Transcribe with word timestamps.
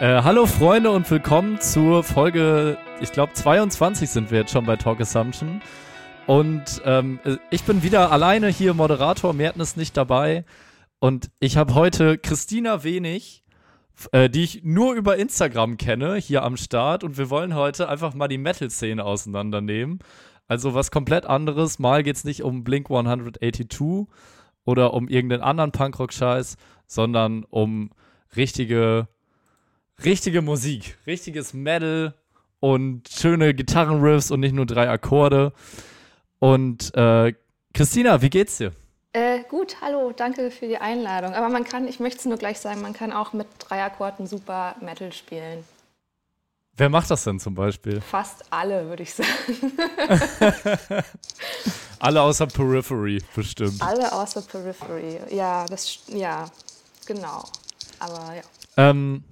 Äh, 0.00 0.22
hallo 0.22 0.46
Freunde 0.46 0.90
und 0.90 1.08
willkommen 1.08 1.60
zur 1.60 2.02
Folge, 2.02 2.78
ich 3.00 3.12
glaube 3.12 3.32
22 3.32 4.10
sind 4.10 4.32
wir 4.32 4.40
jetzt 4.40 4.50
schon 4.50 4.66
bei 4.66 4.74
Talk 4.74 5.00
Assumption. 5.00 5.62
Und 6.26 6.82
ähm, 6.84 7.20
ich 7.50 7.62
bin 7.62 7.84
wieder 7.84 8.10
alleine 8.10 8.48
hier, 8.48 8.74
Moderator, 8.74 9.32
Merten 9.34 9.60
ist 9.60 9.76
nicht 9.76 9.96
dabei. 9.96 10.44
Und 10.98 11.30
ich 11.38 11.56
habe 11.56 11.74
heute 11.74 12.18
Christina 12.18 12.82
Wenig, 12.82 13.44
äh, 14.10 14.28
die 14.28 14.42
ich 14.42 14.64
nur 14.64 14.94
über 14.94 15.16
Instagram 15.16 15.76
kenne, 15.76 16.16
hier 16.16 16.42
am 16.42 16.56
Start. 16.56 17.04
Und 17.04 17.16
wir 17.16 17.30
wollen 17.30 17.54
heute 17.54 17.88
einfach 17.88 18.14
mal 18.14 18.26
die 18.26 18.38
Metal-Szene 18.38 19.04
auseinandernehmen. 19.04 20.00
Also 20.48 20.74
was 20.74 20.90
komplett 20.90 21.24
anderes. 21.24 21.78
Mal 21.78 22.02
geht 22.02 22.16
es 22.16 22.24
nicht 22.24 22.42
um 22.42 22.64
Blink 22.64 22.90
182 22.90 24.08
oder 24.64 24.92
um 24.92 25.06
irgendeinen 25.06 25.42
anderen 25.42 25.70
Punkrock-Scheiß, 25.70 26.56
sondern 26.88 27.44
um 27.44 27.90
richtige 28.34 29.06
richtige 30.02 30.42
Musik, 30.42 30.96
richtiges 31.06 31.52
Metal 31.54 32.14
und 32.60 33.08
schöne 33.08 33.54
Gitarrenriffs 33.54 34.30
und 34.30 34.40
nicht 34.40 34.54
nur 34.54 34.66
drei 34.66 34.88
Akkorde. 34.88 35.52
Und 36.38 36.94
äh, 36.94 37.34
Christina, 37.72 38.22
wie 38.22 38.30
geht's 38.30 38.58
dir? 38.58 38.72
Äh, 39.12 39.44
gut, 39.48 39.76
hallo, 39.80 40.12
danke 40.12 40.50
für 40.50 40.66
die 40.66 40.78
Einladung. 40.78 41.34
Aber 41.34 41.48
man 41.48 41.64
kann, 41.64 41.86
ich 41.86 42.00
möchte 42.00 42.18
es 42.18 42.24
nur 42.24 42.36
gleich 42.36 42.58
sagen, 42.58 42.82
man 42.82 42.94
kann 42.94 43.12
auch 43.12 43.32
mit 43.32 43.46
drei 43.58 43.84
Akkorden 43.84 44.26
super 44.26 44.74
Metal 44.80 45.12
spielen. 45.12 45.64
Wer 46.76 46.88
macht 46.88 47.08
das 47.10 47.22
denn 47.22 47.38
zum 47.38 47.54
Beispiel? 47.54 48.00
Fast 48.00 48.44
alle, 48.50 48.88
würde 48.88 49.04
ich 49.04 49.14
sagen. 49.14 49.28
alle 52.00 52.20
außer 52.20 52.48
Periphery, 52.48 53.22
bestimmt. 53.36 53.80
Alle 53.80 54.12
außer 54.12 54.42
Periphery, 54.42 55.20
ja, 55.30 55.64
das, 55.66 56.00
ja, 56.08 56.46
genau. 57.06 57.44
Aber 58.00 58.34
ja. 58.34 58.42
Ähm, 58.76 59.22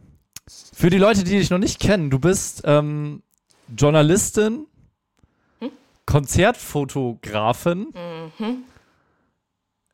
für 0.74 0.91
die 0.91 0.98
Leute, 0.98 1.24
die 1.24 1.38
dich 1.38 1.51
noch 1.51 1.59
nicht 1.59 1.80
kennen, 1.80 2.11
du 2.11 2.19
bist 2.19 2.63
ähm, 2.65 3.23
Journalistin, 3.77 4.66
hm? 5.60 5.71
Konzertfotografin, 6.07 7.93
mhm. 8.38 8.65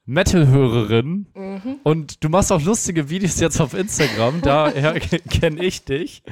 Metal-Hörerin 0.06 1.27
mhm. 1.34 1.80
und 1.83 2.24
du 2.24 2.28
machst 2.28 2.50
auch 2.50 2.62
lustige 2.62 3.10
Videos 3.10 3.38
jetzt 3.41 3.60
auf 3.60 3.74
Instagram, 3.74 4.41
daher 4.41 4.98
kenne 5.30 5.62
ich 5.62 5.84
dich. 5.84 6.22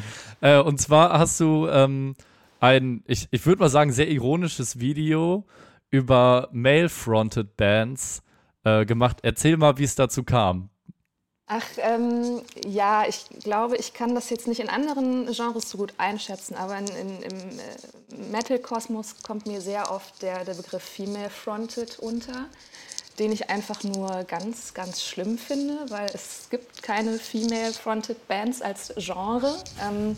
Äh, 0.41 0.59
und 0.61 0.81
zwar 0.81 1.19
hast 1.19 1.39
du 1.41 1.69
ähm, 1.69 2.17
ein, 2.61 3.03
ich, 3.07 3.29
ich 3.31 3.45
würde 3.45 3.61
mal 3.61 3.69
sagen, 3.69 3.93
sehr 3.93 4.09
ironisches 4.09 4.81
Video 4.81 5.45
über 5.91 6.49
Male-Fronted 6.53 7.57
Bands 7.57 8.23
äh, 8.65 8.85
gemacht. 8.87 9.19
Erzähl 9.23 9.57
mal, 9.57 9.79
wie 9.79 9.85
es 9.85 9.95
dazu 9.95 10.25
kam. 10.25 10.71
Ach, 11.49 11.65
ähm, 11.79 12.43
ja, 12.65 13.05
ich 13.07 13.27
glaube, 13.45 13.77
ich 13.77 13.95
kann 13.95 14.17
das 14.17 14.31
jetzt 14.31 14.49
nicht 14.49 14.59
in 14.59 14.69
anderen 14.69 15.27
Genres 15.33 15.71
so 15.71 15.79
gut 15.79 15.95
einschätzen, 15.97 16.57
aber 16.57 16.77
in, 16.77 16.89
in, 16.89 17.23
im 17.23 17.59
äh, 17.61 18.31
Metal-Kosmos 18.33 19.23
kommt 19.23 19.47
mir 19.47 19.61
sehr 19.61 19.93
oft 19.93 20.23
der, 20.23 20.45
der 20.45 20.55
Begriff 20.55 20.83
Female 20.83 21.31
Fronted 21.31 22.01
unter, 22.01 22.47
den 23.21 23.31
ich 23.31 23.49
einfach 23.49 23.85
nur 23.85 24.25
ganz, 24.25 24.75
ganz 24.75 25.03
schlimm 25.03 25.39
finde, 25.39 25.79
weil 25.89 26.07
es 26.13 26.49
gibt 26.51 26.83
keine 26.83 27.17
Female 27.17 27.73
Fronted 27.73 28.27
Bands 28.27 28.61
als 28.61 28.93
Genre 28.97 29.55
ähm, 29.87 30.17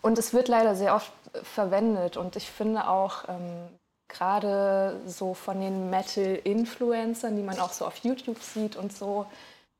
und 0.00 0.18
es 0.18 0.32
wird 0.32 0.48
leider 0.48 0.74
sehr 0.74 0.94
oft 0.94 1.12
verwendet 1.42 2.16
und 2.16 2.36
ich 2.36 2.50
finde 2.50 2.88
auch 2.88 3.28
ähm, 3.28 3.68
gerade 4.08 4.98
so 5.06 5.34
von 5.34 5.60
den 5.60 5.90
Metal-Influencern, 5.90 7.36
die 7.36 7.42
man 7.42 7.60
auch 7.60 7.72
so 7.72 7.84
auf 7.84 7.96
YouTube 7.98 8.42
sieht 8.42 8.76
und 8.76 8.96
so, 8.96 9.26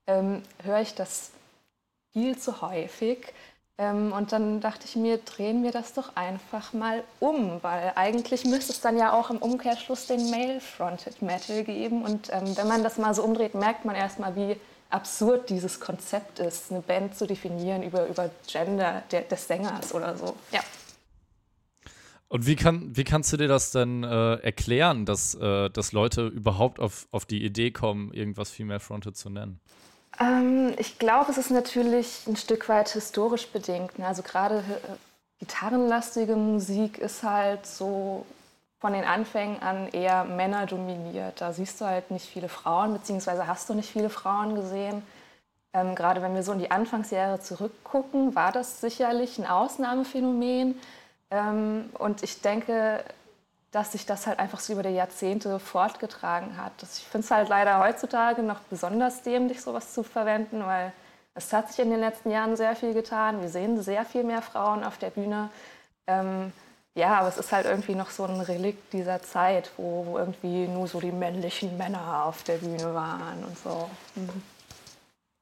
ähm, 0.06 0.42
höre 0.62 0.80
ich 0.80 0.94
das 0.94 1.30
viel 2.12 2.36
zu 2.38 2.60
häufig. 2.60 3.32
Ähm, 3.78 4.12
und 4.12 4.32
dann 4.32 4.60
dachte 4.60 4.84
ich 4.84 4.96
mir, 4.96 5.18
drehen 5.18 5.62
wir 5.62 5.72
das 5.72 5.94
doch 5.94 6.14
einfach 6.14 6.74
mal 6.74 7.02
um, 7.18 7.62
weil 7.62 7.92
eigentlich 7.94 8.44
müsste 8.44 8.72
es 8.72 8.80
dann 8.80 8.98
ja 8.98 9.12
auch 9.12 9.30
im 9.30 9.38
Umkehrschluss 9.38 10.06
den 10.06 10.30
Male-Fronted 10.30 11.22
Metal 11.22 11.64
geben. 11.64 12.02
Und 12.02 12.28
ähm, 12.30 12.56
wenn 12.56 12.68
man 12.68 12.82
das 12.82 12.98
mal 12.98 13.14
so 13.14 13.22
umdreht, 13.22 13.54
merkt 13.54 13.86
man 13.86 13.96
erstmal, 13.96 14.36
wie 14.36 14.56
absurd 14.90 15.48
dieses 15.48 15.80
Konzept 15.80 16.40
ist, 16.40 16.70
eine 16.70 16.82
Band 16.82 17.16
zu 17.16 17.26
definieren 17.26 17.82
über, 17.82 18.06
über 18.06 18.30
Gender 18.46 19.02
der, 19.10 19.22
des 19.22 19.46
Sängers 19.46 19.94
oder 19.94 20.16
so. 20.16 20.36
Ja. 20.52 20.60
Und 22.28 22.46
wie, 22.46 22.56
kann, 22.56 22.96
wie 22.96 23.04
kannst 23.04 23.32
du 23.32 23.36
dir 23.36 23.48
das 23.48 23.72
denn 23.72 24.04
äh, 24.04 24.34
erklären, 24.36 25.06
dass, 25.06 25.34
äh, 25.34 25.70
dass 25.70 25.92
Leute 25.92 26.26
überhaupt 26.26 26.78
auf, 26.78 27.08
auf 27.10 27.24
die 27.24 27.44
Idee 27.44 27.70
kommen, 27.70 28.12
irgendwas 28.12 28.50
Female 28.50 28.78
Fronted 28.78 29.16
zu 29.16 29.30
nennen? 29.30 29.58
Ähm, 30.20 30.74
ich 30.78 30.98
glaube, 30.98 31.30
es 31.32 31.38
ist 31.38 31.50
natürlich 31.50 32.26
ein 32.26 32.36
Stück 32.36 32.68
weit 32.68 32.90
historisch 32.90 33.48
bedingt. 33.48 33.98
Ne? 33.98 34.06
Also 34.06 34.22
gerade 34.22 34.58
äh, 34.58 34.96
gitarrenlastige 35.38 36.36
Musik 36.36 36.98
ist 36.98 37.22
halt 37.22 37.66
so 37.66 38.26
von 38.78 38.92
den 38.92 39.04
Anfängen 39.04 39.60
an 39.62 39.88
eher 39.88 40.24
Männer 40.24 40.66
dominiert. 40.66 41.40
Da 41.40 41.52
siehst 41.52 41.80
du 41.80 41.86
halt 41.86 42.10
nicht 42.10 42.26
viele 42.26 42.48
Frauen, 42.48 42.92
beziehungsweise 42.92 43.46
hast 43.46 43.68
du 43.68 43.74
nicht 43.74 43.90
viele 43.90 44.10
Frauen 44.10 44.54
gesehen. 44.54 45.02
Ähm, 45.72 45.94
gerade 45.94 46.22
wenn 46.22 46.34
wir 46.34 46.42
so 46.42 46.52
in 46.52 46.58
die 46.58 46.70
Anfangsjahre 46.70 47.40
zurückgucken, 47.40 48.34
war 48.34 48.52
das 48.52 48.80
sicherlich 48.80 49.38
ein 49.38 49.46
Ausnahmephänomen. 49.46 50.78
Ähm, 51.30 51.90
und 51.98 52.22
ich 52.22 52.40
denke, 52.40 53.04
dass 53.70 53.92
sich 53.92 54.04
das 54.04 54.26
halt 54.26 54.38
einfach 54.38 54.60
so 54.60 54.72
über 54.72 54.82
die 54.82 54.90
Jahrzehnte 54.90 55.58
fortgetragen 55.60 56.56
hat. 56.56 56.72
Ich 56.82 57.04
finde 57.04 57.24
es 57.24 57.30
halt 57.30 57.48
leider 57.48 57.78
heutzutage 57.78 58.42
noch 58.42 58.60
besonders 58.60 59.22
dämlich, 59.22 59.60
sowas 59.60 59.94
zu 59.94 60.02
verwenden, 60.02 60.66
weil 60.66 60.92
es 61.34 61.52
hat 61.52 61.68
sich 61.68 61.78
in 61.78 61.90
den 61.90 62.00
letzten 62.00 62.30
Jahren 62.30 62.56
sehr 62.56 62.74
viel 62.74 62.94
getan. 62.94 63.40
Wir 63.40 63.48
sehen 63.48 63.80
sehr 63.80 64.04
viel 64.04 64.24
mehr 64.24 64.42
Frauen 64.42 64.82
auf 64.82 64.98
der 64.98 65.10
Bühne. 65.10 65.50
Ähm, 66.06 66.52
ja, 66.94 67.18
aber 67.20 67.28
es 67.28 67.38
ist 67.38 67.52
halt 67.52 67.66
irgendwie 67.66 67.94
noch 67.94 68.10
so 68.10 68.24
ein 68.24 68.40
Relikt 68.40 68.92
dieser 68.92 69.22
Zeit, 69.22 69.70
wo, 69.76 70.04
wo 70.06 70.18
irgendwie 70.18 70.66
nur 70.66 70.88
so 70.88 71.00
die 71.00 71.12
männlichen 71.12 71.76
Männer 71.78 72.24
auf 72.24 72.42
der 72.42 72.58
Bühne 72.58 72.92
waren 72.94 73.44
und 73.44 73.56
so. 73.56 73.88
Mhm. 74.16 74.42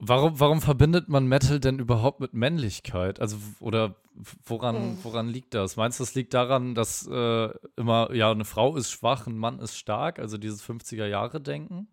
Warum, 0.01 0.39
warum 0.39 0.61
verbindet 0.61 1.09
man 1.09 1.27
Metal 1.27 1.59
denn 1.59 1.81
überhaupt 1.81 2.21
mit 2.21 2.33
Männlichkeit? 2.33 3.21
Also, 3.21 3.37
oder 3.59 3.97
woran, 4.45 4.77
hm. 4.77 4.99
woran 5.03 5.29
liegt 5.29 5.55
das? 5.55 5.77
Meinst 5.77 5.99
du, 5.99 6.05
das 6.05 6.15
liegt 6.15 6.35
daran, 6.35 6.77
dass 6.77 7.07
äh, 7.07 7.49
immer, 7.77 8.13
ja, 8.15 8.31
eine 8.31 8.45
Frau 8.45 8.77
ist 8.77 8.93
schwach, 8.93 9.27
ein 9.27 9.37
Mann 9.37 9.59
ist 9.59 9.77
stark, 9.77 10.21
also 10.21 10.39
dieses 10.39 10.63
50er-Jahre-Denken? 10.63 11.89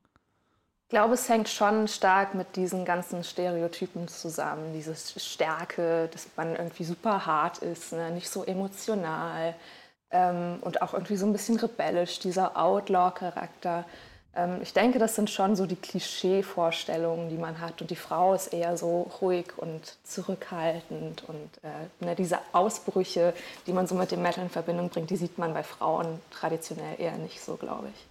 Ich 0.84 0.90
glaube, 0.90 1.16
es 1.16 1.28
hängt 1.28 1.50
schon 1.50 1.88
stark 1.88 2.36
mit 2.36 2.56
diesen 2.56 2.86
ganzen 2.86 3.24
Stereotypen 3.24 4.08
zusammen. 4.08 4.72
Diese 4.74 4.96
Stärke, 4.96 6.08
dass 6.14 6.28
man 6.38 6.56
irgendwie 6.56 6.84
super 6.84 7.26
hart 7.26 7.58
ist, 7.58 7.92
ne? 7.92 8.12
nicht 8.12 8.30
so 8.30 8.44
emotional 8.44 9.56
ähm, 10.12 10.60
und 10.62 10.84
auch 10.84 10.94
irgendwie 10.94 11.16
so 11.16 11.26
ein 11.26 11.34
bisschen 11.34 11.58
rebellisch, 11.58 12.20
dieser 12.20 12.56
Outlaw-Charakter. 12.56 13.86
Ähm, 14.36 14.60
ich 14.62 14.74
denke, 14.74 15.00
das 15.00 15.16
sind 15.16 15.30
schon 15.30 15.56
so 15.56 15.66
die 15.66 15.78
Klischee-Vorstellungen, 15.78 17.30
die 17.30 17.38
man 17.38 17.62
hat. 17.62 17.82
Und 17.82 17.90
die 17.90 17.96
Frau 17.96 18.34
ist 18.34 18.54
eher 18.54 18.76
so 18.78 19.10
ruhig 19.22 19.58
und 19.58 19.96
zurückhaltend. 20.04 21.24
Und 21.28 21.50
äh, 21.64 22.06
ne, 22.06 22.16
diese 22.16 22.40
Ausbrüche, 22.52 23.34
die 23.66 23.72
man 23.74 23.88
so 23.88 23.96
mit 23.96 24.12
dem 24.12 24.22
Metal 24.22 24.44
in 24.44 24.50
Verbindung 24.50 24.90
bringt, 24.90 25.10
die 25.10 25.16
sieht 25.16 25.38
man 25.38 25.54
bei 25.54 25.64
Frauen 25.64 26.20
traditionell 26.32 27.00
eher 27.00 27.16
nicht 27.18 27.40
so, 27.42 27.56
glaube 27.56 27.88
ich. 27.94 28.08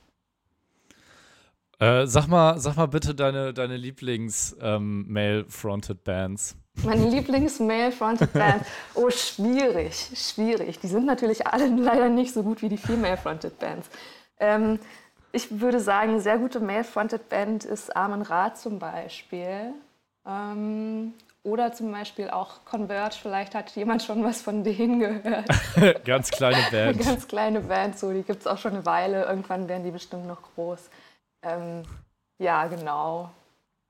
Äh, 1.80 2.06
sag, 2.06 2.28
mal, 2.28 2.56
sag 2.58 2.76
mal 2.76 2.86
bitte 2.86 3.14
deine, 3.14 3.52
deine 3.52 3.76
Lieblings-Male-Fronted 3.76 5.98
ähm, 5.98 6.04
Bands. 6.04 6.56
Meine 6.82 7.10
Lieblings-Male-Fronted 7.10 8.32
Bands? 8.32 8.66
Oh, 8.94 9.10
schwierig, 9.10 10.08
schwierig. 10.14 10.78
Die 10.78 10.86
sind 10.86 11.04
natürlich 11.04 11.46
alle 11.46 11.66
leider 11.76 12.08
nicht 12.08 12.32
so 12.32 12.42
gut 12.42 12.62
wie 12.62 12.70
die 12.70 12.78
Female-Fronted 12.78 13.58
Bands. 13.58 13.90
Ähm, 14.38 14.78
ich 15.34 15.60
würde 15.60 15.80
sagen, 15.80 16.10
eine 16.12 16.20
sehr 16.20 16.38
gute 16.38 16.60
Male-Fronted 16.60 17.28
Band 17.28 17.64
ist 17.64 17.94
Armen 17.94 18.22
Ra 18.22 18.54
zum 18.54 18.78
Beispiel. 18.78 19.74
Ähm, 20.26 21.12
oder 21.42 21.72
zum 21.72 21.92
Beispiel 21.92 22.30
auch 22.30 22.64
Converge, 22.64 23.16
vielleicht 23.20 23.54
hat 23.54 23.70
jemand 23.76 24.02
schon 24.02 24.24
was 24.24 24.40
von 24.40 24.64
denen 24.64 24.98
gehört. 25.00 25.46
Ganz 26.04 26.30
kleine 26.30 26.64
Band. 26.70 27.04
Ganz 27.04 27.28
kleine 27.28 27.60
Band, 27.60 27.98
so, 27.98 28.12
die 28.12 28.22
gibt 28.22 28.40
es 28.40 28.46
auch 28.46 28.58
schon 28.58 28.72
eine 28.72 28.86
Weile. 28.86 29.24
Irgendwann 29.24 29.68
werden 29.68 29.84
die 29.84 29.90
bestimmt 29.90 30.26
noch 30.26 30.40
groß. 30.54 30.88
Ähm, 31.42 31.82
ja, 32.38 32.66
genau. 32.66 33.30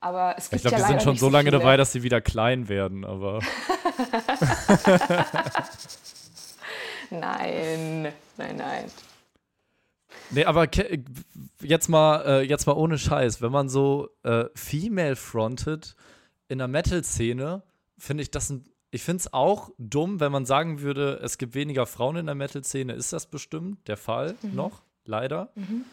Aber 0.01 0.35
es 0.37 0.51
gibt 0.51 0.65
ich 0.65 0.69
glaube, 0.69 0.83
ja 0.83 0.87
die 0.87 0.93
sind 0.93 1.03
schon 1.03 1.17
so 1.17 1.29
lange 1.31 1.51
viele. 1.51 1.59
dabei, 1.59 1.77
dass 1.77 1.93
sie 1.93 2.03
wieder 2.03 2.21
klein 2.21 2.69
werden, 2.69 3.05
aber. 3.05 3.39
nein, 7.11 8.13
nein, 8.37 8.57
nein. 8.57 8.91
Nee, 10.31 10.45
aber 10.45 10.69
jetzt 11.61 11.89
mal, 11.89 12.23
äh, 12.25 12.43
jetzt 12.43 12.67
mal 12.67 12.73
ohne 12.75 12.99
Scheiß, 12.99 13.43
wenn 13.43 13.53
man 13.53 13.69
so 13.69 14.09
äh, 14.23 14.47
female-fronted 14.55 15.95
in 16.49 16.59
der 16.59 16.69
Metal-Szene, 16.69 17.63
finde 17.99 18.23
ich 18.23 18.31
das 18.31 18.51
ein, 18.51 18.65
ich 18.91 19.03
finde 19.03 19.23
es 19.23 19.33
auch 19.33 19.71
dumm, 19.79 20.21
wenn 20.21 20.33
man 20.33 20.47
sagen 20.47 20.81
würde, 20.81 21.21
es 21.23 21.39
gibt 21.39 21.55
weniger 21.55 21.87
Frauen 21.87 22.17
in 22.17 22.27
der 22.27 22.35
Metal-Szene, 22.35 22.93
ist 22.93 23.13
das 23.13 23.27
bestimmt 23.27 23.87
der 23.89 23.97
Fall 23.97 24.37
mhm. 24.43 24.55
noch, 24.55 24.83
leider. 25.05 25.51
Mhm. 25.55 25.85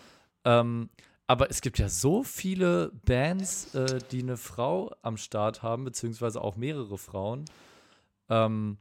Ähm, 0.45 0.89
aber 1.27 1.49
es 1.49 1.61
gibt 1.61 1.79
ja 1.79 1.87
so 1.87 2.23
viele 2.23 2.91
Bands, 3.05 3.73
äh, 3.73 3.99
die 4.11 4.21
eine 4.21 4.37
Frau 4.37 4.93
am 5.01 5.17
Start 5.17 5.63
haben, 5.63 5.85
beziehungsweise 5.85 6.41
auch 6.41 6.55
mehrere 6.57 6.97
Frauen. 6.97 7.45
ähm, 8.29 8.77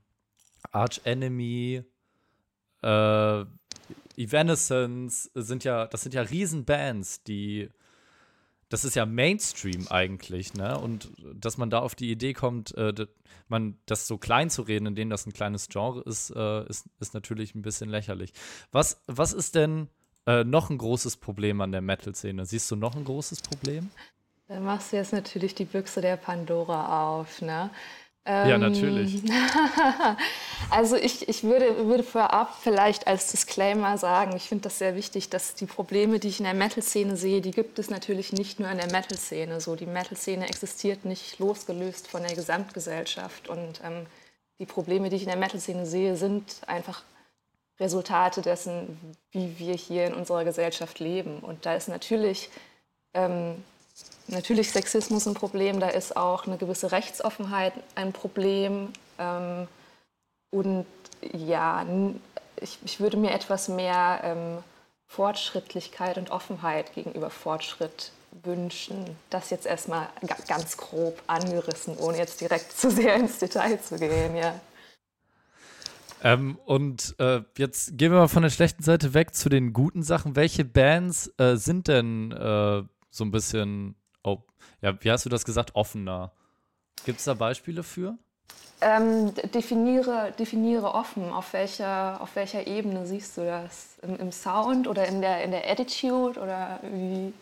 Arch 0.72 1.00
Enemy, 1.04 1.82
äh, 2.82 3.44
Evanescence 4.20 5.30
sind 5.34 5.64
ja, 5.64 5.86
das 5.86 6.02
sind 6.02 6.14
ja 6.14 6.22
Riesenbands, 6.22 7.22
die 7.22 7.70
das 8.70 8.84
ist 8.84 8.94
ja 8.94 9.04
Mainstream 9.04 9.88
eigentlich, 9.88 10.54
ne? 10.54 10.78
Und 10.78 11.10
dass 11.34 11.58
man 11.58 11.70
da 11.70 11.80
auf 11.80 11.96
die 11.96 12.10
Idee 12.10 12.34
kommt, 12.34 12.72
äh, 12.76 12.94
man 13.48 13.76
das 13.84 14.06
so 14.06 14.16
klein 14.16 14.48
zu 14.48 14.62
reden, 14.62 14.86
in 14.86 14.94
dem 14.94 15.10
das 15.10 15.26
ein 15.26 15.32
kleines 15.32 15.68
Genre 15.68 16.02
ist, 16.02 16.30
äh, 16.30 16.68
ist, 16.68 16.86
ist 17.00 17.12
natürlich 17.12 17.56
ein 17.56 17.62
bisschen 17.62 17.90
lächerlich. 17.90 18.32
Was, 18.70 19.02
was 19.08 19.32
ist 19.32 19.56
denn 19.56 19.88
äh, 20.26 20.44
noch 20.44 20.70
ein 20.70 20.78
großes 20.78 21.16
Problem 21.16 21.60
an 21.60 21.72
der 21.72 21.80
Metal-Szene? 21.80 22.46
Siehst 22.46 22.70
du 22.70 22.76
noch 22.76 22.94
ein 22.94 23.04
großes 23.04 23.40
Problem? 23.42 23.90
Da 24.46 24.60
machst 24.60 24.92
du 24.92 24.96
jetzt 24.96 25.12
natürlich 25.12 25.56
die 25.56 25.64
Büchse 25.64 26.00
der 26.00 26.16
Pandora 26.16 27.08
auf, 27.10 27.42
ne? 27.42 27.70
Ja, 28.26 28.58
natürlich. 28.58 29.24
Ähm, 29.24 29.30
also 30.70 30.96
ich, 30.96 31.28
ich 31.28 31.42
würde, 31.42 31.86
würde 31.86 32.02
vorab 32.02 32.54
vielleicht 32.60 33.06
als 33.06 33.30
Disclaimer 33.30 33.96
sagen, 33.96 34.36
ich 34.36 34.48
finde 34.48 34.64
das 34.64 34.78
sehr 34.78 34.94
wichtig, 34.94 35.30
dass 35.30 35.54
die 35.54 35.66
Probleme, 35.66 36.18
die 36.18 36.28
ich 36.28 36.38
in 36.38 36.44
der 36.44 36.54
Metal-Szene 36.54 37.16
sehe, 37.16 37.40
die 37.40 37.50
gibt 37.50 37.78
es 37.78 37.88
natürlich 37.88 38.32
nicht 38.32 38.60
nur 38.60 38.70
in 38.70 38.76
der 38.76 38.92
Metal-Szene. 38.92 39.60
So, 39.60 39.74
die 39.74 39.86
Metal-Szene 39.86 40.48
existiert 40.48 41.04
nicht 41.04 41.38
losgelöst 41.38 42.08
von 42.08 42.22
der 42.22 42.34
Gesamtgesellschaft. 42.34 43.48
Und 43.48 43.80
ähm, 43.82 44.06
die 44.58 44.66
Probleme, 44.66 45.08
die 45.08 45.16
ich 45.16 45.22
in 45.22 45.28
der 45.28 45.38
Metal-Szene 45.38 45.86
sehe, 45.86 46.16
sind 46.16 46.60
einfach 46.66 47.02
Resultate 47.80 48.42
dessen, 48.42 48.98
wie 49.32 49.58
wir 49.58 49.74
hier 49.74 50.06
in 50.06 50.12
unserer 50.12 50.44
Gesellschaft 50.44 51.00
leben. 51.00 51.38
Und 51.38 51.64
da 51.64 51.74
ist 51.74 51.88
natürlich 51.88 52.50
ähm, 53.14 53.64
natürlich 54.28 54.70
Sexismus 54.70 55.26
ein 55.26 55.34
Problem, 55.34 55.80
da 55.80 55.88
ist 55.88 56.16
auch 56.16 56.46
eine 56.46 56.56
gewisse 56.56 56.92
Rechtsoffenheit 56.92 57.72
ein 57.94 58.12
Problem. 58.12 58.92
Ähm, 59.18 59.68
und 60.50 60.86
ja, 61.32 61.84
ich, 62.60 62.78
ich, 62.84 63.00
würde 63.00 63.16
mir 63.16 63.32
etwas 63.32 63.68
mehr 63.68 64.20
ähm, 64.24 64.58
Fortschrittlichkeit 65.06 66.18
und 66.18 66.30
Offenheit 66.30 66.94
gegenüber 66.94 67.30
Fortschritt 67.30 68.12
wünschen. 68.44 69.16
Das 69.28 69.50
jetzt 69.50 69.66
erstmal 69.66 70.08
ganz 70.48 70.76
grob 70.76 71.20
angerissen, 71.26 71.96
ohne 71.98 72.18
jetzt 72.18 72.40
direkt 72.40 72.72
zu 72.76 72.90
sehr 72.90 73.14
ins 73.14 73.38
Detail 73.38 73.80
zu 73.80 73.98
gehen, 73.98 74.36
ja. 74.36 74.60
Ähm, 76.22 76.58
und 76.66 77.14
äh, 77.18 77.40
jetzt 77.56 77.96
gehen 77.96 78.12
wir 78.12 78.18
mal 78.18 78.28
von 78.28 78.42
der 78.42 78.50
schlechten 78.50 78.82
Seite 78.82 79.14
weg 79.14 79.34
zu 79.34 79.48
den 79.48 79.72
guten 79.72 80.02
Sachen. 80.02 80.36
Welche 80.36 80.64
Bands 80.64 81.32
äh, 81.38 81.56
sind 81.56 81.88
denn 81.88 82.32
äh, 82.32 82.82
so 83.10 83.24
ein 83.24 83.30
bisschen 83.30 83.96
Oh, 84.22 84.38
ja, 84.82 85.02
wie 85.02 85.10
hast 85.10 85.24
du 85.24 85.28
das 85.28 85.44
gesagt? 85.44 85.74
Offener. 85.74 86.32
Gibt 87.04 87.18
es 87.18 87.24
da 87.24 87.34
Beispiele 87.34 87.82
für? 87.82 88.18
Ähm, 88.82 89.34
definiere, 89.54 90.32
definiere 90.38 90.94
offen. 90.94 91.30
Auf 91.32 91.52
welcher, 91.52 92.20
auf 92.20 92.34
welcher 92.34 92.66
Ebene 92.66 93.06
siehst 93.06 93.36
du 93.36 93.44
das? 93.44 93.98
Im, 94.02 94.16
Im, 94.16 94.32
Sound 94.32 94.88
oder 94.88 95.06
in 95.06 95.20
der, 95.20 95.44
in 95.44 95.50
der 95.50 95.70
Attitude 95.70 96.40
oder 96.40 96.80
wie? 96.82 97.32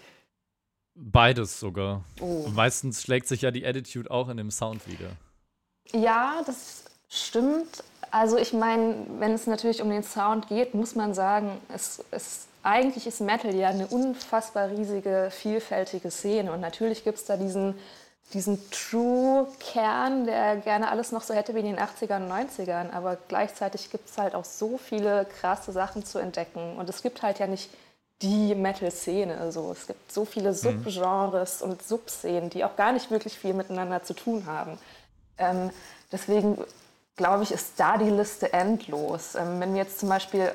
Beides 0.94 1.60
sogar. 1.60 2.04
Oh. 2.20 2.48
Meistens 2.48 3.02
schlägt 3.02 3.28
sich 3.28 3.42
ja 3.42 3.52
die 3.52 3.64
Attitude 3.64 4.10
auch 4.10 4.28
in 4.28 4.36
dem 4.36 4.50
Sound 4.50 4.88
wieder. 4.88 5.10
Ja, 5.92 6.42
das 6.44 6.84
stimmt. 7.08 7.84
Also 8.10 8.36
ich 8.36 8.52
meine, 8.52 9.06
wenn 9.18 9.32
es 9.32 9.46
natürlich 9.46 9.80
um 9.80 9.90
den 9.90 10.02
Sound 10.02 10.48
geht, 10.48 10.74
muss 10.74 10.96
man 10.96 11.14
sagen, 11.14 11.58
es, 11.68 12.04
es 12.10 12.48
eigentlich 12.68 13.06
ist 13.06 13.20
Metal 13.20 13.54
ja 13.54 13.68
eine 13.68 13.86
unfassbar 13.86 14.68
riesige, 14.68 15.30
vielfältige 15.30 16.10
Szene. 16.10 16.52
Und 16.52 16.60
natürlich 16.60 17.02
gibt 17.04 17.18
es 17.18 17.24
da 17.24 17.36
diesen, 17.36 17.78
diesen 18.34 18.58
True-Kern, 18.70 20.26
der 20.26 20.56
gerne 20.56 20.90
alles 20.90 21.10
noch 21.10 21.22
so 21.22 21.34
hätte 21.34 21.54
wie 21.54 21.60
in 21.60 21.66
den 21.66 21.78
80ern 21.78 22.24
und 22.24 22.30
90ern. 22.30 22.92
Aber 22.92 23.16
gleichzeitig 23.28 23.90
gibt 23.90 24.08
es 24.08 24.18
halt 24.18 24.34
auch 24.34 24.44
so 24.44 24.78
viele 24.78 25.26
krasse 25.40 25.72
Sachen 25.72 26.04
zu 26.04 26.18
entdecken. 26.18 26.76
Und 26.76 26.88
es 26.90 27.02
gibt 27.02 27.22
halt 27.22 27.38
ja 27.38 27.46
nicht 27.46 27.70
die 28.20 28.54
Metal-Szene. 28.54 29.38
Also 29.38 29.72
es 29.72 29.86
gibt 29.86 30.12
so 30.12 30.24
viele 30.24 30.50
mhm. 30.50 30.54
Subgenres 30.54 31.60
mhm. 31.60 31.70
und 31.70 31.82
Subszenen, 31.82 32.50
die 32.50 32.64
auch 32.64 32.76
gar 32.76 32.92
nicht 32.92 33.10
wirklich 33.10 33.38
viel 33.38 33.54
miteinander 33.54 34.02
zu 34.02 34.14
tun 34.14 34.44
haben. 34.46 34.78
Ähm, 35.38 35.70
deswegen 36.12 36.58
glaube 37.16 37.44
ich, 37.44 37.52
ist 37.52 37.74
da 37.78 37.96
die 37.96 38.10
Liste 38.10 38.52
endlos. 38.52 39.34
Ähm, 39.34 39.60
wenn 39.60 39.74
wir 39.74 39.82
jetzt 39.82 39.98
zum 40.00 40.08
Beispiel 40.08 40.52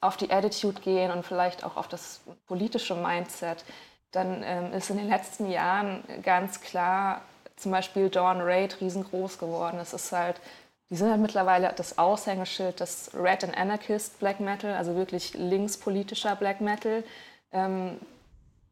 auf 0.00 0.16
die 0.16 0.30
Attitude 0.30 0.80
gehen 0.80 1.10
und 1.10 1.24
vielleicht 1.24 1.64
auch 1.64 1.76
auf 1.76 1.88
das 1.88 2.20
politische 2.46 2.94
Mindset, 2.94 3.64
dann 4.12 4.42
ähm, 4.44 4.72
ist 4.72 4.90
in 4.90 4.96
den 4.96 5.08
letzten 5.08 5.50
Jahren 5.50 6.02
ganz 6.22 6.60
klar 6.60 7.22
zum 7.56 7.70
Beispiel 7.72 8.08
Dawn 8.08 8.40
Raid 8.40 8.80
riesengroß 8.80 9.38
geworden. 9.38 9.78
Es 9.78 9.92
ist 9.92 10.10
halt, 10.12 10.40
die 10.88 10.96
sind 10.96 11.10
halt 11.10 11.20
mittlerweile 11.20 11.72
das 11.76 11.98
Aushängeschild 11.98 12.80
des 12.80 13.10
Red 13.14 13.44
and 13.44 13.56
Anarchist 13.56 14.18
Black 14.18 14.40
Metal, 14.40 14.74
also 14.74 14.96
wirklich 14.96 15.34
linkspolitischer 15.34 16.34
Black 16.36 16.60
Metal, 16.60 17.04
ähm, 17.52 18.00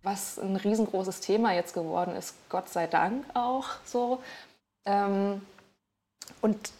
was 0.02 0.38
ein 0.38 0.56
riesengroßes 0.56 1.20
Thema 1.20 1.52
jetzt 1.52 1.74
geworden 1.74 2.16
ist, 2.16 2.34
Gott 2.48 2.68
sei 2.70 2.86
Dank 2.86 3.24
auch 3.34 3.66
so. 3.84 4.22
Ähm, 4.86 5.42
und 6.40 6.72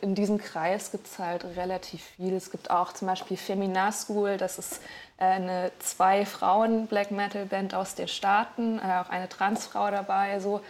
in 0.00 0.14
diesem 0.14 0.38
Kreis 0.38 0.90
gibt 0.90 1.06
es 1.06 1.18
halt 1.18 1.44
relativ 1.56 2.02
viel. 2.16 2.34
Es 2.34 2.50
gibt 2.50 2.70
auch 2.70 2.92
zum 2.92 3.06
Beispiel 3.06 3.36
Femina 3.36 3.92
School, 3.92 4.36
das 4.36 4.58
ist 4.58 4.80
äh, 5.18 5.24
eine 5.24 5.72
zwei 5.78 6.26
Frauen 6.26 6.86
Black 6.86 7.10
Metal 7.10 7.46
Band 7.46 7.74
aus 7.74 7.94
den 7.94 8.08
Staaten, 8.08 8.78
äh, 8.78 9.00
auch 9.04 9.10
eine 9.10 9.28
Transfrau 9.28 9.90
dabei. 9.90 10.40
So. 10.40 10.60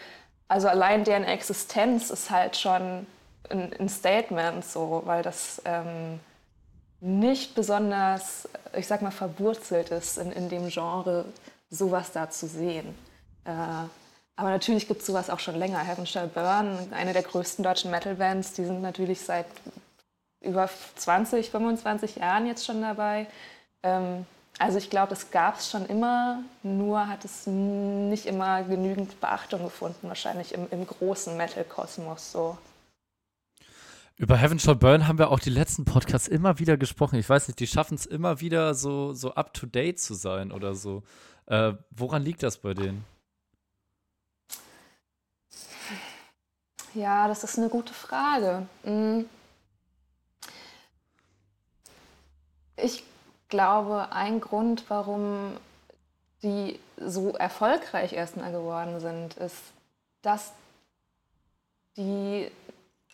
Also 0.48 0.68
allein 0.68 1.04
deren 1.04 1.24
Existenz 1.24 2.10
ist 2.10 2.30
halt 2.30 2.56
schon 2.56 3.06
ein, 3.50 3.88
Statement, 3.88 4.64
so, 4.64 5.02
weil 5.04 5.22
das 5.22 5.62
ähm, 5.64 6.20
nicht 7.00 7.54
besonders, 7.54 8.48
ich 8.76 8.86
sag 8.86 9.02
mal, 9.02 9.10
verwurzelt 9.10 9.90
ist 9.90 10.18
in, 10.18 10.32
in 10.32 10.48
dem 10.48 10.68
Genre, 10.68 11.24
sowas 11.70 12.12
da 12.12 12.30
zu 12.30 12.46
sehen. 12.46 12.94
Äh, 13.44 13.50
aber 14.36 14.50
natürlich 14.50 14.88
gibt 14.88 15.00
es 15.00 15.06
sowas 15.06 15.30
auch 15.30 15.38
schon 15.38 15.54
länger. 15.54 15.78
Heaven 15.78 16.06
Shall 16.06 16.28
Burn, 16.28 16.92
eine 16.92 17.12
der 17.12 17.22
größten 17.22 17.62
deutschen 17.62 17.90
Metal-Bands, 17.90 18.54
die 18.54 18.64
sind 18.64 18.82
natürlich 18.82 19.20
seit 19.20 19.46
über 20.40 20.68
20, 20.96 21.50
25 21.50 22.16
Jahren 22.16 22.46
jetzt 22.46 22.66
schon 22.66 22.82
dabei. 22.82 23.26
Ähm, 23.82 24.26
also 24.58 24.78
ich 24.78 24.90
glaube, 24.90 25.12
es 25.12 25.30
gab 25.30 25.58
es 25.58 25.70
schon 25.70 25.86
immer, 25.86 26.42
nur 26.62 27.08
hat 27.08 27.24
es 27.24 27.46
nicht 27.46 28.26
immer 28.26 28.62
genügend 28.62 29.20
Beachtung 29.20 29.64
gefunden, 29.64 30.08
wahrscheinlich 30.08 30.52
im, 30.52 30.66
im 30.70 30.86
großen 30.86 31.36
Metal-Kosmos 31.36 32.32
so. 32.32 32.58
Über 34.16 34.36
Heaven 34.36 34.60
Shall 34.60 34.76
Burn 34.76 35.08
haben 35.08 35.18
wir 35.18 35.30
auch 35.32 35.40
die 35.40 35.50
letzten 35.50 35.84
Podcasts 35.84 36.28
immer 36.28 36.60
wieder 36.60 36.76
gesprochen. 36.76 37.18
Ich 37.18 37.28
weiß 37.28 37.48
nicht, 37.48 37.58
die 37.58 37.66
schaffen 37.66 37.96
es 37.96 38.06
immer 38.06 38.40
wieder 38.40 38.74
so, 38.74 39.12
so 39.12 39.34
up-to-date 39.34 39.98
zu 39.98 40.14
sein 40.14 40.52
oder 40.52 40.76
so. 40.76 41.02
Äh, 41.46 41.72
woran 41.90 42.22
liegt 42.22 42.44
das 42.44 42.58
bei 42.58 42.74
denen? 42.74 43.04
Ja, 46.94 47.26
das 47.26 47.42
ist 47.42 47.58
eine 47.58 47.68
gute 47.68 47.92
Frage. 47.92 48.66
Hm. 48.84 49.28
Ich 52.76 53.04
glaube, 53.48 54.12
ein 54.12 54.40
Grund, 54.40 54.84
warum 54.88 55.56
die 56.42 56.78
so 56.96 57.32
erfolgreich 57.32 58.12
erstmal 58.12 58.52
geworden 58.52 59.00
sind, 59.00 59.34
ist, 59.34 59.56
dass 60.22 60.52
die 61.96 62.50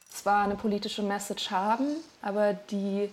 zwar 0.08 0.44
eine 0.44 0.56
politische 0.56 1.02
Message 1.02 1.50
haben, 1.50 1.96
aber 2.20 2.52
die 2.52 3.10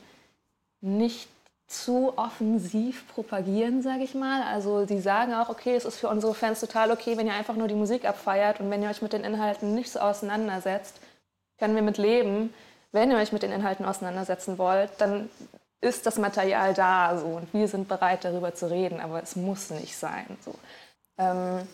nicht 0.82 1.30
zu 1.68 2.18
offensiv 2.18 3.08
propagieren, 3.14 3.82
sage 3.82 4.04
ich 4.04 4.16
mal. 4.16 4.42
Also 4.44 4.86
sie 4.86 5.00
sagen 5.00 5.34
auch, 5.34 5.50
okay, 5.50 5.76
es 5.76 5.84
ist 5.84 6.00
für 6.00 6.08
unsere 6.08 6.34
Fans 6.34 6.62
total 6.62 6.92
okay, 6.92 7.18
wenn 7.18 7.28
ihr 7.28 7.34
einfach 7.34 7.56
nur 7.56 7.68
die 7.68 7.76
Musik 7.76 8.06
abfeiert 8.06 8.62
und 8.62 8.72
wenn 8.72 8.82
ihr 8.82 8.90
euch 8.90 9.02
mit 9.02 9.12
den 9.12 9.26
Inhalten 9.26 9.76
nicht 9.76 9.92
so 9.92 10.00
auseinandersetzt, 10.00 11.00
können 11.60 11.76
wir 11.76 11.82
mit 11.82 11.98
leben. 11.98 12.54
Wenn 12.94 13.12
ihr 13.12 13.18
euch 13.18 13.34
mit 13.34 13.44
den 13.44 13.52
Inhalten 13.52 13.86
auseinandersetzen 13.86 14.58
wollt, 14.58 14.92
dann 15.00 15.30
ist 15.82 16.06
das 16.06 16.18
Material 16.18 16.74
da 16.74 17.18
so 17.18 17.28
und 17.28 17.54
wir 17.54 17.68
sind 17.68 17.88
bereit 17.88 18.24
darüber 18.24 18.56
zu 18.56 18.70
reden, 18.70 19.02
aber 19.02 19.22
es 19.22 19.36
muss 19.36 19.70
nicht 19.70 19.98
sein. 19.98 20.26
So. 20.44 20.56
Ähm, 21.18 21.68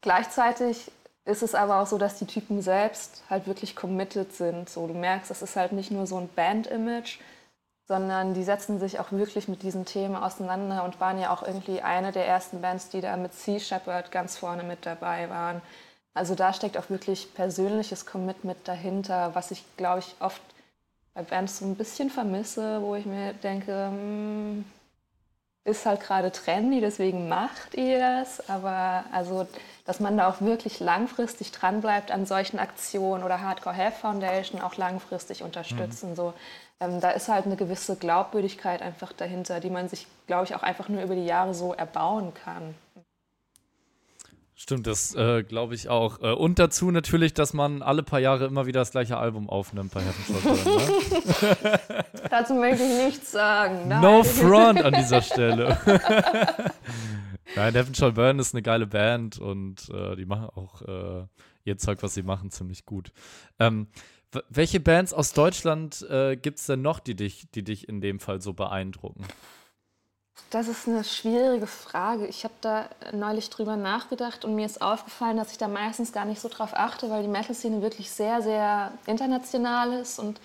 gleichzeitig 0.00 0.90
ist 1.24 1.42
es 1.42 1.54
aber 1.54 1.80
auch 1.80 1.86
so, 1.86 1.98
dass 1.98 2.18
die 2.18 2.26
Typen 2.26 2.62
selbst 2.62 3.22
halt 3.28 3.46
wirklich 3.46 3.76
committed 3.76 4.32
sind. 4.32 4.70
So, 4.70 4.86
du 4.86 4.94
merkst, 4.94 5.30
das 5.30 5.42
ist 5.42 5.56
halt 5.56 5.72
nicht 5.72 5.90
nur 5.90 6.06
so 6.06 6.18
ein 6.18 6.28
Band-Image, 6.28 7.18
sondern 7.90 8.34
die 8.34 8.44
setzen 8.44 8.78
sich 8.78 9.00
auch 9.00 9.10
wirklich 9.10 9.48
mit 9.48 9.64
diesen 9.64 9.84
Themen 9.84 10.14
auseinander 10.14 10.84
und 10.84 11.00
waren 11.00 11.20
ja 11.20 11.32
auch 11.32 11.42
irgendwie 11.42 11.80
eine 11.82 12.12
der 12.12 12.24
ersten 12.24 12.60
Bands, 12.60 12.88
die 12.88 13.00
da 13.00 13.16
mit 13.16 13.34
Sea 13.34 13.58
Shepherd 13.58 14.12
ganz 14.12 14.36
vorne 14.36 14.62
mit 14.62 14.86
dabei 14.86 15.28
waren. 15.28 15.60
Also 16.14 16.36
da 16.36 16.52
steckt 16.52 16.78
auch 16.78 16.88
wirklich 16.88 17.34
persönliches 17.34 18.06
Commitment 18.06 18.58
dahinter, 18.62 19.34
was 19.34 19.50
ich, 19.50 19.64
glaube 19.76 19.98
ich, 19.98 20.14
oft 20.20 20.40
bei 21.14 21.22
Bands 21.22 21.58
so 21.58 21.64
ein 21.64 21.74
bisschen 21.74 22.10
vermisse, 22.10 22.80
wo 22.80 22.94
ich 22.94 23.06
mir 23.06 23.32
denke, 23.32 23.86
hm, 23.88 24.64
ist 25.64 25.84
halt 25.84 26.00
gerade 26.00 26.30
trendy, 26.30 26.80
deswegen 26.80 27.28
macht 27.28 27.74
ihr 27.74 27.98
das. 27.98 28.48
Aber 28.48 29.02
also, 29.10 29.48
dass 29.84 29.98
man 29.98 30.16
da 30.16 30.28
auch 30.28 30.40
wirklich 30.40 30.78
langfristig 30.78 31.50
dranbleibt 31.50 32.12
an 32.12 32.24
solchen 32.24 32.60
Aktionen 32.60 33.24
oder 33.24 33.40
Hardcore 33.40 33.74
Health 33.74 33.94
Foundation 33.94 34.60
auch 34.60 34.76
langfristig 34.76 35.42
unterstützen. 35.42 36.10
Mhm. 36.10 36.14
So, 36.14 36.34
ähm, 36.80 37.00
da 37.00 37.10
ist 37.10 37.28
halt 37.28 37.46
eine 37.46 37.56
gewisse 37.56 37.96
Glaubwürdigkeit 37.96 38.82
einfach 38.82 39.12
dahinter, 39.12 39.60
die 39.60 39.70
man 39.70 39.88
sich, 39.88 40.06
glaube 40.26 40.44
ich, 40.44 40.54
auch 40.54 40.62
einfach 40.62 40.88
nur 40.88 41.02
über 41.02 41.14
die 41.14 41.26
Jahre 41.26 41.54
so 41.54 41.74
erbauen 41.74 42.32
kann. 42.34 42.74
Stimmt, 44.54 44.86
das 44.86 45.14
äh, 45.14 45.42
glaube 45.42 45.74
ich 45.74 45.88
auch. 45.88 46.20
Äh, 46.20 46.32
und 46.32 46.58
dazu 46.58 46.90
natürlich, 46.90 47.32
dass 47.32 47.54
man 47.54 47.80
alle 47.80 48.02
paar 48.02 48.18
Jahre 48.18 48.44
immer 48.44 48.66
wieder 48.66 48.80
das 48.80 48.90
gleiche 48.90 49.16
Album 49.16 49.48
aufnimmt 49.48 49.92
bei 49.92 50.02
Heaven 50.02 50.42
Shall 50.42 51.50
ne? 51.50 52.04
dazu 52.30 52.54
möchte 52.54 52.82
ich 52.82 53.04
nichts 53.04 53.32
sagen. 53.32 53.88
Nein. 53.88 54.02
No 54.02 54.22
front 54.22 54.82
an 54.82 54.92
dieser 54.92 55.22
Stelle. 55.22 55.78
Nein, 57.56 57.72
Heaven 57.72 57.94
Shall 57.94 58.12
Burn 58.12 58.38
ist 58.38 58.54
eine 58.54 58.60
geile 58.60 58.86
Band 58.86 59.38
und 59.38 59.88
äh, 59.94 60.14
die 60.16 60.26
machen 60.26 60.50
auch 60.54 60.82
äh, 60.82 61.26
ihr 61.64 61.78
Zeug, 61.78 62.02
was 62.02 62.12
sie 62.12 62.22
machen, 62.22 62.50
ziemlich 62.50 62.84
gut. 62.84 63.12
Ähm, 63.58 63.88
welche 64.48 64.80
Bands 64.80 65.12
aus 65.12 65.32
Deutschland 65.32 66.02
äh, 66.08 66.36
gibt 66.36 66.58
es 66.58 66.66
denn 66.66 66.82
noch, 66.82 67.00
die 67.00 67.14
dich, 67.14 67.50
die 67.52 67.64
dich 67.64 67.88
in 67.88 68.00
dem 68.00 68.20
Fall 68.20 68.40
so 68.40 68.52
beeindrucken? 68.52 69.24
Das 70.50 70.68
ist 70.68 70.88
eine 70.88 71.04
schwierige 71.04 71.66
Frage. 71.66 72.26
Ich 72.26 72.44
habe 72.44 72.54
da 72.60 72.88
neulich 73.12 73.50
drüber 73.50 73.76
nachgedacht 73.76 74.44
und 74.44 74.54
mir 74.54 74.66
ist 74.66 74.82
aufgefallen, 74.82 75.36
dass 75.36 75.52
ich 75.52 75.58
da 75.58 75.68
meistens 75.68 76.12
gar 76.12 76.24
nicht 76.24 76.40
so 76.40 76.48
drauf 76.48 76.70
achte, 76.74 77.10
weil 77.10 77.22
die 77.22 77.28
Metal-Szene 77.28 77.82
wirklich 77.82 78.10
sehr, 78.10 78.42
sehr 78.42 78.92
international 79.06 79.92
ist 79.92 80.18
und 80.18 80.40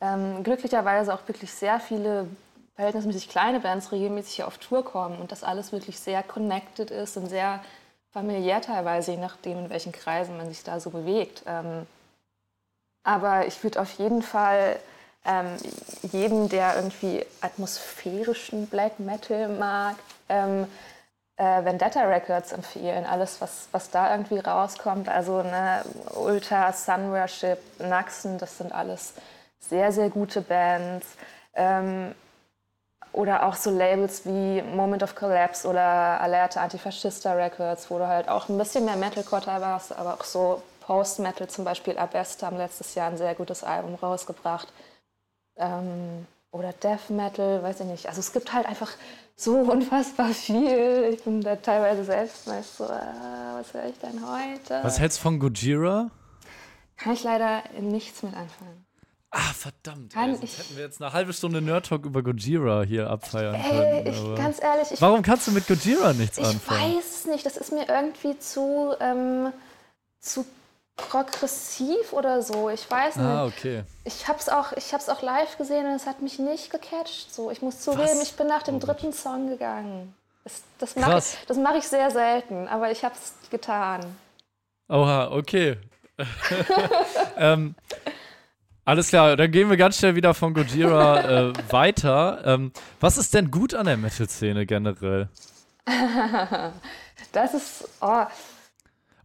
ähm, 0.00 0.42
glücklicherweise 0.42 1.14
auch 1.14 1.26
wirklich 1.28 1.52
sehr 1.52 1.80
viele 1.80 2.28
verhältnismäßig 2.74 3.28
kleine 3.28 3.60
Bands 3.60 3.90
regelmäßig 3.90 4.36
hier 4.36 4.46
auf 4.46 4.58
Tour 4.58 4.84
kommen 4.84 5.18
und 5.18 5.32
das 5.32 5.44
alles 5.44 5.72
wirklich 5.72 5.98
sehr 5.98 6.22
connected 6.22 6.90
ist 6.90 7.16
und 7.16 7.26
sehr 7.26 7.62
familiär 8.10 8.60
teilweise, 8.60 9.12
je 9.12 9.16
nachdem, 9.18 9.58
in 9.58 9.70
welchen 9.70 9.92
Kreisen 9.92 10.36
man 10.36 10.48
sich 10.48 10.62
da 10.62 10.78
so 10.78 10.90
bewegt. 10.90 11.42
Ähm, 11.46 11.86
aber 13.08 13.46
ich 13.46 13.62
würde 13.64 13.80
auf 13.80 13.90
jeden 13.92 14.20
Fall 14.20 14.78
ähm, 15.24 15.56
jedem, 16.12 16.50
der 16.50 16.76
irgendwie 16.76 17.24
atmosphärischen 17.40 18.66
Black 18.66 19.00
Metal 19.00 19.48
mag, 19.48 19.96
ähm, 20.28 20.66
äh, 21.38 21.64
Vendetta 21.64 22.02
Records 22.02 22.52
empfehlen. 22.52 23.06
Alles, 23.06 23.40
was, 23.40 23.68
was 23.72 23.90
da 23.90 24.12
irgendwie 24.12 24.40
rauskommt. 24.40 25.08
Also 25.08 25.42
ne, 25.42 25.86
Ultra, 26.16 26.70
Sunworship, 26.74 27.58
Naxen, 27.78 28.36
das 28.36 28.58
sind 28.58 28.72
alles 28.72 29.14
sehr, 29.58 29.90
sehr 29.90 30.10
gute 30.10 30.42
Bands. 30.42 31.06
Ähm, 31.54 32.14
oder 33.12 33.46
auch 33.46 33.54
so 33.54 33.70
Labels 33.70 34.26
wie 34.26 34.60
Moment 34.60 35.02
of 35.02 35.14
Collapse 35.14 35.66
oder 35.66 36.20
Alerte 36.20 36.60
Antifaschista 36.60 37.32
Records, 37.32 37.90
wo 37.90 37.96
du 37.96 38.06
halt 38.06 38.28
auch 38.28 38.50
ein 38.50 38.58
bisschen 38.58 38.84
mehr 38.84 38.96
Metalcore 38.96 39.64
hast, 39.64 39.96
aber 39.96 40.12
auch 40.12 40.24
so 40.24 40.62
Post-Metal, 40.88 41.48
zum 41.48 41.66
Beispiel 41.66 41.98
Abest 41.98 42.42
haben 42.42 42.56
letztes 42.56 42.94
Jahr 42.94 43.10
ein 43.10 43.18
sehr 43.18 43.34
gutes 43.34 43.62
Album 43.62 43.94
rausgebracht 43.94 44.68
ähm, 45.56 46.26
oder 46.50 46.72
Death 46.72 47.10
Metal, 47.10 47.62
weiß 47.62 47.80
ich 47.80 47.86
nicht. 47.86 48.06
Also 48.08 48.20
es 48.20 48.32
gibt 48.32 48.54
halt 48.54 48.64
einfach 48.64 48.90
so 49.36 49.56
unfassbar 49.58 50.30
viel. 50.30 51.10
Ich 51.12 51.22
bin 51.24 51.42
da 51.42 51.56
teilweise 51.56 52.04
selbst 52.04 52.46
meist 52.46 52.78
so, 52.78 52.84
äh, 52.84 52.88
was 52.88 53.74
höre 53.74 53.84
ich 53.84 53.98
denn 53.98 54.18
heute? 54.26 54.80
Was 54.82 54.98
hältst 54.98 55.18
du 55.18 55.22
von 55.24 55.38
Gojira? 55.38 56.10
Kann 56.96 57.12
ich 57.12 57.22
leider 57.22 57.62
nichts 57.78 58.22
mit 58.22 58.32
anfangen. 58.32 58.86
Ah, 59.30 59.52
verdammt. 59.52 60.16
Ey, 60.16 60.30
sonst 60.30 60.42
ich, 60.42 60.58
hätten 60.58 60.76
wir 60.76 60.84
jetzt 60.84 61.02
eine 61.02 61.12
halbe 61.12 61.34
Stunde 61.34 61.60
Nerd 61.60 61.84
Talk 61.84 62.06
über 62.06 62.22
Gojira 62.22 62.82
hier 62.84 63.10
abfeiern 63.10 63.54
ey, 63.56 64.04
können. 64.04 64.06
Ich, 64.06 64.36
ganz 64.42 64.62
ehrlich. 64.62 64.90
Ich, 64.92 65.02
warum 65.02 65.20
kannst 65.20 65.46
du 65.48 65.50
mit 65.50 65.66
Gojira 65.66 66.14
nichts 66.14 66.38
anfangen? 66.38 66.92
Ich 66.92 66.96
weiß 66.96 67.14
es 67.14 67.26
nicht. 67.26 67.44
Das 67.44 67.58
ist 67.58 67.72
mir 67.72 67.86
irgendwie 67.86 68.38
zu, 68.38 68.94
ähm, 69.00 69.52
zu 70.18 70.46
progressiv 70.98 72.12
oder 72.12 72.42
so. 72.42 72.68
Ich 72.68 72.90
weiß 72.90 73.16
ah, 73.16 73.20
nicht. 73.20 73.30
Ah, 73.30 73.46
okay. 73.46 73.84
Ich 74.04 74.28
habe 74.28 74.38
es 74.38 74.48
auch, 74.48 74.72
auch 74.72 75.22
live 75.22 75.56
gesehen 75.56 75.86
und 75.86 75.94
es 75.94 76.06
hat 76.06 76.20
mich 76.20 76.38
nicht 76.38 76.70
gecatcht. 76.70 77.32
So, 77.32 77.50
ich 77.50 77.62
muss 77.62 77.80
zugeben, 77.80 78.20
ich 78.22 78.34
bin 78.34 78.48
nach 78.48 78.62
dem 78.62 78.76
oh, 78.76 78.80
dritten 78.80 79.12
Song 79.12 79.48
gegangen. 79.48 80.14
Das, 80.44 80.62
das 80.78 80.96
mache 80.96 81.18
ich, 81.18 81.56
mach 81.56 81.74
ich 81.74 81.88
sehr 81.88 82.10
selten, 82.10 82.68
aber 82.68 82.90
ich 82.90 83.04
habe 83.04 83.14
es 83.14 83.50
getan. 83.50 84.00
Oha, 84.88 85.30
okay. 85.30 85.76
ähm, 87.36 87.74
alles 88.84 89.08
klar, 89.08 89.36
dann 89.36 89.50
gehen 89.52 89.68
wir 89.68 89.76
ganz 89.76 89.98
schnell 89.98 90.16
wieder 90.16 90.34
von 90.34 90.54
Gojira 90.54 91.50
äh, 91.50 91.52
weiter. 91.70 92.42
Ähm, 92.44 92.72
was 93.00 93.18
ist 93.18 93.34
denn 93.34 93.50
gut 93.50 93.74
an 93.74 93.86
der 93.86 93.98
Metal-Szene 93.98 94.66
generell? 94.66 95.28
das 97.32 97.54
ist, 97.54 97.88
oh, 98.00 98.24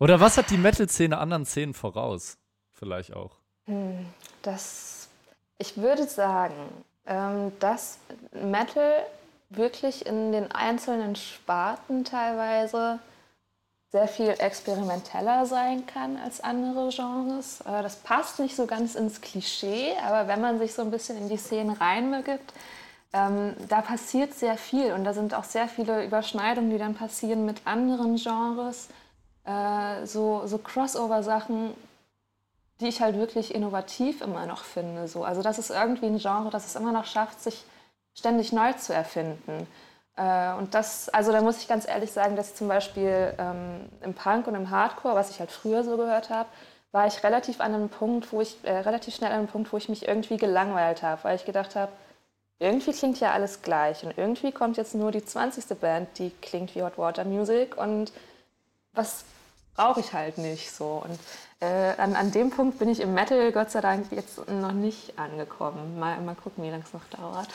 oder 0.03 0.19
was 0.19 0.37
hat 0.37 0.49
die 0.49 0.57
Metal-Szene 0.57 1.17
anderen 1.17 1.45
Szenen 1.45 1.73
voraus? 1.73 2.37
Vielleicht 2.73 3.13
auch. 3.13 3.37
Hm, 3.67 4.05
das, 4.41 5.07
ich 5.57 5.77
würde 5.77 6.03
sagen, 6.03 6.55
ähm, 7.05 7.53
dass 7.61 7.99
Metal 8.33 9.05
wirklich 9.49 10.05
in 10.05 10.33
den 10.33 10.51
einzelnen 10.51 11.15
Sparten 11.15 12.03
teilweise 12.03 12.99
sehr 13.93 14.09
viel 14.09 14.35
experimenteller 14.39 15.45
sein 15.45 15.85
kann 15.85 16.17
als 16.17 16.41
andere 16.41 16.89
Genres. 16.89 17.61
Äh, 17.61 17.81
das 17.81 17.95
passt 17.95 18.39
nicht 18.41 18.57
so 18.57 18.65
ganz 18.65 18.95
ins 18.95 19.21
Klischee, 19.21 19.93
aber 20.05 20.27
wenn 20.27 20.41
man 20.41 20.59
sich 20.59 20.73
so 20.73 20.81
ein 20.81 20.91
bisschen 20.91 21.17
in 21.17 21.29
die 21.29 21.37
Szenen 21.37 21.69
reinbegibt, 21.69 22.51
ähm, 23.13 23.53
da 23.69 23.79
passiert 23.79 24.33
sehr 24.33 24.57
viel 24.57 24.91
und 24.91 25.05
da 25.05 25.13
sind 25.13 25.33
auch 25.33 25.45
sehr 25.45 25.69
viele 25.69 26.03
Überschneidungen, 26.03 26.71
die 26.71 26.77
dann 26.77 26.93
passieren 26.93 27.45
mit 27.45 27.61
anderen 27.63 28.17
Genres 28.17 28.89
äh, 29.45 30.05
so, 30.05 30.45
so 30.45 30.57
Crossover-Sachen, 30.57 31.73
die 32.79 32.87
ich 32.87 33.01
halt 33.01 33.17
wirklich 33.17 33.53
innovativ 33.53 34.21
immer 34.21 34.45
noch 34.45 34.63
finde. 34.63 35.07
So. 35.07 35.23
Also 35.23 35.41
das 35.41 35.59
ist 35.59 35.69
irgendwie 35.69 36.07
ein 36.07 36.17
Genre, 36.17 36.49
das 36.49 36.65
es 36.65 36.75
immer 36.75 36.91
noch 36.91 37.05
schafft, 37.05 37.41
sich 37.41 37.63
ständig 38.13 38.51
neu 38.51 38.73
zu 38.73 38.93
erfinden. 38.93 39.67
Äh, 40.15 40.53
und 40.53 40.73
das, 40.73 41.09
also 41.09 41.31
da 41.31 41.41
muss 41.41 41.59
ich 41.59 41.67
ganz 41.67 41.87
ehrlich 41.87 42.11
sagen, 42.11 42.35
dass 42.35 42.55
zum 42.55 42.67
Beispiel 42.67 43.33
ähm, 43.37 43.89
im 44.01 44.13
Punk 44.13 44.47
und 44.47 44.55
im 44.55 44.69
Hardcore, 44.69 45.15
was 45.15 45.29
ich 45.29 45.39
halt 45.39 45.51
früher 45.51 45.83
so 45.83 45.97
gehört 45.97 46.29
habe, 46.29 46.49
war 46.91 47.07
ich 47.07 47.23
relativ 47.23 47.59
an 47.59 47.73
einem 47.73 47.89
Punkt, 47.89 48.31
wo 48.31 48.41
ich, 48.41 48.57
äh, 48.63 48.79
relativ 48.79 49.15
schnell 49.15 49.31
an 49.31 49.39
einem 49.39 49.47
Punkt, 49.47 49.73
wo 49.73 49.77
ich 49.77 49.89
mich 49.89 50.07
irgendwie 50.07 50.37
gelangweilt 50.37 51.01
habe, 51.01 51.23
weil 51.23 51.35
ich 51.35 51.45
gedacht 51.45 51.75
habe, 51.75 51.91
irgendwie 52.59 52.93
klingt 52.93 53.19
ja 53.19 53.31
alles 53.31 53.61
gleich 53.63 54.05
und 54.05 54.17
irgendwie 54.17 54.51
kommt 54.51 54.77
jetzt 54.77 54.93
nur 54.93 55.11
die 55.11 55.25
20. 55.25 55.79
Band, 55.79 56.07
die 56.19 56.29
klingt 56.41 56.75
wie 56.75 56.83
Hot 56.83 56.97
Water 56.97 57.25
Music 57.25 57.75
und 57.77 58.11
was 58.93 59.25
brauche 59.75 59.99
ich 59.99 60.13
halt 60.13 60.37
nicht 60.37 60.71
so. 60.71 61.03
Und 61.03 61.19
äh, 61.59 61.95
an, 61.97 62.15
an 62.15 62.31
dem 62.31 62.49
Punkt 62.49 62.79
bin 62.79 62.89
ich 62.89 62.99
im 62.99 63.13
Metal 63.13 63.51
Gott 63.51 63.71
sei 63.71 63.81
Dank 63.81 64.11
jetzt 64.11 64.47
noch 64.49 64.73
nicht 64.73 65.17
angekommen. 65.17 65.99
Mal, 65.99 66.21
mal 66.21 66.35
gucken, 66.35 66.63
wie 66.63 66.69
lange 66.69 66.83
es 66.83 66.93
noch 66.93 67.05
dauert. 67.05 67.49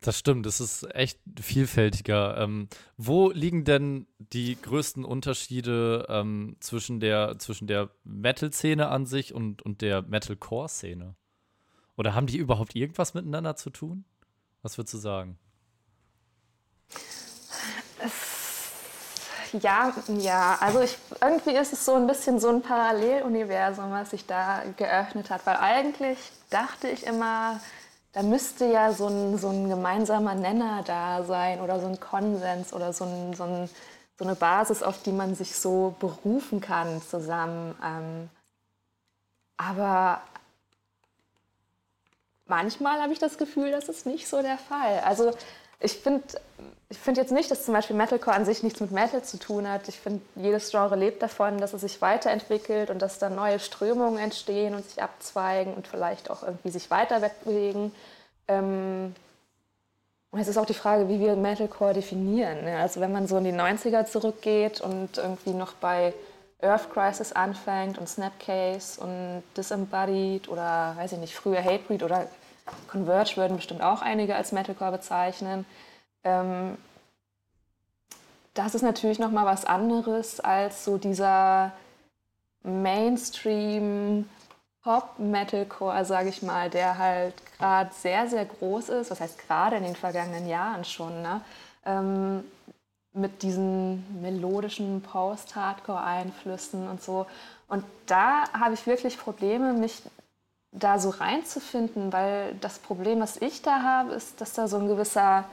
Das 0.00 0.18
stimmt, 0.18 0.44
es 0.44 0.60
ist 0.60 0.94
echt 0.94 1.18
vielfältiger. 1.40 2.36
Ähm, 2.36 2.68
wo 2.98 3.30
liegen 3.30 3.64
denn 3.64 4.06
die 4.18 4.60
größten 4.60 5.02
Unterschiede 5.02 6.04
ähm, 6.10 6.56
zwischen 6.60 7.00
der, 7.00 7.38
zwischen 7.38 7.68
der 7.68 7.88
Metal-Szene 8.04 8.88
an 8.88 9.06
sich 9.06 9.32
und, 9.32 9.62
und 9.62 9.80
der 9.80 10.02
Metalcore-Szene? 10.02 11.14
Oder 11.96 12.14
haben 12.14 12.26
die 12.26 12.36
überhaupt 12.36 12.74
irgendwas 12.74 13.14
miteinander 13.14 13.56
zu 13.56 13.70
tun? 13.70 14.04
Was 14.60 14.76
würdest 14.76 14.92
du 14.92 14.98
sagen? 14.98 15.38
Ja, 19.62 19.92
ja. 20.08 20.56
Also 20.60 20.80
ich, 20.80 20.98
irgendwie 21.20 21.52
ist 21.56 21.72
es 21.72 21.84
so 21.84 21.94
ein 21.94 22.06
bisschen 22.06 22.40
so 22.40 22.48
ein 22.48 22.60
Paralleluniversum, 22.60 23.90
was 23.92 24.10
sich 24.10 24.26
da 24.26 24.62
geöffnet 24.76 25.30
hat. 25.30 25.46
Weil 25.46 25.56
eigentlich 25.56 26.18
dachte 26.50 26.88
ich 26.88 27.06
immer, 27.06 27.60
da 28.12 28.22
müsste 28.22 28.64
ja 28.66 28.92
so 28.92 29.06
ein, 29.06 29.38
so 29.38 29.48
ein 29.50 29.68
gemeinsamer 29.68 30.34
Nenner 30.34 30.82
da 30.84 31.22
sein 31.24 31.60
oder 31.60 31.78
so 31.80 31.86
ein 31.86 32.00
Konsens 32.00 32.72
oder 32.72 32.92
so, 32.92 33.04
ein, 33.04 33.34
so, 33.34 33.44
ein, 33.44 33.70
so 34.18 34.24
eine 34.24 34.34
Basis, 34.34 34.82
auf 34.82 35.02
die 35.02 35.12
man 35.12 35.36
sich 35.36 35.54
so 35.56 35.94
berufen 36.00 36.60
kann 36.60 37.00
zusammen. 37.02 37.76
Ähm, 37.84 38.30
aber 39.56 40.20
manchmal 42.46 43.00
habe 43.00 43.12
ich 43.12 43.20
das 43.20 43.38
Gefühl, 43.38 43.70
das 43.70 43.88
ist 43.88 44.04
nicht 44.04 44.26
so 44.28 44.42
der 44.42 44.58
Fall. 44.58 45.00
Also 45.04 45.32
ich 45.84 45.98
finde 45.98 46.24
ich 46.90 46.98
find 46.98 47.16
jetzt 47.16 47.32
nicht, 47.32 47.50
dass 47.50 47.64
zum 47.64 47.74
Beispiel 47.74 47.96
Metalcore 47.96 48.36
an 48.36 48.44
sich 48.44 48.62
nichts 48.62 48.80
mit 48.80 48.92
Metal 48.92 49.22
zu 49.22 49.38
tun 49.38 49.68
hat. 49.68 49.88
Ich 49.88 49.98
finde, 49.98 50.22
jedes 50.36 50.70
Genre 50.70 50.94
lebt 50.96 51.22
davon, 51.22 51.58
dass 51.58 51.72
es 51.72 51.80
sich 51.80 52.00
weiterentwickelt 52.00 52.90
und 52.90 53.00
dass 53.02 53.18
dann 53.18 53.34
neue 53.34 53.58
Strömungen 53.58 54.18
entstehen 54.18 54.74
und 54.74 54.88
sich 54.88 55.02
abzweigen 55.02 55.74
und 55.74 55.88
vielleicht 55.88 56.30
auch 56.30 56.42
irgendwie 56.42 56.70
sich 56.70 56.90
weiter 56.90 57.20
wegbewegen. 57.20 57.92
Ähm 58.46 59.14
und 60.30 60.40
es 60.40 60.48
ist 60.48 60.56
auch 60.56 60.66
die 60.66 60.74
Frage, 60.74 61.08
wie 61.08 61.20
wir 61.20 61.36
Metalcore 61.36 61.94
definieren. 61.94 62.66
Also 62.66 63.00
wenn 63.00 63.12
man 63.12 63.26
so 63.26 63.36
in 63.38 63.44
die 63.44 63.52
90er 63.52 64.04
zurückgeht 64.04 64.80
und 64.80 65.18
irgendwie 65.18 65.52
noch 65.52 65.74
bei 65.74 66.12
Earth 66.60 66.92
Crisis 66.92 67.32
anfängt 67.32 67.98
und 67.98 68.08
Snapcase 68.08 69.00
und 69.00 69.42
Disembodied 69.56 70.48
oder 70.48 70.94
weiß 70.96 71.12
ich 71.12 71.18
nicht, 71.18 71.34
früher 71.34 71.62
Hatebreed 71.62 72.02
oder 72.02 72.26
Converge 72.88 73.36
würden 73.36 73.56
bestimmt 73.56 73.82
auch 73.82 74.02
einige 74.02 74.36
als 74.36 74.52
Metalcore 74.52 74.92
bezeichnen. 74.92 75.66
Ähm, 76.22 76.78
das 78.54 78.74
ist 78.74 78.82
natürlich 78.82 79.18
noch 79.18 79.30
mal 79.30 79.44
was 79.46 79.64
anderes 79.64 80.40
als 80.40 80.84
so 80.84 80.96
dieser 80.96 81.72
Mainstream 82.62 84.28
Pop 84.82 85.18
Metalcore, 85.18 86.04
sage 86.04 86.28
ich 86.28 86.42
mal, 86.42 86.70
der 86.70 86.98
halt 86.98 87.34
gerade 87.58 87.90
sehr 87.94 88.28
sehr 88.28 88.44
groß 88.44 88.90
ist. 88.90 89.10
Was 89.10 89.20
heißt 89.20 89.38
gerade 89.46 89.76
in 89.76 89.82
den 89.82 89.96
vergangenen 89.96 90.46
Jahren 90.46 90.84
schon, 90.84 91.22
ne? 91.22 91.40
Ähm, 91.84 92.44
mit 93.14 93.42
diesen 93.42 94.20
melodischen 94.20 95.00
Post-Hardcore-Einflüssen 95.00 96.88
und 96.88 97.00
so. 97.00 97.26
Und 97.68 97.84
da 98.06 98.44
habe 98.52 98.74
ich 98.74 98.86
wirklich 98.86 99.18
Probleme, 99.18 99.72
mich 99.72 100.02
da 100.74 100.98
so 100.98 101.10
reinzufinden, 101.10 102.12
weil 102.12 102.54
das 102.60 102.78
Problem, 102.78 103.20
was 103.20 103.36
ich 103.40 103.62
da 103.62 103.82
habe, 103.82 104.12
ist, 104.14 104.40
dass 104.40 104.52
da 104.52 104.66
so 104.66 104.76
ein 104.76 104.88
gewisser 104.88 105.44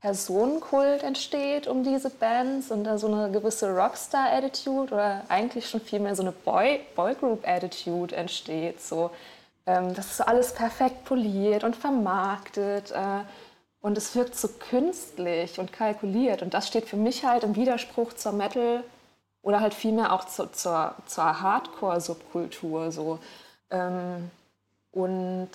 Personenkult 0.00 1.02
entsteht 1.02 1.66
um 1.66 1.82
diese 1.82 2.10
Bands 2.10 2.70
und 2.70 2.84
da 2.84 2.98
so 2.98 3.06
eine 3.08 3.30
gewisse 3.30 3.74
Rockstar-Attitude 3.74 4.94
oder 4.94 5.22
eigentlich 5.28 5.68
schon 5.68 5.80
vielmehr 5.80 6.14
so 6.14 6.22
eine 6.22 6.32
Boy 6.32 6.80
Boygroup-Attitude 6.94 8.14
entsteht. 8.14 8.80
So, 8.82 9.10
ähm, 9.66 9.94
das 9.94 10.06
ist 10.06 10.16
so 10.18 10.24
alles 10.24 10.52
perfekt 10.52 11.04
poliert 11.04 11.64
und 11.64 11.74
vermarktet. 11.74 12.92
Äh, 12.92 13.24
und 13.80 13.96
es 13.96 14.14
wirkt 14.14 14.36
so 14.36 14.48
künstlich 14.48 15.58
und 15.58 15.72
kalkuliert. 15.72 16.42
Und 16.42 16.54
das 16.54 16.68
steht 16.68 16.86
für 16.86 16.96
mich 16.96 17.24
halt 17.24 17.42
im 17.42 17.56
Widerspruch 17.56 18.12
zur 18.12 18.32
Metal 18.32 18.84
oder 19.42 19.60
halt 19.60 19.74
vielmehr 19.74 20.12
auch 20.12 20.24
zu, 20.26 20.50
zur, 20.52 20.94
zur 21.06 21.40
Hardcore-Subkultur. 21.40 22.92
So. 22.92 23.18
Ähm, 23.70 24.30
und 24.96 25.50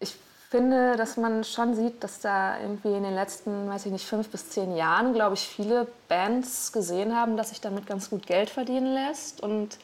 ich 0.00 0.16
finde, 0.50 0.96
dass 0.96 1.16
man 1.16 1.44
schon 1.44 1.76
sieht, 1.76 2.02
dass 2.02 2.20
da 2.20 2.58
irgendwie 2.60 2.92
in 2.92 3.04
den 3.04 3.14
letzten, 3.14 3.68
weiß 3.68 3.86
ich 3.86 3.92
nicht, 3.92 4.06
fünf 4.06 4.28
bis 4.28 4.50
zehn 4.50 4.76
Jahren, 4.76 5.14
glaube 5.14 5.34
ich, 5.34 5.46
viele 5.46 5.86
Bands 6.08 6.72
gesehen 6.72 7.14
haben, 7.14 7.36
dass 7.36 7.50
sich 7.50 7.60
damit 7.60 7.86
ganz 7.86 8.10
gut 8.10 8.26
Geld 8.26 8.50
verdienen 8.50 8.92
lässt. 8.92 9.40
Und 9.40 9.78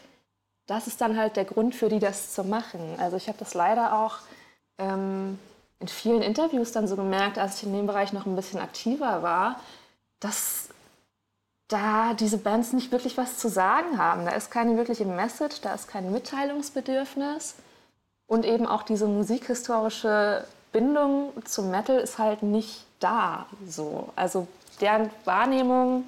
das 0.66 0.88
ist 0.88 1.00
dann 1.00 1.16
halt 1.16 1.36
der 1.36 1.44
Grund 1.44 1.76
für 1.76 1.88
die, 1.88 2.00
das 2.00 2.34
zu 2.34 2.42
machen. 2.42 2.96
Also 2.98 3.16
ich 3.16 3.28
habe 3.28 3.38
das 3.38 3.54
leider 3.54 3.94
auch 3.94 4.18
ähm, 4.78 5.38
in 5.78 5.86
vielen 5.86 6.20
Interviews 6.20 6.72
dann 6.72 6.88
so 6.88 6.96
gemerkt, 6.96 7.38
als 7.38 7.58
ich 7.58 7.68
in 7.68 7.72
dem 7.72 7.86
Bereich 7.86 8.12
noch 8.12 8.26
ein 8.26 8.34
bisschen 8.34 8.58
aktiver 8.58 9.22
war, 9.22 9.60
dass 10.18 10.70
da 11.68 12.14
diese 12.14 12.38
Bands 12.38 12.72
nicht 12.72 12.90
wirklich 12.90 13.16
was 13.16 13.38
zu 13.38 13.48
sagen 13.48 13.96
haben. 13.96 14.24
Da 14.24 14.32
ist 14.32 14.50
keine 14.50 14.76
wirkliche 14.76 15.04
Message, 15.04 15.60
da 15.60 15.72
ist 15.72 15.86
kein 15.86 16.10
Mitteilungsbedürfnis. 16.10 17.54
Und 18.30 18.46
eben 18.46 18.64
auch 18.64 18.84
diese 18.84 19.08
musikhistorische 19.08 20.44
Bindung 20.70 21.32
zum 21.46 21.72
Metal 21.72 21.98
ist 21.98 22.18
halt 22.18 22.44
nicht 22.44 22.84
da. 23.00 23.46
So. 23.66 24.10
Also 24.14 24.46
deren 24.80 25.10
Wahrnehmung 25.24 26.04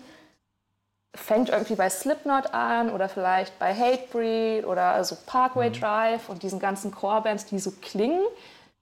fängt 1.17 1.49
irgendwie 1.49 1.75
bei 1.75 1.91
Slipknot 1.91 2.55
an 2.55 2.91
oder 2.91 3.09
vielleicht 3.09 3.59
bei 3.59 3.75
Hatebreed 3.75 4.65
oder 4.65 4.93
also 4.93 5.17
Parkway 5.27 5.71
mhm. 5.71 5.73
Drive 5.73 6.29
und 6.29 6.45
diesen 6.45 6.61
ganzen 6.61 6.93
Core-Bands, 6.93 7.47
die 7.47 7.59
so 7.59 7.73
klingen, 7.83 8.23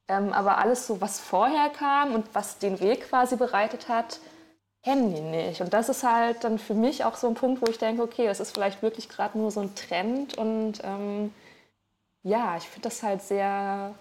ähm, 0.08 0.34
aber 0.34 0.58
alles 0.58 0.86
so, 0.86 1.00
was 1.00 1.18
vorher 1.18 1.70
kam 1.70 2.14
und 2.14 2.26
was 2.34 2.58
den 2.58 2.78
Weg 2.78 3.08
quasi 3.08 3.36
bereitet 3.36 3.88
hat, 3.88 4.20
kennen 4.84 5.14
die 5.14 5.22
nicht. 5.22 5.62
Und 5.62 5.72
das 5.72 5.88
ist 5.88 6.04
halt 6.04 6.44
dann 6.44 6.58
für 6.58 6.74
mich 6.74 7.06
auch 7.06 7.16
so 7.16 7.26
ein 7.26 7.34
Punkt, 7.34 7.62
wo 7.62 7.70
ich 7.70 7.78
denke, 7.78 8.02
okay, 8.02 8.26
es 8.26 8.38
ist 8.38 8.52
vielleicht 8.52 8.82
wirklich 8.82 9.08
gerade 9.08 9.38
nur 9.38 9.50
so 9.50 9.60
ein 9.60 9.74
Trend 9.74 10.36
und 10.36 10.74
ähm, 10.84 11.32
ja, 12.22 12.56
ich 12.56 12.64
finde 12.64 12.88
das 12.88 13.02
halt 13.02 13.22
sehr 13.22 13.94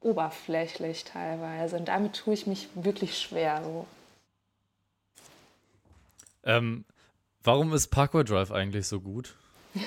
oberflächlich 0.00 1.04
teilweise. 1.04 1.76
Und 1.76 1.88
damit 1.88 2.14
tue 2.14 2.34
ich 2.34 2.46
mich 2.46 2.68
wirklich 2.74 3.18
schwer. 3.18 3.62
So. 3.64 3.86
Ähm, 6.44 6.84
warum 7.42 7.72
ist 7.72 7.88
Parkway 7.88 8.24
Drive 8.24 8.50
eigentlich 8.50 8.86
so 8.86 9.00
gut? 9.00 9.34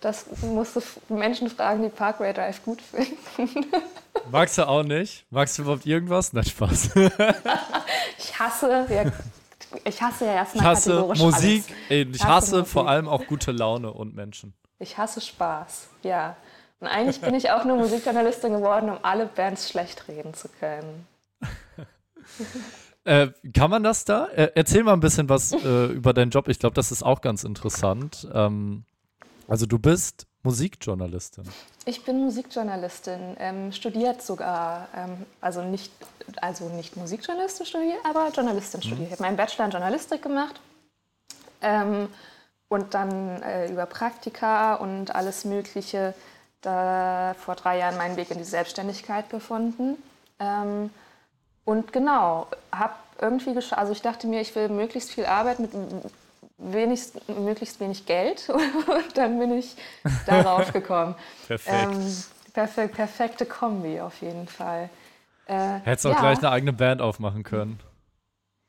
Das 0.00 0.26
musst 0.42 0.76
du 0.76 0.80
Menschen 1.12 1.50
fragen, 1.50 1.82
die 1.82 1.88
Parkway 1.88 2.32
Drive 2.32 2.62
gut 2.64 2.80
finden. 2.80 3.66
Magst 4.30 4.58
du 4.58 4.68
auch 4.68 4.84
nicht? 4.84 5.26
Magst 5.30 5.58
du 5.58 5.62
überhaupt 5.62 5.86
irgendwas? 5.86 6.32
Nein, 6.32 6.44
Spaß. 6.44 6.90
ich 8.18 8.38
hasse, 8.38 8.86
ja, 8.88 9.12
ich 9.84 10.00
hasse 10.00 10.26
ja 10.26 10.34
erstmal 10.34 10.62
Ich 10.62 10.68
hasse 10.68 11.00
Musik, 11.16 11.64
ey, 11.88 12.02
ich, 12.02 12.16
ich 12.16 12.24
hasse, 12.24 12.58
hasse 12.58 12.64
vor 12.64 12.88
allem 12.88 13.08
auch 13.08 13.26
gute 13.26 13.50
Laune 13.50 13.92
und 13.92 14.14
Menschen. 14.14 14.54
Ich 14.78 14.96
hasse 14.98 15.20
Spaß, 15.20 15.88
ja. 16.02 16.36
Und 16.80 16.86
eigentlich 16.86 17.20
bin 17.20 17.34
ich 17.34 17.50
auch 17.50 17.64
nur 17.64 17.76
Musikjournalistin 17.76 18.52
geworden, 18.52 18.88
um 18.90 18.98
alle 19.02 19.26
Bands 19.26 19.68
schlecht 19.68 20.08
reden 20.08 20.34
zu 20.34 20.48
können. 20.48 21.06
Äh, 23.04 23.28
kann 23.54 23.70
man 23.70 23.82
das 23.82 24.04
da? 24.04 24.26
Äh, 24.26 24.50
erzähl 24.54 24.84
mal 24.84 24.92
ein 24.92 25.00
bisschen 25.00 25.30
was 25.30 25.52
äh, 25.52 25.86
über 25.86 26.12
deinen 26.12 26.30
Job. 26.30 26.46
Ich 26.46 26.58
glaube, 26.58 26.74
das 26.74 26.92
ist 26.92 27.02
auch 27.02 27.22
ganz 27.22 27.42
interessant. 27.42 28.28
Ähm, 28.34 28.84
also 29.46 29.64
du 29.64 29.78
bist 29.78 30.26
Musikjournalistin. 30.42 31.44
Ich 31.86 32.04
bin 32.04 32.18
Musikjournalistin, 32.18 33.36
ähm, 33.38 33.72
studiert 33.72 34.20
sogar, 34.20 34.88
ähm, 34.94 35.24
also, 35.40 35.62
nicht, 35.62 35.90
also 36.42 36.68
nicht 36.68 36.98
Musikjournalistin 36.98 37.64
studiert, 37.64 37.98
aber 38.04 38.28
Journalistin 38.28 38.80
mhm. 38.80 38.82
studiert. 38.82 39.06
Ich 39.06 39.12
habe 39.12 39.22
meinen 39.22 39.38
Bachelor 39.38 39.64
in 39.64 39.70
Journalistik 39.70 40.20
gemacht 40.20 40.60
ähm, 41.60 42.08
und 42.68 42.94
dann 42.94 43.42
äh, 43.42 43.70
über 43.70 43.86
Praktika 43.86 44.74
und 44.74 45.14
alles 45.14 45.44
Mögliche 45.44 46.14
da 46.60 47.34
vor 47.38 47.54
drei 47.54 47.78
Jahren 47.78 47.96
meinen 47.96 48.16
Weg 48.16 48.30
in 48.30 48.38
die 48.38 48.44
Selbstständigkeit 48.44 49.30
gefunden. 49.30 49.96
Ähm, 50.38 50.90
und 51.64 51.92
genau, 51.92 52.46
habe 52.72 52.94
irgendwie 53.20 53.54
geschaut, 53.54 53.78
also 53.78 53.92
ich 53.92 54.02
dachte 54.02 54.26
mir, 54.26 54.40
ich 54.40 54.54
will 54.54 54.68
möglichst 54.68 55.10
viel 55.10 55.26
Arbeit 55.26 55.58
mit 55.60 55.70
wenig, 56.58 57.12
möglichst 57.26 57.80
wenig 57.80 58.06
Geld 58.06 58.48
und 58.48 59.16
dann 59.16 59.38
bin 59.38 59.56
ich 59.56 59.76
darauf 60.26 60.72
gekommen. 60.72 61.14
Perfekt. 61.46 61.92
Ähm, 61.92 62.24
perfek 62.52 62.92
perfekte 62.92 63.46
Kombi 63.46 64.00
auf 64.00 64.20
jeden 64.20 64.48
Fall. 64.48 64.90
Äh, 65.46 65.80
Hättest 65.84 66.04
du 66.04 66.10
auch 66.10 66.18
gleich 66.18 66.38
eine 66.38 66.50
eigene 66.50 66.72
Band 66.72 67.00
aufmachen 67.00 67.42
können. 67.42 67.78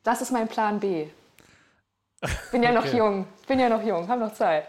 Das 0.03 0.21
ist 0.21 0.31
mein 0.31 0.47
Plan 0.47 0.79
B. 0.79 1.07
Bin 2.51 2.63
ja 2.63 2.71
okay. 2.71 2.79
noch 2.79 2.93
jung, 2.93 3.27
bin 3.47 3.60
ja 3.60 3.69
noch 3.69 3.84
jung, 3.84 4.08
hab 4.08 4.19
noch 4.19 4.34
Zeit. 4.34 4.67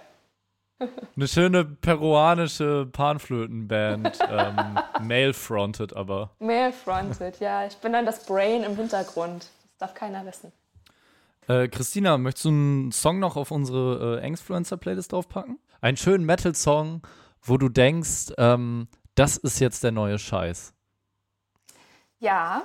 Eine 1.16 1.28
schöne 1.28 1.64
peruanische 1.64 2.86
Panflötenband, 2.90 4.18
ähm, 4.30 4.78
male-fronted 5.02 5.94
aber. 5.94 6.30
Male-fronted, 6.38 7.40
ja. 7.40 7.66
Ich 7.66 7.76
bin 7.76 7.92
dann 7.92 8.06
das 8.06 8.24
Brain 8.24 8.62
im 8.62 8.76
Hintergrund. 8.76 9.50
Das 9.78 9.88
darf 9.88 9.94
keiner 9.94 10.24
wissen. 10.24 10.52
Äh, 11.48 11.68
Christina, 11.68 12.16
möchtest 12.16 12.46
du 12.46 12.48
einen 12.50 12.92
Song 12.92 13.18
noch 13.18 13.36
auf 13.36 13.50
unsere 13.50 14.20
äh, 14.20 14.26
Angstfluencer-Playlist 14.26 15.12
draufpacken? 15.12 15.58
Einen 15.80 15.96
schönen 15.96 16.24
Metal-Song, 16.24 17.02
wo 17.42 17.58
du 17.58 17.68
denkst, 17.68 18.32
ähm, 18.38 18.88
das 19.14 19.36
ist 19.36 19.58
jetzt 19.58 19.82
der 19.82 19.92
neue 19.92 20.18
Scheiß. 20.18 20.72
Ja, 22.20 22.62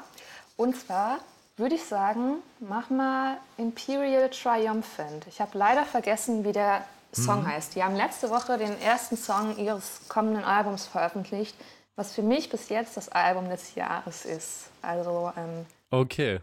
und 0.57 0.75
zwar 0.75 1.19
würde 1.57 1.75
ich 1.75 1.83
sagen, 1.85 2.37
mach 2.59 2.89
mal 2.89 3.37
Imperial 3.57 4.29
Triumphant. 4.29 5.25
Ich 5.27 5.39
habe 5.39 5.57
leider 5.57 5.85
vergessen, 5.85 6.43
wie 6.43 6.51
der 6.51 6.83
Song 7.13 7.43
mhm. 7.43 7.47
heißt. 7.47 7.75
Die 7.75 7.83
haben 7.83 7.95
letzte 7.95 8.29
Woche 8.29 8.57
den 8.57 8.79
ersten 8.81 9.15
Song 9.15 9.57
ihres 9.57 10.01
kommenden 10.09 10.43
Albums 10.43 10.85
veröffentlicht, 10.85 11.55
was 11.95 12.13
für 12.13 12.21
mich 12.21 12.49
bis 12.49 12.67
jetzt 12.69 12.97
das 12.97 13.07
Album 13.09 13.49
des 13.49 13.75
Jahres 13.75 14.25
ist. 14.25 14.65
Also 14.81 15.31
ähm, 15.37 15.65
okay. 15.91 16.41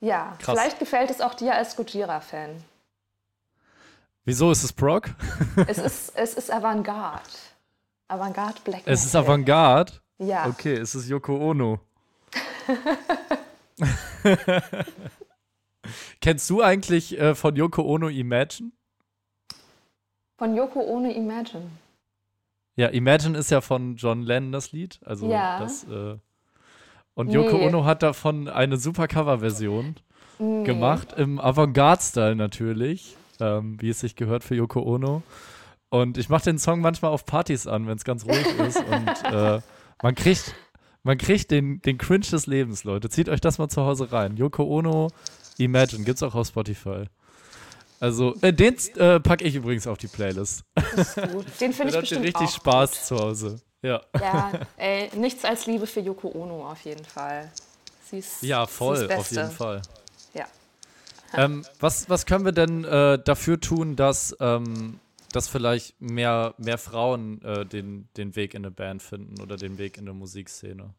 Ja, 0.00 0.34
Krass. 0.38 0.58
vielleicht 0.58 0.78
gefällt 0.78 1.10
es 1.10 1.20
auch 1.20 1.34
dir 1.34 1.54
als 1.54 1.76
Gojira-Fan. 1.76 2.50
Wieso 4.24 4.50
ist 4.50 4.62
es 4.62 4.72
Prog? 4.72 5.10
es 5.66 5.78
ist, 5.78 6.12
es 6.14 6.34
ist 6.34 6.52
Avantgarde. 6.52 7.22
Avantgarde 8.08 8.60
Black 8.64 8.82
Es 8.84 9.04
ist 9.04 9.16
Avantgarde? 9.16 9.92
Ja. 10.18 10.46
Okay, 10.46 10.74
es 10.74 10.94
ist 10.94 11.08
Yoko 11.08 11.36
Ono. 11.36 11.80
Kennst 16.20 16.48
du 16.50 16.62
eigentlich 16.62 17.18
äh, 17.18 17.34
von 17.34 17.56
Yoko 17.56 17.82
Ono 17.82 18.08
Imagine? 18.08 18.72
Von 20.36 20.56
Yoko 20.56 20.80
Ono 20.80 21.10
Imagine. 21.10 21.70
Ja, 22.76 22.88
Imagine 22.88 23.36
ist 23.36 23.50
ja 23.50 23.60
von 23.60 23.96
John 23.96 24.22
Lennon 24.22 24.52
das 24.52 24.72
Lied. 24.72 25.00
Also 25.04 25.30
ja. 25.30 25.58
das 25.60 25.84
äh, 25.84 26.16
und 27.14 27.28
nee. 27.28 27.34
Yoko 27.34 27.58
Ono 27.58 27.84
hat 27.84 28.02
davon 28.02 28.48
eine 28.48 28.76
super 28.76 29.08
Coverversion 29.08 29.96
nee. 30.38 30.64
gemacht, 30.64 31.12
im 31.16 31.38
Avantgarde-Style 31.38 32.36
natürlich, 32.36 33.16
ähm, 33.40 33.76
wie 33.80 33.90
es 33.90 34.00
sich 34.00 34.16
gehört 34.16 34.44
für 34.44 34.54
Yoko 34.54 34.80
Ono. 34.80 35.22
Und 35.90 36.18
ich 36.18 36.28
mache 36.28 36.44
den 36.44 36.58
Song 36.58 36.80
manchmal 36.80 37.10
auf 37.10 37.26
Partys 37.26 37.66
an, 37.66 37.86
wenn 37.86 37.96
es 37.96 38.04
ganz 38.04 38.24
ruhig 38.24 38.46
ist. 38.60 38.78
Und 38.78 39.24
äh, 39.32 39.60
man 40.02 40.14
kriegt, 40.14 40.54
man 41.02 41.18
kriegt 41.18 41.50
den, 41.50 41.80
den 41.82 41.98
Cringe 41.98 42.26
des 42.26 42.46
Lebens, 42.46 42.84
Leute. 42.84 43.08
Zieht 43.08 43.28
euch 43.28 43.40
das 43.40 43.58
mal 43.58 43.68
zu 43.68 43.82
Hause 43.82 44.12
rein. 44.12 44.36
Yoko 44.36 44.64
Ono, 44.64 45.10
Imagine, 45.58 46.04
gibt's 46.04 46.22
auch 46.22 46.34
auf 46.34 46.48
Spotify. 46.48 47.04
Also, 48.00 48.34
äh, 48.40 48.52
den 48.52 48.76
äh, 48.96 49.20
packe 49.20 49.44
ich 49.44 49.54
übrigens 49.54 49.86
auf 49.86 49.98
die 49.98 50.06
Playlist. 50.06 50.64
Das 50.74 51.16
ist 51.16 51.32
gut. 51.32 51.46
Den 51.60 51.72
finde 51.72 51.92
ich 51.94 52.00
bestimmt 52.00 52.24
richtig 52.24 52.48
auch 52.48 52.54
Spaß 52.54 52.90
gut. 52.92 53.00
zu 53.00 53.16
Hause. 53.16 53.60
Ja. 53.82 54.00
Ja, 54.18 54.52
ey, 54.76 55.10
nichts 55.16 55.44
als 55.44 55.66
Liebe 55.66 55.86
für 55.86 56.00
Yoko 56.00 56.28
Ono 56.28 56.66
auf 56.70 56.80
jeden 56.82 57.04
Fall. 57.04 57.50
Sie 58.10 58.18
ist, 58.18 58.42
ja, 58.42 58.66
voll, 58.66 58.96
sie 58.96 59.04
ist 59.04 59.12
auf 59.12 59.30
jeden 59.30 59.50
Fall. 59.50 59.82
Ja. 60.34 60.46
Ähm, 61.34 61.64
was, 61.78 62.08
was 62.08 62.26
können 62.26 62.44
wir 62.44 62.52
denn 62.52 62.84
äh, 62.84 63.18
dafür 63.22 63.60
tun, 63.60 63.96
dass, 63.96 64.36
ähm, 64.40 64.98
dass 65.32 65.48
vielleicht 65.48 66.00
mehr, 66.00 66.54
mehr 66.58 66.78
Frauen 66.78 67.42
äh, 67.42 67.64
den, 67.64 68.08
den 68.16 68.36
Weg 68.36 68.54
in 68.54 68.64
eine 68.64 68.70
Band 68.70 69.02
finden 69.02 69.40
oder 69.40 69.56
den 69.56 69.78
Weg 69.78 69.96
in 69.96 70.04
eine 70.08 70.14
Musikszene? 70.14 70.94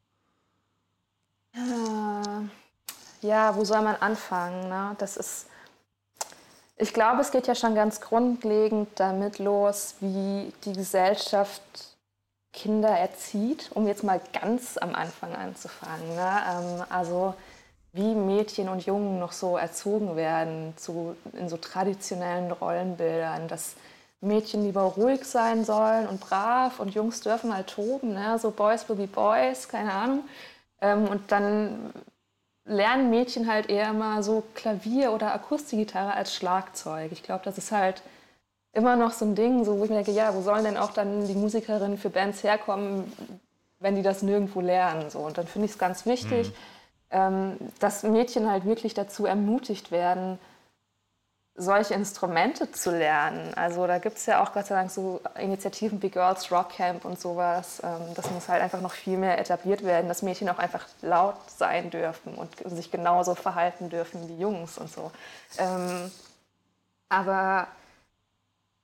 Äh, 1.53 3.27
ja, 3.27 3.55
wo 3.55 3.63
soll 3.63 3.81
man 3.81 3.95
anfangen? 3.97 4.69
Ne? 4.69 4.95
Das 4.97 5.17
ist, 5.17 5.47
ich 6.77 6.93
glaube, 6.93 7.21
es 7.21 7.31
geht 7.31 7.47
ja 7.47 7.55
schon 7.55 7.75
ganz 7.75 8.01
grundlegend 8.01 8.89
damit 8.95 9.39
los, 9.39 9.95
wie 9.99 10.51
die 10.65 10.73
Gesellschaft 10.73 11.61
Kinder 12.53 12.89
erzieht, 12.89 13.69
um 13.73 13.87
jetzt 13.87 14.03
mal 14.03 14.19
ganz 14.33 14.77
am 14.77 14.93
Anfang 14.95 15.33
anzufangen. 15.33 16.15
Ne? 16.15 16.41
Ähm, 16.49 16.85
also 16.89 17.33
wie 17.93 18.15
Mädchen 18.15 18.69
und 18.69 18.85
Jungen 18.85 19.19
noch 19.19 19.31
so 19.33 19.57
erzogen 19.57 20.15
werden, 20.15 20.73
zu, 20.77 21.15
in 21.33 21.49
so 21.49 21.57
traditionellen 21.57 22.51
Rollenbildern, 22.51 23.47
dass 23.47 23.75
Mädchen 24.21 24.63
lieber 24.63 24.81
ruhig 24.81 25.25
sein 25.25 25.65
sollen 25.65 26.07
und 26.07 26.21
brav 26.21 26.79
und 26.79 26.93
Jungs 26.93 27.21
dürfen 27.21 27.53
halt 27.53 27.67
toben, 27.67 28.13
ne? 28.13 28.37
so 28.39 28.51
Boys 28.51 28.87
will 28.87 28.95
be 28.95 29.07
Boys, 29.07 29.67
keine 29.67 29.91
Ahnung. 29.91 30.23
Ähm, 30.79 31.07
und 31.07 31.31
dann 31.31 31.91
lernen 32.65 33.09
Mädchen 33.09 33.51
halt 33.51 33.69
eher 33.69 33.89
immer 33.89 34.21
so 34.21 34.43
Klavier 34.53 35.11
oder 35.11 35.33
Akustikgitarre 35.33 36.13
als 36.13 36.35
Schlagzeug. 36.35 37.11
Ich 37.11 37.23
glaube, 37.23 37.41
das 37.43 37.57
ist 37.57 37.71
halt 37.71 38.03
immer 38.73 38.95
noch 38.95 39.11
so 39.11 39.25
ein 39.25 39.35
Ding, 39.35 39.65
so, 39.65 39.79
wo 39.79 39.83
ich 39.83 39.89
mir 39.89 39.97
denke, 39.97 40.11
ja, 40.11 40.33
wo 40.35 40.41
sollen 40.41 40.63
denn 40.63 40.77
auch 40.77 40.91
dann 40.93 41.27
die 41.27 41.33
Musikerinnen 41.33 41.97
für 41.97 42.09
Bands 42.09 42.43
herkommen, 42.43 43.11
wenn 43.79 43.95
die 43.95 44.03
das 44.03 44.21
nirgendwo 44.21 44.61
lernen? 44.61 45.09
So. 45.09 45.19
Und 45.19 45.37
dann 45.37 45.47
finde 45.47 45.65
ich 45.65 45.71
es 45.71 45.77
ganz 45.77 46.05
wichtig, 46.05 46.49
mhm. 46.49 46.53
ähm, 47.09 47.57
dass 47.79 48.03
Mädchen 48.03 48.49
halt 48.49 48.65
wirklich 48.65 48.93
dazu 48.93 49.25
ermutigt 49.25 49.91
werden, 49.91 50.39
solche 51.55 51.93
Instrumente 51.93 52.71
zu 52.71 52.91
lernen. 52.91 53.53
Also 53.55 53.85
da 53.85 53.97
gibt 53.97 54.17
es 54.17 54.25
ja 54.25 54.41
auch 54.41 54.53
Gott 54.53 54.67
sei 54.67 54.75
Dank 54.75 54.89
so 54.89 55.21
Initiativen 55.37 56.01
wie 56.01 56.09
Girls 56.09 56.51
Rock 56.51 56.69
Camp 56.69 57.05
und 57.05 57.19
sowas. 57.19 57.81
Ähm, 57.83 58.13
das 58.15 58.29
muss 58.31 58.47
halt 58.47 58.61
einfach 58.61 58.81
noch 58.81 58.93
viel 58.93 59.17
mehr 59.17 59.37
etabliert 59.37 59.83
werden, 59.83 60.07
dass 60.07 60.21
Mädchen 60.21 60.49
auch 60.49 60.59
einfach 60.59 60.85
laut 61.01 61.35
sein 61.49 61.89
dürfen 61.89 62.35
und 62.35 62.49
sich 62.65 62.89
genauso 62.89 63.35
verhalten 63.35 63.89
dürfen 63.89 64.27
wie 64.29 64.37
Jungs 64.37 64.77
und 64.77 64.91
so. 64.91 65.11
Ähm, 65.57 66.11
aber 67.09 67.67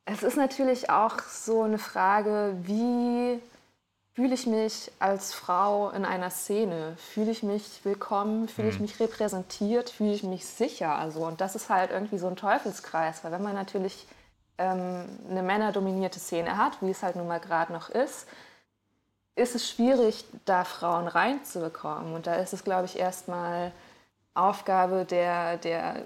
es 0.05 0.23
ist 0.23 0.37
natürlich 0.37 0.89
auch 0.89 1.19
so 1.19 1.63
eine 1.63 1.77
Frage, 1.77 2.55
wie 2.63 3.41
fühle 4.17 4.33
ich 4.33 4.47
mich 4.47 4.91
als 4.97 5.35
Frau 5.35 5.91
in 5.91 6.03
einer 6.03 6.31
Szene? 6.31 6.95
Fühle 6.97 7.29
ich 7.29 7.43
mich 7.43 7.81
willkommen? 7.83 8.47
Fühle 8.47 8.69
ich 8.69 8.77
mhm. 8.77 8.81
mich 8.81 8.99
repräsentiert? 8.99 9.91
Fühle 9.91 10.13
ich 10.13 10.23
mich 10.23 10.43
sicher? 10.43 10.95
Also, 10.97 11.23
und 11.23 11.39
das 11.39 11.53
ist 11.53 11.69
halt 11.69 11.91
irgendwie 11.91 12.17
so 12.17 12.25
ein 12.25 12.35
Teufelskreis, 12.35 13.23
weil 13.23 13.31
wenn 13.31 13.43
man 13.43 13.53
natürlich 13.53 14.07
ähm, 14.57 15.05
eine 15.29 15.43
männerdominierte 15.43 16.17
Szene 16.17 16.57
hat, 16.57 16.81
wie 16.81 16.89
es 16.89 17.03
halt 17.03 17.15
nun 17.15 17.27
mal 17.27 17.39
gerade 17.39 17.71
noch 17.71 17.89
ist, 17.89 18.27
ist 19.35 19.53
es 19.53 19.69
schwierig, 19.69 20.25
da 20.45 20.63
Frauen 20.63 21.07
reinzubekommen. 21.07 22.15
Und 22.15 22.25
da 22.25 22.37
ist 22.37 22.53
es, 22.53 22.63
glaube 22.63 22.85
ich, 22.85 22.97
erstmal 22.97 23.71
Aufgabe 24.33 25.05
der, 25.05 25.57
der 25.57 26.01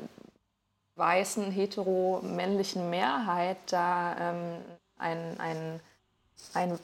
weißen, 0.97 1.49
hetero-männlichen 1.49 2.89
Mehrheit 2.89 3.55
da 3.67 4.17
ähm, 4.19 4.57
ein, 4.97 5.39
ein, 5.39 5.79
ein 6.53 6.77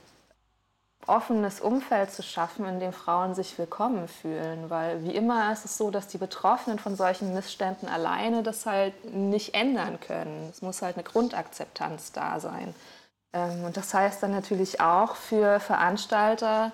offenes 1.07 1.59
Umfeld 1.61 2.11
zu 2.11 2.21
schaffen, 2.21 2.65
in 2.65 2.79
dem 2.79 2.93
Frauen 2.93 3.33
sich 3.33 3.57
willkommen 3.57 4.07
fühlen. 4.07 4.69
Weil 4.69 5.03
wie 5.03 5.15
immer 5.15 5.51
ist 5.51 5.65
es 5.65 5.77
so, 5.77 5.89
dass 5.89 6.07
die 6.07 6.17
Betroffenen 6.17 6.79
von 6.79 6.95
solchen 6.95 7.33
Missständen 7.33 7.87
alleine 7.87 8.43
das 8.43 8.65
halt 8.65 9.13
nicht 9.13 9.53
ändern 9.55 9.99
können. 9.99 10.49
Es 10.51 10.61
muss 10.61 10.81
halt 10.81 10.95
eine 10.95 11.03
Grundakzeptanz 11.03 12.11
da 12.11 12.39
sein. 12.39 12.75
Ähm, 13.33 13.63
und 13.65 13.77
das 13.77 13.93
heißt 13.93 14.21
dann 14.21 14.31
natürlich 14.31 14.81
auch 14.81 15.15
für 15.15 15.59
Veranstalter, 15.59 16.71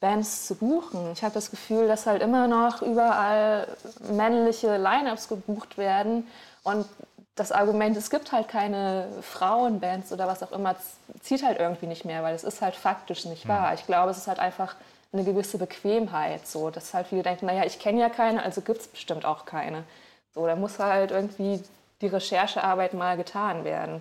Bands 0.00 0.46
zu 0.46 0.56
buchen. 0.56 1.12
Ich 1.12 1.22
habe 1.22 1.32
das 1.32 1.50
Gefühl, 1.50 1.88
dass 1.88 2.06
halt 2.06 2.20
immer 2.20 2.46
noch 2.46 2.82
überall 2.82 3.66
männliche 4.10 4.76
Lineups 4.76 5.28
gebucht 5.28 5.78
werden 5.78 6.26
und 6.62 6.86
das 7.34 7.50
Argument, 7.50 7.96
es 7.96 8.10
gibt 8.10 8.30
halt 8.30 8.48
keine 8.48 9.08
Frauenbands 9.22 10.12
oder 10.12 10.28
was 10.28 10.42
auch 10.42 10.52
immer, 10.52 10.76
zieht 11.20 11.42
halt 11.44 11.58
irgendwie 11.58 11.86
nicht 11.86 12.04
mehr, 12.04 12.22
weil 12.22 12.34
es 12.34 12.44
ist 12.44 12.62
halt 12.62 12.76
faktisch 12.76 13.24
nicht 13.24 13.48
wahr. 13.48 13.74
Ich 13.74 13.86
glaube, 13.86 14.12
es 14.12 14.18
ist 14.18 14.28
halt 14.28 14.38
einfach 14.38 14.76
eine 15.12 15.24
gewisse 15.24 15.58
Bequemheit, 15.58 16.46
so, 16.46 16.70
dass 16.70 16.94
halt 16.94 17.08
viele 17.08 17.22
denken, 17.22 17.46
naja, 17.46 17.64
ich 17.64 17.78
kenne 17.78 18.00
ja 18.00 18.08
keine, 18.08 18.42
also 18.42 18.60
gibt 18.60 18.80
es 18.80 18.88
bestimmt 18.88 19.24
auch 19.24 19.44
keine. 19.46 19.84
So, 20.32 20.46
da 20.46 20.54
muss 20.56 20.78
halt 20.78 21.10
irgendwie 21.10 21.62
die 22.00 22.06
Recherchearbeit 22.06 22.94
mal 22.94 23.16
getan 23.16 23.64
werden. 23.64 24.00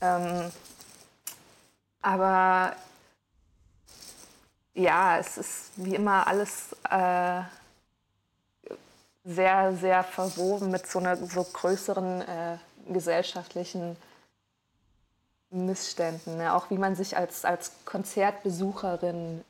Ähm, 0.00 0.52
aber 2.02 2.74
ja, 4.74 5.18
es 5.18 5.38
ist 5.38 5.70
wie 5.76 5.94
immer 5.96 6.26
alles 6.26 6.74
äh, 6.90 7.42
sehr, 9.24 9.76
sehr 9.76 10.04
verwoben 10.04 10.70
mit 10.70 10.86
so 10.86 11.00
einer 11.00 11.16
so 11.16 11.42
größeren 11.44 12.22
äh, 12.22 12.58
gesellschaftlichen 12.92 13.96
Missständen. 15.50 16.36
Ne? 16.36 16.54
Auch 16.54 16.70
wie 16.70 16.78
man 16.78 16.94
sich 16.94 17.16
als, 17.16 17.44
als 17.44 17.72
Konzertbesucherin 17.84 19.44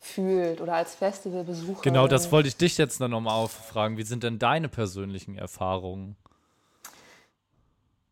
fühlt 0.00 0.60
oder 0.60 0.74
als 0.74 0.94
Festivalbesucherin. 0.94 1.82
Genau, 1.82 2.06
das 2.06 2.30
wollte 2.30 2.48
ich 2.48 2.56
dich 2.56 2.76
jetzt 2.76 3.00
dann 3.00 3.10
nochmal 3.10 3.34
auffragen. 3.34 3.96
Wie 3.96 4.02
sind 4.02 4.22
denn 4.22 4.38
deine 4.38 4.68
persönlichen 4.68 5.38
Erfahrungen? 5.38 6.16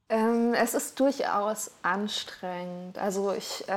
Ähm, 0.08 0.54
es 0.54 0.74
ist 0.74 0.98
durchaus 1.00 1.70
anstrengend. 1.82 2.98
Also 2.98 3.32
ich 3.32 3.68
äh, 3.68 3.72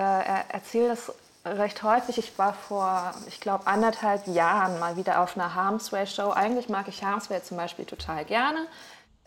erzähle 0.49 0.89
das 0.89 1.11
recht 1.45 1.83
häufig. 1.83 2.17
Ich 2.17 2.37
war 2.37 2.53
vor, 2.53 3.13
ich 3.27 3.39
glaube, 3.39 3.67
anderthalb 3.67 4.27
Jahren 4.27 4.79
mal 4.79 4.97
wieder 4.97 5.21
auf 5.21 5.37
einer 5.37 5.53
Harmsway-Show. 5.55 6.31
Eigentlich 6.31 6.69
mag 6.69 6.87
ich 6.87 7.03
Harmsway 7.03 7.41
zum 7.43 7.57
Beispiel 7.57 7.85
total 7.85 8.25
gerne. 8.25 8.67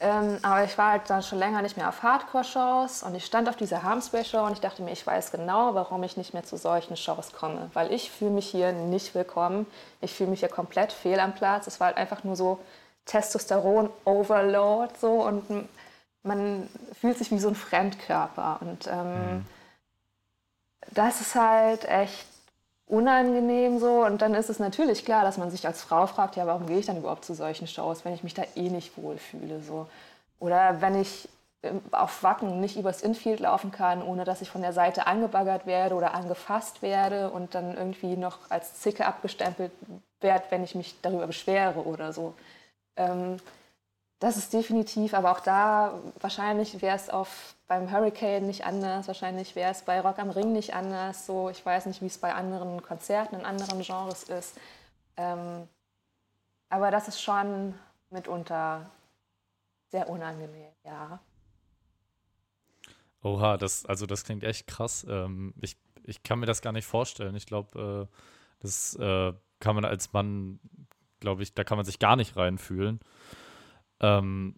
Ähm, 0.01 0.39
aber 0.43 0.65
ich 0.65 0.79
war 0.79 0.93
halt 0.93 1.11
dann 1.11 1.23
schon 1.23 1.39
länger 1.39 1.61
nicht 1.63 1.77
mehr 1.77 1.89
auf 1.89 2.03
Hardcore-Shows 2.03 3.03
und 3.03 3.15
ich 3.17 3.25
stand 3.25 3.49
auf 3.49 3.57
dieser 3.57 3.83
Harmsway-Show 3.83 4.45
und 4.45 4.53
ich 4.53 4.61
dachte 4.61 4.83
mir, 4.83 4.93
ich 4.93 5.05
weiß 5.05 5.33
genau, 5.33 5.75
warum 5.75 6.03
ich 6.05 6.17
nicht 6.17 6.35
mehr 6.35 6.45
zu 6.45 6.57
solchen 6.57 6.97
Shows 6.97 7.33
komme. 7.33 7.71
Weil 7.75 7.93
ich 7.93 8.11
fühle 8.11 8.31
mich 8.31 8.49
hier 8.49 8.73
nicht 8.73 9.15
willkommen. 9.15 9.67
Ich 10.01 10.15
fühle 10.15 10.31
mich 10.31 10.41
hier 10.41 10.49
komplett 10.49 10.93
fehl 10.93 11.19
am 11.19 11.35
Platz. 11.35 11.67
Es 11.67 11.81
war 11.81 11.89
halt 11.89 11.97
einfach 11.97 12.23
nur 12.23 12.37
so 12.37 12.61
Testosteron-Overload 13.07 14.93
so 15.01 15.25
und 15.25 15.69
man 16.23 16.69
fühlt 17.01 17.19
sich 17.19 17.31
wie 17.33 17.39
so 17.39 17.49
ein 17.49 17.57
Fremdkörper. 17.57 18.59
Und 18.61 18.87
ähm, 18.87 19.13
mhm 19.13 19.47
das 20.93 21.21
ist 21.21 21.35
halt 21.35 21.85
echt 21.85 22.27
unangenehm 22.89 23.79
so. 23.79 24.05
Und 24.05 24.23
dann 24.23 24.35
ist 24.35 24.51
es 24.51 24.59
natürlich 24.59 25.05
klar, 25.05 25.23
dass 25.23 25.39
man 25.39 25.51
sich 25.51 25.67
als 25.67 25.83
Frau 25.83 26.07
fragt, 26.07 26.37
ja, 26.37 26.47
warum 26.47 26.67
gehe 26.67 26.79
ich 26.79 26.87
dann 26.87 26.99
überhaupt 26.99 27.25
zu 27.25 27.35
solchen 27.35 27.67
Shows, 27.67 28.05
wenn 28.05 28.15
ich 28.15 28.23
mich 28.23 28.35
da 28.35 28.43
eh 28.57 28.69
nicht 28.69 28.97
wohlfühle. 28.97 29.63
So. 29.63 29.87
Oder 30.41 30.81
wenn 30.81 31.01
ich 31.01 31.29
ähm, 31.63 31.81
auf 31.91 32.23
Wacken 32.23 32.61
nicht 32.61 32.77
übers 32.77 33.03
Infield 33.03 33.41
laufen 33.41 33.73
kann, 33.73 34.03
ohne 34.03 34.25
dass 34.25 34.43
ich 34.43 34.51
von 34.51 34.63
der 34.63 34.73
Seite 34.73 35.07
angebaggert 35.07 35.67
werde 35.67 35.95
oder 35.95 36.15
angefasst 36.15 36.83
werde 36.83 37.31
und 37.31 37.55
dann 37.55 37.77
irgendwie 37.77 38.17
noch 38.17 38.39
als 38.51 38.81
Zicke 38.81 39.07
abgestempelt 39.07 39.73
werde, 40.21 40.45
wenn 40.51 40.65
ich 40.65 40.75
mich 40.75 40.95
darüber 41.03 41.27
beschwere 41.27 41.85
oder 41.85 42.13
so. 42.13 42.35
Ähm, 42.97 43.39
das 44.21 44.37
ist 44.37 44.53
definitiv, 44.53 45.15
aber 45.15 45.33
auch 45.33 45.41
da 45.41 45.95
wahrscheinlich 46.21 46.81
wäre 46.83 46.97
es 46.97 47.11
auf 47.11 47.55
beim 47.69 47.93
Hurricane 47.93 48.47
nicht 48.47 48.65
anders, 48.65 49.07
wahrscheinlich 49.07 49.55
wäre 49.55 49.71
es 49.71 49.83
bei 49.83 50.01
Rock 50.01 50.19
am 50.19 50.31
Ring 50.31 50.53
nicht 50.53 50.75
anders. 50.75 51.27
So, 51.27 51.51
ich 51.51 51.65
weiß 51.65 51.87
nicht, 51.87 52.01
wie 52.01 52.07
es 52.07 52.19
bei 52.19 52.35
anderen 52.35 52.83
Konzerten 52.83 53.37
in 53.37 53.45
anderen 53.45 53.83
Genres 53.83 54.25
ist. 54.25 54.59
Ähm, 55.17 55.69
aber 56.71 56.91
das 56.91 57.09
ist 57.09 57.21
schon 57.21 57.75
mitunter 58.11 58.91
sehr 59.91 60.09
unangenehm, 60.09 60.73
ja. 60.85 61.21
Oha, 63.23 63.59
das, 63.59 63.85
also 63.85 64.07
das 64.07 64.25
klingt 64.25 64.45
echt 64.45 64.67
krass. 64.67 65.07
Ähm, 65.09 65.53
ich, 65.61 65.77
ich 66.05 66.23
kann 66.23 66.39
mir 66.39 66.47
das 66.47 66.63
gar 66.63 66.73
nicht 66.73 66.87
vorstellen. 66.87 67.35
Ich 67.37 67.47
glaube, 67.47 68.09
äh, 68.09 68.17
das 68.61 68.95
äh, 68.97 69.33
kann 69.61 69.75
man 69.75 69.85
als 69.85 70.13
Mann, 70.15 70.59
glaube 71.21 71.43
ich, 71.43 71.53
da 71.53 71.65
kann 71.65 71.77
man 71.77 71.85
sich 71.85 71.99
gar 71.99 72.17
nicht 72.17 72.37
reinfühlen. 72.37 73.01
Ähm, 74.01 74.57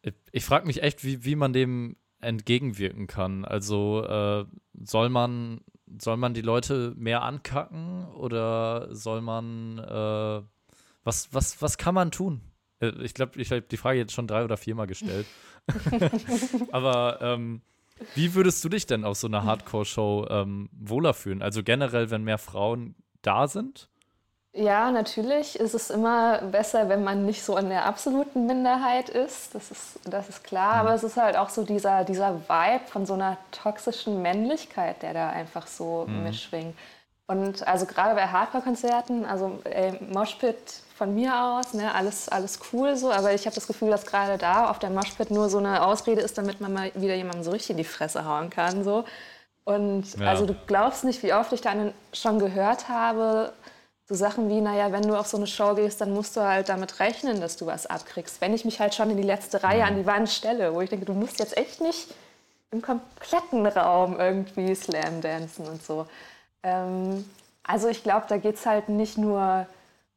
ich, 0.00 0.14
ich 0.32 0.44
frage 0.44 0.66
mich 0.66 0.82
echt, 0.82 1.04
wie, 1.04 1.24
wie 1.24 1.36
man 1.36 1.52
dem 1.52 1.96
entgegenwirken 2.24 3.06
kann. 3.06 3.44
Also 3.44 4.04
äh, 4.04 4.44
soll 4.82 5.08
man 5.08 5.60
soll 6.00 6.16
man 6.16 6.34
die 6.34 6.42
Leute 6.42 6.92
mehr 6.96 7.22
ankacken 7.22 8.06
oder 8.14 8.88
soll 8.94 9.20
man 9.20 9.78
äh, 9.78 10.42
was 11.04 11.32
was 11.32 11.60
was 11.62 11.78
kann 11.78 11.94
man 11.94 12.10
tun? 12.10 12.40
Äh, 12.80 12.92
ich 13.02 13.14
glaube, 13.14 13.40
ich 13.40 13.50
habe 13.50 13.62
die 13.62 13.76
Frage 13.76 13.98
jetzt 13.98 14.12
schon 14.12 14.26
drei 14.26 14.44
oder 14.44 14.56
viermal 14.56 14.86
gestellt. 14.86 15.26
Aber 16.72 17.18
ähm, 17.20 17.62
wie 18.14 18.34
würdest 18.34 18.64
du 18.64 18.68
dich 18.68 18.86
denn 18.86 19.04
auf 19.04 19.16
so 19.16 19.26
einer 19.26 19.44
Hardcore-Show 19.44 20.26
ähm, 20.28 20.68
wohler 20.72 21.14
fühlen? 21.14 21.42
Also 21.42 21.62
generell, 21.62 22.10
wenn 22.10 22.24
mehr 22.24 22.38
Frauen 22.38 22.96
da 23.22 23.46
sind? 23.46 23.88
Ja, 24.56 24.92
natürlich 24.92 25.58
ist 25.58 25.74
es 25.74 25.90
immer 25.90 26.38
besser, 26.38 26.88
wenn 26.88 27.02
man 27.02 27.26
nicht 27.26 27.42
so 27.42 27.56
in 27.56 27.70
der 27.70 27.86
absoluten 27.86 28.46
Minderheit 28.46 29.08
ist. 29.08 29.52
Das 29.52 29.72
ist, 29.72 29.98
das 30.04 30.28
ist 30.28 30.44
klar. 30.44 30.74
Aber 30.74 30.90
mhm. 30.90 30.96
es 30.96 31.02
ist 31.02 31.16
halt 31.16 31.36
auch 31.36 31.48
so 31.48 31.64
dieser, 31.64 32.04
dieser 32.04 32.36
Vibe 32.48 32.86
von 32.86 33.04
so 33.04 33.14
einer 33.14 33.36
toxischen 33.50 34.22
Männlichkeit, 34.22 35.02
der 35.02 35.12
da 35.12 35.30
einfach 35.30 35.66
so 35.66 36.06
mhm. 36.06 36.22
mitschwingt. 36.22 36.76
Und 37.26 37.66
also 37.66 37.86
gerade 37.86 38.14
bei 38.14 38.28
Hardcore-Konzerten, 38.28 39.24
also 39.24 39.58
ey, 39.64 39.98
Moshpit 40.12 40.56
von 40.94 41.14
mir 41.14 41.34
aus, 41.34 41.74
ne, 41.74 41.92
alles, 41.92 42.28
alles 42.28 42.60
cool 42.72 42.96
so, 42.96 43.10
aber 43.10 43.32
ich 43.32 43.46
habe 43.46 43.54
das 43.54 43.66
Gefühl, 43.66 43.90
dass 43.90 44.06
gerade 44.06 44.38
da 44.38 44.70
auf 44.70 44.78
der 44.78 44.90
Moshpit 44.90 45.30
nur 45.30 45.48
so 45.48 45.58
eine 45.58 45.84
Ausrede 45.84 46.20
ist, 46.20 46.38
damit 46.38 46.60
man 46.60 46.72
mal 46.72 46.92
wieder 46.94 47.14
jemandem 47.14 47.42
so 47.42 47.50
richtig 47.50 47.70
in 47.70 47.76
die 47.78 47.84
Fresse 47.84 48.24
hauen 48.24 48.50
kann. 48.50 48.84
So. 48.84 49.04
Und 49.64 50.16
ja. 50.16 50.28
also 50.28 50.46
du 50.46 50.54
glaubst 50.66 51.02
nicht, 51.02 51.22
wie 51.24 51.32
oft 51.32 51.52
ich 51.52 51.62
da 51.62 51.72
schon 52.12 52.38
gehört 52.38 52.88
habe, 52.88 53.52
so 54.06 54.14
Sachen 54.14 54.48
wie, 54.50 54.60
naja, 54.60 54.92
wenn 54.92 55.02
du 55.02 55.18
auf 55.18 55.26
so 55.26 55.38
eine 55.38 55.46
Show 55.46 55.74
gehst, 55.74 56.00
dann 56.00 56.12
musst 56.12 56.36
du 56.36 56.42
halt 56.42 56.68
damit 56.68 57.00
rechnen, 57.00 57.40
dass 57.40 57.56
du 57.56 57.66
was 57.66 57.86
abkriegst. 57.86 58.40
Wenn 58.40 58.52
ich 58.52 58.64
mich 58.64 58.80
halt 58.80 58.94
schon 58.94 59.10
in 59.10 59.16
die 59.16 59.22
letzte 59.22 59.62
Reihe 59.62 59.84
an 59.84 59.96
die 59.96 60.06
Wand 60.06 60.28
stelle, 60.28 60.74
wo 60.74 60.80
ich 60.82 60.90
denke, 60.90 61.06
du 61.06 61.14
musst 61.14 61.38
jetzt 61.38 61.56
echt 61.56 61.80
nicht 61.80 62.14
im 62.70 62.82
kompletten 62.82 63.66
Raum 63.66 64.18
irgendwie 64.18 64.74
Slam 64.74 65.20
dancen 65.22 65.66
und 65.66 65.82
so. 65.82 66.06
Ähm, 66.62 67.24
also 67.62 67.88
ich 67.88 68.02
glaube, 68.02 68.26
da 68.28 68.36
geht 68.36 68.56
es 68.56 68.66
halt 68.66 68.90
nicht 68.90 69.16
nur 69.16 69.66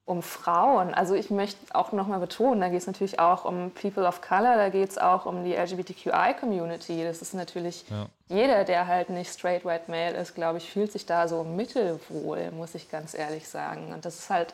um 0.07 0.21
Frauen. 0.21 0.93
Also 0.93 1.15
ich 1.15 1.29
möchte 1.29 1.59
auch 1.75 1.91
nochmal 1.91 2.19
betonen, 2.19 2.61
da 2.61 2.69
geht 2.69 2.79
es 2.79 2.87
natürlich 2.87 3.19
auch 3.19 3.43
um 3.43 3.71
People 3.71 4.07
of 4.07 4.21
Color, 4.21 4.55
da 4.55 4.69
geht 4.69 4.89
es 4.89 4.97
auch 4.97 5.25
um 5.25 5.43
die 5.43 5.53
LGBTQI-Community. 5.53 7.03
Das 7.03 7.21
ist 7.21 7.33
natürlich 7.33 7.83
ja. 7.89 8.07
jeder, 8.29 8.63
der 8.63 8.87
halt 8.87 9.09
nicht 9.09 9.29
straight 9.29 9.65
white 9.65 9.91
male 9.91 10.15
ist, 10.15 10.33
glaube 10.33 10.59
ich, 10.59 10.71
fühlt 10.71 10.93
sich 10.93 11.05
da 11.05 11.27
so 11.27 11.43
mittelwohl, 11.43 12.51
muss 12.51 12.73
ich 12.73 12.89
ganz 12.89 13.13
ehrlich 13.13 13.49
sagen. 13.49 13.93
Und 13.93 14.05
das 14.05 14.17
ist 14.17 14.29
halt 14.29 14.53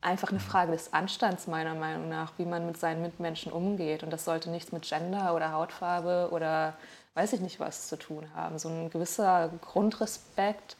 einfach 0.00 0.30
eine 0.30 0.40
Frage 0.40 0.72
des 0.72 0.92
Anstands 0.92 1.46
meiner 1.46 1.76
Meinung 1.76 2.08
nach, 2.08 2.32
wie 2.36 2.44
man 2.44 2.66
mit 2.66 2.76
seinen 2.76 3.00
Mitmenschen 3.00 3.52
umgeht. 3.52 4.02
Und 4.02 4.12
das 4.12 4.24
sollte 4.24 4.50
nichts 4.50 4.72
mit 4.72 4.82
Gender 4.82 5.32
oder 5.36 5.52
Hautfarbe 5.52 6.30
oder 6.32 6.74
weiß 7.14 7.34
ich 7.34 7.40
nicht 7.40 7.60
was 7.60 7.86
zu 7.86 7.96
tun 7.96 8.26
haben. 8.34 8.58
So 8.58 8.68
ein 8.68 8.90
gewisser 8.90 9.50
Grundrespekt 9.60 10.76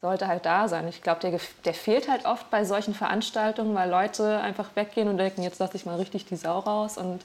sollte 0.00 0.28
halt 0.28 0.46
da 0.46 0.68
sein. 0.68 0.88
Ich 0.88 1.02
glaube, 1.02 1.20
der, 1.20 1.38
der 1.64 1.74
fehlt 1.74 2.08
halt 2.08 2.24
oft 2.24 2.50
bei 2.50 2.64
solchen 2.64 2.94
Veranstaltungen, 2.94 3.74
weil 3.74 3.90
Leute 3.90 4.40
einfach 4.40 4.74
weggehen 4.74 5.08
und 5.08 5.18
denken, 5.18 5.42
jetzt 5.42 5.58
lasse 5.58 5.76
ich 5.76 5.84
mal 5.84 5.96
richtig 5.96 6.24
die 6.24 6.36
Sau 6.36 6.58
raus 6.58 6.96
und 6.96 7.22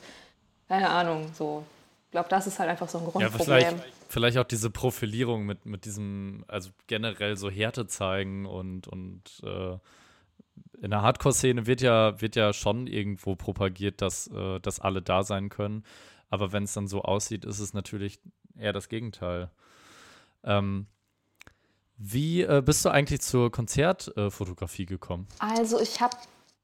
keine 0.67 0.89
Ahnung, 0.89 1.31
so. 1.33 1.63
Ich 2.07 2.11
glaube, 2.11 2.29
das 2.29 2.47
ist 2.47 2.59
halt 2.59 2.69
einfach 2.69 2.88
so 2.88 2.97
ein 2.99 3.05
Grundproblem. 3.05 3.59
Ja, 3.61 3.69
vielleicht, 3.69 3.83
vielleicht 4.07 4.38
auch 4.38 4.45
diese 4.45 4.69
Profilierung 4.69 5.45
mit, 5.45 5.65
mit 5.65 5.83
diesem, 5.85 6.45
also 6.47 6.69
generell 6.88 7.35
so 7.35 7.49
Härte 7.49 7.88
zeigen 7.88 8.45
und, 8.45 8.88
und 8.88 9.21
äh, 9.43 9.77
in 10.81 10.91
der 10.91 11.01
Hardcore-Szene 11.01 11.67
wird 11.67 11.81
ja, 11.81 12.19
wird 12.21 12.38
ja 12.38 12.53
schon 12.53 12.88
irgendwo 12.88 13.35
propagiert, 13.35 14.01
dass, 14.01 14.27
äh, 14.27 14.59
dass 14.61 14.79
alle 14.79 15.01
da 15.01 15.23
sein 15.23 15.49
können. 15.49 15.83
Aber 16.29 16.53
wenn 16.53 16.63
es 16.63 16.73
dann 16.73 16.88
so 16.88 17.01
aussieht, 17.01 17.43
ist 17.43 17.59
es 17.59 17.73
natürlich 17.73 18.19
eher 18.57 18.73
das 18.73 18.88
Gegenteil. 18.88 19.49
Ähm, 20.43 20.88
wie 21.97 22.41
äh, 22.41 22.62
bist 22.63 22.84
du 22.84 22.89
eigentlich 22.89 23.21
zur 23.21 23.51
Konzertfotografie 23.51 24.84
äh, 24.84 24.86
gekommen? 24.86 25.27
Also 25.39 25.79
ich 25.79 26.01
habe, 26.01 26.15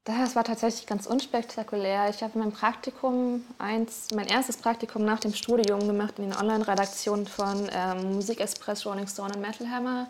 das 0.04 0.36
war 0.36 0.44
tatsächlich 0.44 0.86
ganz 0.86 1.06
unspektakulär. 1.06 2.10
Ich 2.10 2.22
habe 2.22 2.38
mein 2.38 2.52
Praktikum, 2.52 3.42
eins, 3.58 4.08
mein 4.14 4.26
erstes 4.26 4.56
Praktikum 4.56 5.04
nach 5.04 5.20
dem 5.20 5.32
Studium 5.32 5.86
gemacht 5.86 6.18
in 6.18 6.30
den 6.30 6.36
Online-Redaktionen 6.36 7.26
von 7.26 7.68
ähm, 7.72 8.14
Musikexpress, 8.14 8.84
Rolling 8.84 9.08
Stone 9.08 9.34
und 9.34 9.40
Metal 9.40 9.68
Hammer. 9.70 10.08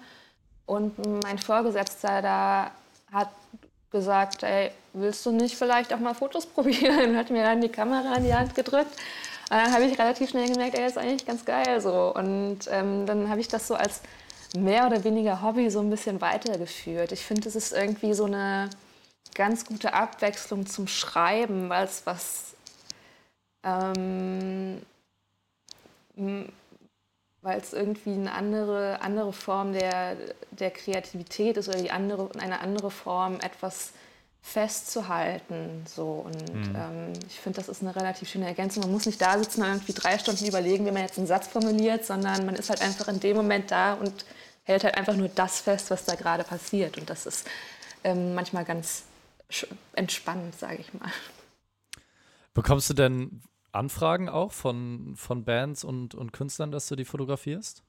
Und 0.67 0.99
mein 1.23 1.39
Vorgesetzter 1.39 2.23
da 2.23 2.71
hat 3.13 3.29
gesagt, 3.91 4.43
ey, 4.43 4.71
willst 4.93 5.25
du 5.27 5.31
nicht 5.31 5.55
vielleicht 5.55 5.93
auch 5.93 6.01
mal 6.01 6.15
Fotos 6.15 6.47
probieren? 6.55 7.11
Und 7.11 7.17
hat 7.17 7.31
mir 7.31 7.45
dann 7.45 7.61
die 7.61 7.69
Kamera 7.69 8.17
in 8.17 8.25
die 8.25 8.35
Hand 8.35 8.55
gedrückt. 8.55 8.97
Und 9.51 9.59
dann 9.59 9.73
habe 9.73 9.85
ich 9.85 9.99
relativ 9.99 10.31
schnell 10.31 10.49
gemerkt, 10.49 10.75
ey, 10.75 10.83
das 10.83 10.93
ist 10.93 10.99
eigentlich 10.99 11.27
ganz 11.27 11.45
geil 11.45 11.81
so. 11.81 12.13
Und 12.15 12.61
ähm, 12.71 13.07
dann 13.07 13.29
habe 13.29 13.41
ich 13.41 13.49
das 13.49 13.69
so 13.69 13.75
als 13.75 14.01
mehr 14.57 14.87
oder 14.87 15.05
weniger 15.05 15.43
Hobby 15.43 15.71
so 15.71 15.81
ein 15.81 15.91
bisschen 15.91 16.21
weitergeführt. 16.21 17.13
Ich 17.13 17.25
finde, 17.25 17.49
es 17.49 17.57
ist 17.57 17.73
irgendwie 17.73 18.15
so 18.15 18.25
eine 18.25 18.71
ganz 19.35 19.65
gute 19.65 19.95
Abwechslung 19.95 20.67
zum 20.67 20.89
Schreiben, 20.89 21.69
weil 21.69 21.85
es 21.85 22.03
was 22.05 22.55
ähm, 23.65 24.83
weil 27.43 27.59
es 27.59 27.73
irgendwie 27.73 28.13
eine 28.13 28.33
andere, 28.33 29.01
andere 29.03 29.33
Form 29.33 29.73
der, 29.73 30.17
der 30.53 30.71
Kreativität 30.71 31.57
ist 31.57 31.69
oder 31.69 31.79
die 31.79 31.91
andere, 31.91 32.31
eine 32.39 32.61
andere 32.61 32.91
Form, 32.91 33.41
etwas 33.41 33.93
festzuhalten. 34.43 35.85
So. 35.87 36.25
Und 36.27 36.55
mhm. 36.55 36.77
ähm, 36.77 37.13
ich 37.29 37.41
finde, 37.41 37.57
das 37.57 37.69
ist 37.69 37.83
eine 37.83 37.95
relativ 37.95 38.29
schöne 38.29 38.47
Ergänzung. 38.47 38.83
Man 38.83 38.93
muss 38.93 39.07
nicht 39.07 39.21
da 39.21 39.39
sitzen 39.39 39.63
und 39.63 39.69
irgendwie 39.69 39.93
drei 39.93 40.19
Stunden 40.19 40.47
überlegen, 40.47 40.87
wie 40.87 40.91
man 40.91 41.03
jetzt 41.03 41.19
einen 41.19 41.27
Satz 41.27 41.49
formuliert, 41.49 42.05
sondern 42.05 42.47
man 42.47 42.55
ist 42.55 42.71
halt 42.71 42.83
einfach 42.83 43.09
in 43.09 43.21
dem 43.21 43.37
Moment 43.37 43.71
da 43.71 43.95
und 43.95 44.25
hält 44.65 44.85
halt 44.85 44.97
einfach 44.97 45.15
nur 45.15 45.29
das 45.29 45.61
fest, 45.61 45.91
was 45.91 46.05
da 46.05 46.15
gerade 46.15 46.45
passiert. 46.45 46.99
Und 46.99 47.11
das 47.11 47.27
ist 47.27 47.49
ähm, 48.05 48.35
manchmal 48.35 48.65
ganz 48.65 49.05
entspannend, 49.95 50.59
sage 50.59 50.79
ich 50.79 50.95
mal. 50.95 51.11
Bekommst 52.55 52.89
du 52.91 52.95
denn 52.95 53.43
Anfragen 53.73 54.29
auch 54.29 54.53
von, 54.53 55.15
von 55.17 55.45
Bands 55.45 55.85
und, 55.85 56.15
und 56.15 56.33
Künstlern, 56.33 56.71
dass 56.71 56.87
du 56.89 56.97
die 56.97 57.05
fotografierst? 57.05 57.83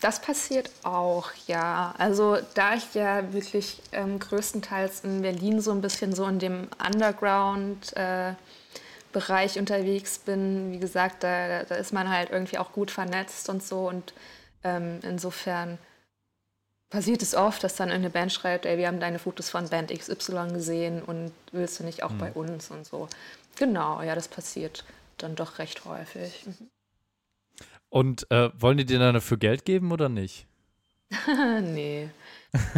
Das 0.00 0.22
passiert 0.22 0.70
auch, 0.82 1.28
ja. 1.46 1.94
Also 1.98 2.38
da 2.54 2.74
ich 2.74 2.94
ja 2.94 3.34
wirklich 3.34 3.82
ähm, 3.92 4.18
größtenteils 4.18 5.04
in 5.04 5.20
Berlin 5.20 5.60
so 5.60 5.72
ein 5.72 5.82
bisschen 5.82 6.14
so 6.14 6.26
in 6.26 6.38
dem 6.38 6.68
Underground-Bereich 6.82 9.56
äh, 9.56 9.58
unterwegs 9.58 10.18
bin, 10.18 10.72
wie 10.72 10.78
gesagt, 10.78 11.22
da, 11.22 11.64
da 11.64 11.74
ist 11.74 11.92
man 11.92 12.08
halt 12.08 12.30
irgendwie 12.30 12.56
auch 12.56 12.72
gut 12.72 12.90
vernetzt 12.90 13.50
und 13.50 13.62
so 13.62 13.88
und 13.88 14.14
ähm, 14.64 15.00
insofern 15.02 15.78
passiert 16.90 17.22
es 17.22 17.34
oft, 17.34 17.62
dass 17.62 17.76
dann 17.76 17.90
eine 17.90 18.10
Band 18.10 18.32
schreibt, 18.32 18.66
ey, 18.66 18.76
wir 18.76 18.88
haben 18.88 19.00
deine 19.00 19.18
Fotos 19.18 19.48
von 19.48 19.68
Band 19.68 19.92
XY 19.96 20.48
gesehen 20.52 21.02
und 21.02 21.32
willst 21.52 21.80
du 21.80 21.84
nicht 21.84 22.02
auch 22.02 22.10
mhm. 22.10 22.18
bei 22.18 22.32
uns 22.32 22.70
und 22.70 22.86
so. 22.86 23.08
Genau, 23.56 24.02
ja, 24.02 24.14
das 24.14 24.28
passiert 24.28 24.84
dann 25.18 25.36
doch 25.36 25.58
recht 25.58 25.84
häufig. 25.84 26.46
Mhm. 26.46 26.70
Und 27.88 28.30
äh, 28.30 28.50
wollen 28.58 28.78
die 28.78 28.86
dir 28.86 28.98
dann 28.98 29.14
dafür 29.14 29.36
Geld 29.36 29.64
geben 29.64 29.92
oder 29.92 30.08
nicht? 30.08 30.46
nee. 31.62 32.08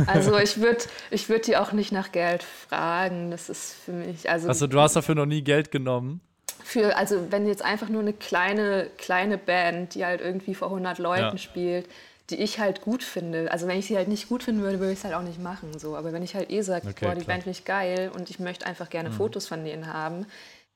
Also 0.06 0.38
ich 0.38 0.60
würde 0.60 0.84
ich 1.10 1.28
würd 1.28 1.46
die 1.46 1.56
auch 1.56 1.72
nicht 1.72 1.92
nach 1.92 2.12
Geld 2.12 2.42
fragen. 2.42 3.30
Das 3.30 3.50
ist 3.50 3.74
für 3.74 3.92
mich. 3.92 4.28
Also, 4.28 4.48
also 4.48 4.66
du 4.66 4.80
hast 4.80 4.96
dafür 4.96 5.14
noch 5.14 5.26
nie 5.26 5.42
Geld 5.42 5.70
genommen? 5.70 6.20
Für, 6.64 6.96
also 6.96 7.30
wenn 7.30 7.46
jetzt 7.46 7.62
einfach 7.62 7.88
nur 7.88 8.02
eine 8.02 8.12
kleine, 8.12 8.88
kleine 8.98 9.38
Band, 9.38 9.94
die 9.94 10.04
halt 10.04 10.20
irgendwie 10.20 10.54
vor 10.54 10.68
100 10.68 10.98
Leuten 10.98 11.22
ja. 11.22 11.38
spielt, 11.38 11.86
die 12.30 12.36
ich 12.36 12.58
halt 12.58 12.80
gut 12.80 13.02
finde. 13.02 13.50
Also 13.50 13.66
wenn 13.66 13.78
ich 13.78 13.86
sie 13.86 13.96
halt 13.96 14.08
nicht 14.08 14.28
gut 14.28 14.42
finden 14.42 14.62
würde, 14.62 14.78
würde 14.78 14.92
ich 14.92 14.98
es 14.98 15.04
halt 15.04 15.14
auch 15.14 15.22
nicht 15.22 15.40
machen. 15.40 15.78
So. 15.78 15.96
Aber 15.96 16.12
wenn 16.12 16.22
ich 16.22 16.34
halt 16.34 16.50
eh 16.50 16.62
sage, 16.62 16.88
okay, 16.88 17.04
boah, 17.04 17.14
die 17.14 17.22
klar. 17.22 17.34
Band 17.34 17.44
finde 17.44 17.58
ich 17.58 17.64
geil 17.64 18.10
und 18.14 18.30
ich 18.30 18.38
möchte 18.38 18.66
einfach 18.66 18.90
gerne 18.90 19.10
mhm. 19.10 19.14
Fotos 19.14 19.46
von 19.46 19.64
denen 19.64 19.92
haben, 19.92 20.26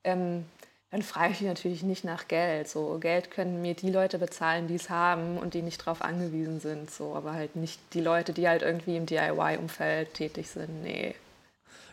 ähm, 0.03 0.45
dann 0.91 1.01
frage 1.01 1.33
ich 1.33 1.41
natürlich 1.41 1.83
nicht 1.83 2.05
nach 2.05 2.27
Geld. 2.27 2.69
So 2.69 2.97
Geld 2.99 3.31
können 3.31 3.61
mir 3.61 3.73
die 3.73 3.91
Leute 3.91 4.19
bezahlen, 4.19 4.67
die 4.67 4.75
es 4.75 4.89
haben 4.89 5.37
und 5.37 5.53
die 5.53 5.61
nicht 5.61 5.81
darauf 5.81 6.01
angewiesen 6.01 6.59
sind. 6.59 6.91
So, 6.91 7.13
aber 7.15 7.33
halt 7.33 7.55
nicht 7.55 7.79
die 7.93 8.01
Leute, 8.01 8.33
die 8.33 8.47
halt 8.47 8.61
irgendwie 8.61 8.95
im 8.95 9.05
DIY-Umfeld 9.05 10.13
tätig 10.13 10.49
sind. 10.49 10.83
Nee. 10.83 11.15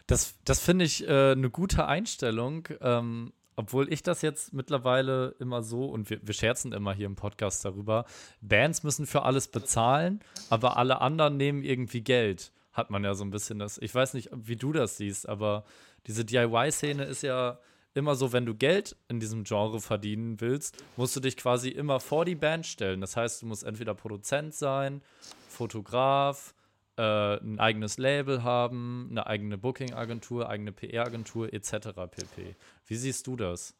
Das, 0.07 0.35
das 0.45 0.61
finde 0.61 0.85
ich 0.85 1.09
äh, 1.09 1.33
eine 1.33 1.51
gute 1.51 1.87
Einstellung. 1.87 2.69
Ähm, 2.81 3.33
obwohl 3.57 3.93
ich 3.93 4.03
das 4.03 4.23
jetzt 4.23 4.53
mittlerweile 4.53 5.35
immer 5.38 5.62
so, 5.62 5.87
und 5.87 6.11
wir, 6.11 6.21
wir 6.23 6.35
scherzen 6.35 6.73
immer 6.73 6.93
hier 6.93 7.07
im 7.07 7.17
Podcast 7.17 7.64
darüber, 7.64 8.05
Bands 8.40 8.83
müssen 8.83 9.07
für 9.07 9.23
alles 9.23 9.49
bezahlen, 9.49 10.21
aber 10.51 10.77
alle 10.77 11.01
anderen 11.01 11.37
nehmen 11.37 11.62
irgendwie 11.62 12.03
Geld. 12.03 12.53
Hat 12.73 12.90
man 12.90 13.05
ja 13.05 13.14
so 13.14 13.25
ein 13.25 13.31
bisschen 13.31 13.61
das. 13.61 13.79
Ich 13.79 13.95
weiß 13.95 14.14
nicht, 14.14 14.31
wie 14.33 14.57
du 14.57 14.73
das 14.73 14.97
siehst, 14.97 15.29
aber 15.29 15.64
diese 16.07 16.25
DIY-Szene 16.25 17.05
ist 17.05 17.23
ja 17.23 17.59
immer 17.95 18.17
so, 18.17 18.33
wenn 18.33 18.45
du 18.45 18.55
Geld 18.55 18.97
in 19.09 19.21
diesem 19.21 19.45
Genre 19.45 19.81
verdienen 19.81 20.40
willst, 20.40 20.83
musst 20.97 21.14
du 21.14 21.21
dich 21.21 21.37
quasi 21.37 21.69
immer 21.69 22.01
vor 22.01 22.25
die 22.25 22.35
Band 22.35 22.67
stellen. 22.67 23.01
Das 23.01 23.17
heißt, 23.17 23.43
du 23.43 23.47
musst 23.47 23.62
entweder 23.62 23.95
Produzent 23.95 24.55
sein, 24.55 25.03
Fotograf, 25.49 26.54
äh, 26.97 27.37
ein 27.37 27.59
eigenes 27.59 27.99
Label 27.99 28.43
haben, 28.43 29.09
eine 29.11 29.27
eigene 29.27 29.59
Booking-Agentur, 29.59 30.49
eigene 30.49 30.73
PR-Agentur 30.73 31.53
etc. 31.53 31.89
pp. 32.11 32.55
Wie 32.87 32.97
siehst 32.97 33.27
du 33.27 33.37
das? 33.37 33.75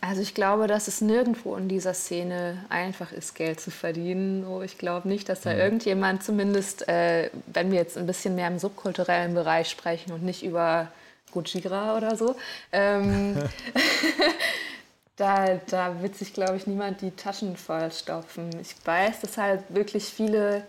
Also 0.00 0.20
ich 0.20 0.34
glaube, 0.34 0.66
dass 0.66 0.86
es 0.86 1.00
nirgendwo 1.00 1.56
in 1.56 1.68
dieser 1.68 1.94
Szene 1.94 2.64
einfach 2.68 3.12
ist, 3.12 3.34
Geld 3.34 3.58
zu 3.60 3.70
verdienen. 3.70 4.44
Oh, 4.46 4.60
ich 4.62 4.76
glaube 4.76 5.08
nicht, 5.08 5.28
dass 5.28 5.40
da 5.40 5.52
mhm. 5.52 5.60
irgendjemand 5.60 6.22
zumindest, 6.22 6.86
äh, 6.88 7.30
wenn 7.46 7.70
wir 7.70 7.78
jetzt 7.78 7.96
ein 7.96 8.06
bisschen 8.06 8.34
mehr 8.34 8.48
im 8.48 8.58
subkulturellen 8.58 9.34
Bereich 9.34 9.70
sprechen 9.70 10.12
und 10.12 10.22
nicht 10.22 10.44
über 10.44 10.92
Gujira 11.32 11.96
oder 11.96 12.16
so, 12.16 12.36
ähm, 12.72 13.36
da, 15.18 15.56
da 15.66 16.00
wird 16.00 16.16
sich, 16.16 16.32
glaube 16.32 16.56
ich, 16.56 16.66
niemand 16.66 17.02
die 17.02 17.10
Taschen 17.10 17.54
vollstopfen. 17.56 18.48
Ich 18.60 18.74
weiß, 18.84 19.20
dass 19.20 19.36
halt 19.36 19.64
wirklich 19.68 20.04
viele 20.04 20.64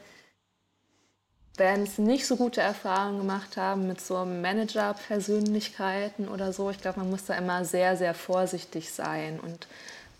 Bands 1.55 1.99
nicht 1.99 2.25
so 2.25 2.35
gute 2.35 2.61
Erfahrungen 2.61 3.19
gemacht 3.19 3.57
haben 3.57 3.87
mit 3.87 4.01
so 4.01 4.25
Manager-Persönlichkeiten 4.25 6.27
oder 6.27 6.51
so. 6.51 6.71
Ich 6.71 6.81
glaube, 6.81 6.99
man 6.99 7.11
muss 7.11 7.25
da 7.25 7.35
immer 7.35 7.63
sehr, 7.63 7.95
sehr 7.95 8.15
vorsichtig 8.15 8.91
sein. 8.91 9.39
Und 9.39 9.67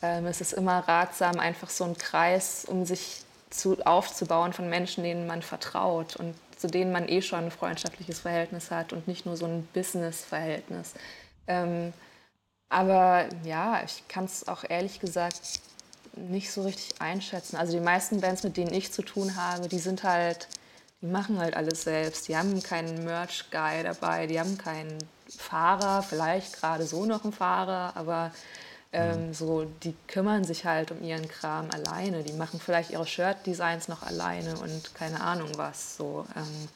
ähm, 0.04 0.28
es 0.28 0.42
ist 0.42 0.54
immer 0.54 0.88
ratsam, 0.88 1.40
einfach 1.40 1.70
so 1.70 1.86
einen 1.86 1.98
Kreis 1.98 2.66
um 2.66 2.86
sich 2.86 3.24
zu, 3.50 3.84
aufzubauen 3.84 4.54
von 4.54 4.70
Menschen, 4.70 5.04
denen 5.04 5.26
man 5.26 5.42
vertraut 5.42 6.16
und 6.18 6.36
zu 6.56 6.68
denen 6.68 6.92
man 6.92 7.10
eh 7.10 7.24
schon 7.24 7.46
ein 7.46 7.52
freundschaftliches 7.52 8.20
Verhältnis 8.20 8.70
hat 8.70 8.94
und 8.94 9.08
nicht 9.08 9.26
nur 9.26 9.38
so 9.38 9.48
ein 9.48 9.68
Business-Verhältnis. 9.74 10.94
Ähm, 11.48 11.94
aber 12.70 13.28
ja, 13.44 13.84
ich 13.84 14.08
kann 14.08 14.26
es 14.26 14.48
auch 14.48 14.64
ehrlich 14.68 15.00
gesagt 15.00 15.60
nicht 16.16 16.52
so 16.52 16.64
richtig 16.64 17.02
einschätzen. 17.02 17.56
Also 17.58 17.74
die 17.74 17.84
meisten 17.84 18.22
Bands, 18.22 18.44
mit 18.44 18.58
denen 18.58 18.74
ich 18.74 18.92
zu 18.92 19.02
tun 19.02 19.36
habe, 19.36 19.68
die 19.68 19.80
sind 19.80 20.04
halt, 20.04 20.48
die 21.02 21.08
machen 21.08 21.40
halt 21.40 21.56
alles 21.56 21.84
selbst. 21.84 22.28
Die 22.28 22.38
haben 22.38 22.62
keinen 22.62 23.04
Merch-Guy 23.06 23.84
dabei, 23.84 24.28
die 24.28 24.40
haben 24.40 24.58
keinen 24.58 24.98
Fahrer, 25.28 26.04
vielleicht 26.04 26.60
gerade 26.60 26.86
so 26.86 27.06
noch 27.06 27.24
einen 27.24 27.34
Fahrer, 27.34 27.94
aber 27.96 28.32
ähm, 28.92 29.28
mhm. 29.28 29.34
so, 29.34 29.66
die 29.84 29.96
kümmern 30.08 30.44
sich 30.44 30.66
halt 30.66 30.92
um 30.92 31.04
ihren 31.04 31.28
Kram 31.28 31.70
alleine. 31.72 32.24
Die 32.24 32.34
machen 32.34 32.60
vielleicht 32.60 32.92
ihre 32.92 33.06
Shirt-Designs 33.06 33.88
noch 33.88 34.04
alleine 34.04 34.58
und 34.60 34.94
keine 34.96 35.22
Ahnung 35.22 35.50
was. 35.56 35.96
So, 35.98 36.26
ähm, 36.36 36.68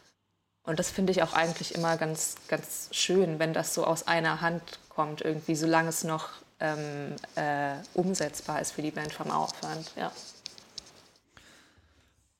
und 0.66 0.80
das 0.80 0.90
finde 0.92 1.12
ich 1.12 1.24
auch 1.24 1.34
eigentlich 1.34 1.76
immer 1.76 1.98
ganz, 1.98 2.36
ganz 2.48 2.88
schön, 2.92 3.40
wenn 3.40 3.54
das 3.54 3.74
so 3.74 3.86
aus 3.86 4.08
einer 4.08 4.42
Hand 4.42 4.80
kommt, 4.96 5.22
irgendwie, 5.22 5.56
solange 5.56 5.90
es 5.90 6.04
noch 6.04 6.30
ähm, 6.60 7.16
äh, 7.36 7.76
umsetzbar 7.94 8.62
ist 8.62 8.72
für 8.72 8.82
die 8.82 8.92
Band 8.92 9.14
vom 9.14 9.32
Aufwand. 9.32 9.92
Ja. 9.98 10.12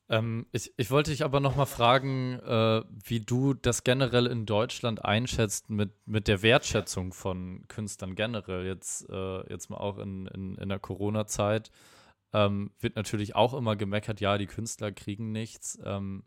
Ähm, 0.08 0.46
ich, 0.52 0.72
ich 0.76 0.90
wollte 0.90 1.10
dich 1.10 1.24
aber 1.24 1.40
noch 1.40 1.56
mal 1.56 1.66
fragen, 1.66 2.38
äh, 2.40 2.82
wie 3.04 3.20
du 3.20 3.54
das 3.54 3.84
generell 3.84 4.26
in 4.26 4.46
Deutschland 4.46 5.04
einschätzt 5.04 5.70
mit, 5.70 5.92
mit 6.06 6.28
der 6.28 6.42
Wertschätzung 6.42 7.12
von 7.12 7.64
Künstlern 7.68 8.14
generell. 8.14 8.66
Jetzt, 8.66 9.08
äh, 9.08 9.50
jetzt 9.50 9.70
mal 9.70 9.78
auch 9.78 9.98
in, 9.98 10.26
in, 10.28 10.56
in 10.56 10.68
der 10.68 10.78
Corona-Zeit 10.78 11.70
ähm, 12.34 12.70
wird 12.80 12.96
natürlich 12.96 13.34
auch 13.34 13.54
immer 13.54 13.76
gemeckert, 13.76 14.20
ja, 14.20 14.36
die 14.36 14.46
Künstler 14.46 14.92
kriegen 14.92 15.32
nichts. 15.32 15.78
Ähm, 15.84 16.24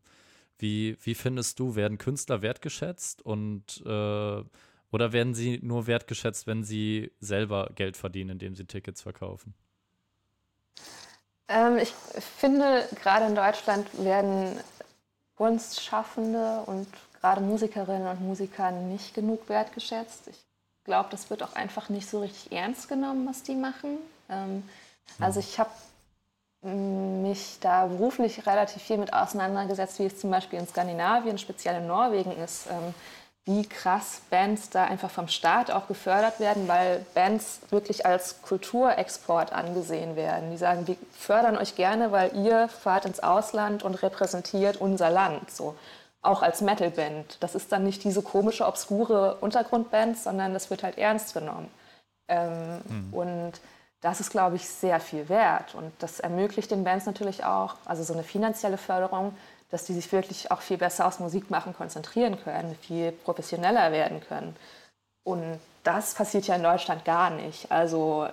wie, 0.58 0.98
wie 1.02 1.14
findest 1.14 1.60
du, 1.60 1.76
werden 1.76 2.00
Künstler 2.00 2.42
wertgeschätzt 2.42 3.22
und 3.22 3.84
äh, 3.86 4.44
oder 4.92 5.12
werden 5.14 5.34
sie 5.34 5.60
nur 5.62 5.88
wertgeschätzt, 5.88 6.48
wenn 6.48 6.64
sie 6.64 7.12
selber 7.20 7.72
Geld 7.76 7.98
verdienen, 7.98 8.32
indem 8.32 8.56
sie 8.56 8.66
Tickets 8.66 9.02
verkaufen? 9.02 9.54
Ähm, 11.48 11.78
ich 11.78 11.94
finde, 12.40 12.88
gerade 13.02 13.26
in 13.26 13.36
Deutschland 13.36 13.88
werden 14.04 14.60
Kunstschaffende 15.36 16.64
und 16.66 16.88
gerade 17.20 17.42
Musikerinnen 17.42 18.08
und 18.08 18.22
Musiker 18.22 18.72
nicht 18.72 19.14
genug 19.14 19.48
wertgeschätzt. 19.50 20.28
Ich 20.28 20.38
glaube, 20.84 21.10
das 21.12 21.30
wird 21.30 21.44
auch 21.44 21.54
einfach 21.54 21.90
nicht 21.90 22.10
so 22.10 22.22
richtig 22.22 22.52
ernst 22.52 22.90
genommen, 22.90 23.28
was 23.28 23.44
die 23.44 23.56
machen. 23.56 23.98
Ähm, 24.30 24.64
also 25.20 25.40
ich 25.40 25.60
habe 25.60 25.72
mich 26.64 27.60
da 27.62 27.86
beruflich 27.86 28.46
relativ 28.48 28.82
viel 28.82 28.98
mit 28.98 29.14
auseinandergesetzt, 29.14 30.00
wie 30.00 30.06
es 30.06 30.20
zum 30.20 30.32
Beispiel 30.32 30.60
in 30.60 30.68
Skandinavien, 30.68 31.38
speziell 31.38 31.76
in 31.76 31.88
Norwegen 31.88 32.32
ist. 32.32 32.68
Ähm, 32.68 32.94
wie 33.48 33.66
krass 33.66 34.22
Bands 34.30 34.70
da 34.70 34.84
einfach 34.84 35.10
vom 35.10 35.30
Staat 35.30 35.72
auch 35.72 35.88
gefördert 35.88 36.42
werden, 36.42 36.68
weil 36.68 37.06
Bands 37.16 37.62
wirklich 37.70 38.06
als 38.06 38.42
Kulturexport 38.42 39.54
angesehen 39.54 40.18
werden. 40.18 40.52
Die 40.52 40.58
sagen, 40.58 40.86
wir 40.86 40.98
fördern 41.18 41.58
euch 41.58 41.76
gerne, 41.76 42.12
weil 42.12 42.36
ihr 42.36 42.68
fahrt 42.68 43.06
ins 43.06 43.22
Ausland 43.22 43.84
und 43.84 44.04
repräsentiert 44.04 44.78
unser 44.78 45.10
Land. 45.10 45.50
So. 45.50 45.76
Auch 46.22 46.42
als 46.42 46.60
Metalband. 46.60 47.38
Das 47.40 47.56
ist 47.56 47.72
dann 47.72 47.86
nicht 47.86 48.04
diese 48.04 48.22
komische, 48.22 48.66
obskure 48.66 49.36
Untergrundband, 49.36 50.18
sondern 50.18 50.54
das 50.54 50.70
wird 50.70 50.84
halt 50.84 50.98
ernst 50.98 51.34
genommen. 51.34 51.72
Ähm, 52.28 52.82
mhm. 52.90 53.14
Und 53.14 53.54
das 54.02 54.20
ist, 54.20 54.30
glaube 54.30 54.58
ich, 54.58 54.68
sehr 54.68 55.00
viel 55.00 55.30
wert. 55.30 55.74
Und 55.74 55.94
das 56.00 56.20
ermöglicht 56.20 56.70
den 56.70 56.84
Bands 56.84 57.06
natürlich 57.06 57.46
auch, 57.46 57.76
also 57.86 58.04
so 58.04 58.12
eine 58.12 58.24
finanzielle 58.24 58.78
Förderung, 58.78 59.34
dass 59.70 59.86
die 59.86 59.94
sich 59.94 60.12
wirklich 60.12 60.52
auch 60.52 60.62
viel 60.62 60.78
besser 60.78 61.06
aufs 61.06 61.20
Musikmachen 61.20 61.76
konzentrieren 61.76 62.42
können, 62.42 62.76
viel 62.76 63.12
professioneller 63.12 63.92
werden 63.92 64.22
können. 64.22 64.56
Und 65.24 65.60
das 65.84 66.14
passiert 66.14 66.48
ja 66.48 66.56
in 66.56 66.64
Deutschland 66.64 67.04
gar 67.06 67.30
nicht. 67.30 67.72
Also 67.72 68.30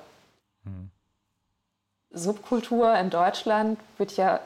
hm. 0.64 0.90
Subkultur 2.10 2.96
in 2.96 3.10
Deutschland 3.10 3.78
wird 3.98 4.16
ja 4.16 4.40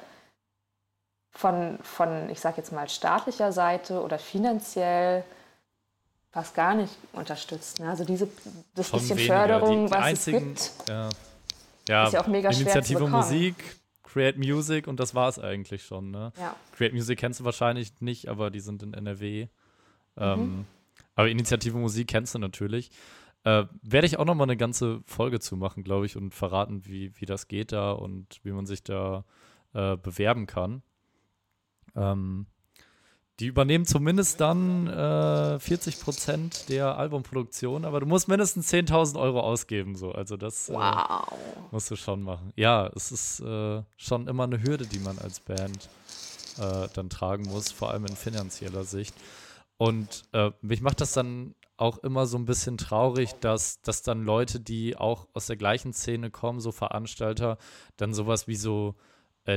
von, 1.31 1.79
von 1.83 2.31
ich 2.31 2.41
sage 2.41 2.57
jetzt 2.59 2.73
mal, 2.73 2.89
staatlicher 2.89 3.53
Seite 3.53 4.03
oder 4.03 4.19
finanziell 4.19 5.25
fast 6.31 6.55
gar 6.55 6.75
nicht 6.75 6.95
unterstützt. 7.13 7.81
Ne? 7.81 7.91
Also 7.91 8.05
diese 8.05 8.29
das 8.75 8.91
bisschen 8.91 9.19
weniger. 9.19 9.35
Förderung, 9.35 9.87
die, 9.87 9.87
die 9.87 9.91
was 9.93 10.05
einzigen, 10.05 10.55
es 10.55 10.77
gibt, 10.77 10.89
ja. 10.89 11.09
Ja, 11.89 12.07
ist 12.07 12.13
ja 12.13 12.21
auch 12.23 12.27
mega 12.27 12.51
Initiative 12.51 12.99
schwer 12.99 12.99
zu 12.99 13.09
Musik 13.09 13.77
Create 14.09 14.39
Music 14.39 14.87
und 14.87 14.99
das 14.99 15.15
war 15.15 15.29
es 15.29 15.39
eigentlich 15.39 15.85
schon. 15.85 16.11
Ne? 16.11 16.33
Ja. 16.39 16.57
Create 16.73 16.95
Music 16.95 17.19
kennst 17.19 17.41
du 17.41 17.45
wahrscheinlich 17.45 18.01
nicht, 18.01 18.29
aber 18.29 18.51
die 18.51 18.61
sind 18.61 18.83
in 18.83 18.95
NRW. 18.95 19.45
Mhm. 19.45 20.23
Ähm, 20.23 20.67
aber 21.15 21.29
Initiative 21.29 21.77
Musik 21.77 22.09
kennst 22.09 22.35
du 22.35 22.39
natürlich. 22.39 22.91
Äh, 23.45 23.65
Werde 23.83 24.07
ich 24.07 24.19
auch 24.19 24.25
noch 24.25 24.35
mal 24.35 24.45
eine 24.45 24.57
ganze 24.57 25.03
Folge 25.05 25.41
zu 25.41 25.57
machen, 25.57 25.85
glaube 25.85 26.07
ich, 26.07 26.17
und 26.17 26.35
verraten, 26.35 26.87
wie, 26.87 27.13
wie 27.21 27.27
das 27.27 27.49
geht 27.49 27.73
da 27.73 27.93
und 27.93 28.41
wie 28.43 28.53
man 28.53 28.67
sich 28.67 28.83
da 28.83 29.25
äh, 29.75 29.97
bewerben 29.97 30.47
kann. 30.47 30.83
Ähm, 31.95 32.47
die 33.41 33.47
übernehmen 33.47 33.87
zumindest 33.87 34.41
dann 34.41 34.89
äh, 34.89 35.61
40 35.61 36.01
Prozent 36.01 36.69
der 36.69 36.99
Albumproduktion, 36.99 37.85
aber 37.85 38.01
du 38.01 38.07
musst 38.07 38.27
mindestens 38.27 38.73
10.000 38.73 39.19
Euro 39.19 39.41
ausgeben. 39.41 39.95
So. 39.95 40.11
Also 40.11 40.37
das 40.37 40.69
äh, 40.69 40.75
wow. 40.75 41.31
äh, 41.31 41.61
musst 41.71 41.91
du 41.91 41.97
schon 41.97 42.23
machen. 42.23 42.53
Ja, 42.57 42.89
es 42.97 43.13
ist 43.13 43.41
äh, 43.41 43.83
schon 43.97 44.27
immer 44.27 44.45
eine 44.45 44.61
Hürde, 44.63 44.87
die 44.87 44.99
man 44.99 45.19
als 45.19 45.39
Band 45.39 45.89
äh, 46.59 46.89
dann 46.95 47.11
tragen 47.11 47.45
muss, 47.45 47.71
vor 47.71 47.91
allem 47.91 48.07
in 48.07 48.17
finanzieller 48.17 48.83
Sicht. 48.83 49.15
Und 49.77 50.25
äh, 50.33 50.51
mich 50.61 50.81
macht 50.81 51.01
das 51.01 51.13
dann 51.13 51.55
auch 51.77 51.99
immer 51.99 52.27
so 52.27 52.37
ein 52.37 52.45
bisschen 52.45 52.77
traurig, 52.77 53.35
dass, 53.41 53.81
dass 53.83 54.03
dann 54.03 54.25
Leute, 54.25 54.59
die 54.59 54.97
auch 54.97 55.29
aus 55.33 55.47
der 55.47 55.57
gleichen 55.57 55.93
Szene 55.93 56.33
kommen, 56.33 56.59
so 56.59 56.73
Veranstalter, 56.73 57.57
dann 57.97 58.15
sowas 58.15 58.49
wie 58.49 58.57
so 58.57 58.97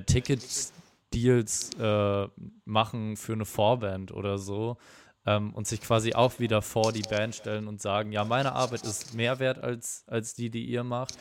Tickets 0.05 0.71
Deals 1.13 1.71
äh, 1.79 2.27
machen 2.65 3.17
für 3.17 3.33
eine 3.33 3.45
Vorband 3.45 4.11
oder 4.11 4.37
so 4.37 4.77
ähm, 5.25 5.53
und 5.53 5.67
sich 5.67 5.81
quasi 5.81 6.13
auch 6.13 6.39
wieder 6.39 6.61
vor 6.61 6.91
die 6.91 7.03
Band 7.03 7.35
stellen 7.35 7.67
und 7.67 7.81
sagen, 7.81 8.11
ja, 8.11 8.23
meine 8.23 8.53
Arbeit 8.53 8.83
ist 8.83 9.13
mehr 9.13 9.39
wert 9.39 9.59
als, 9.59 10.03
als 10.07 10.33
die, 10.33 10.49
die 10.49 10.65
ihr 10.65 10.83
macht. 10.83 11.17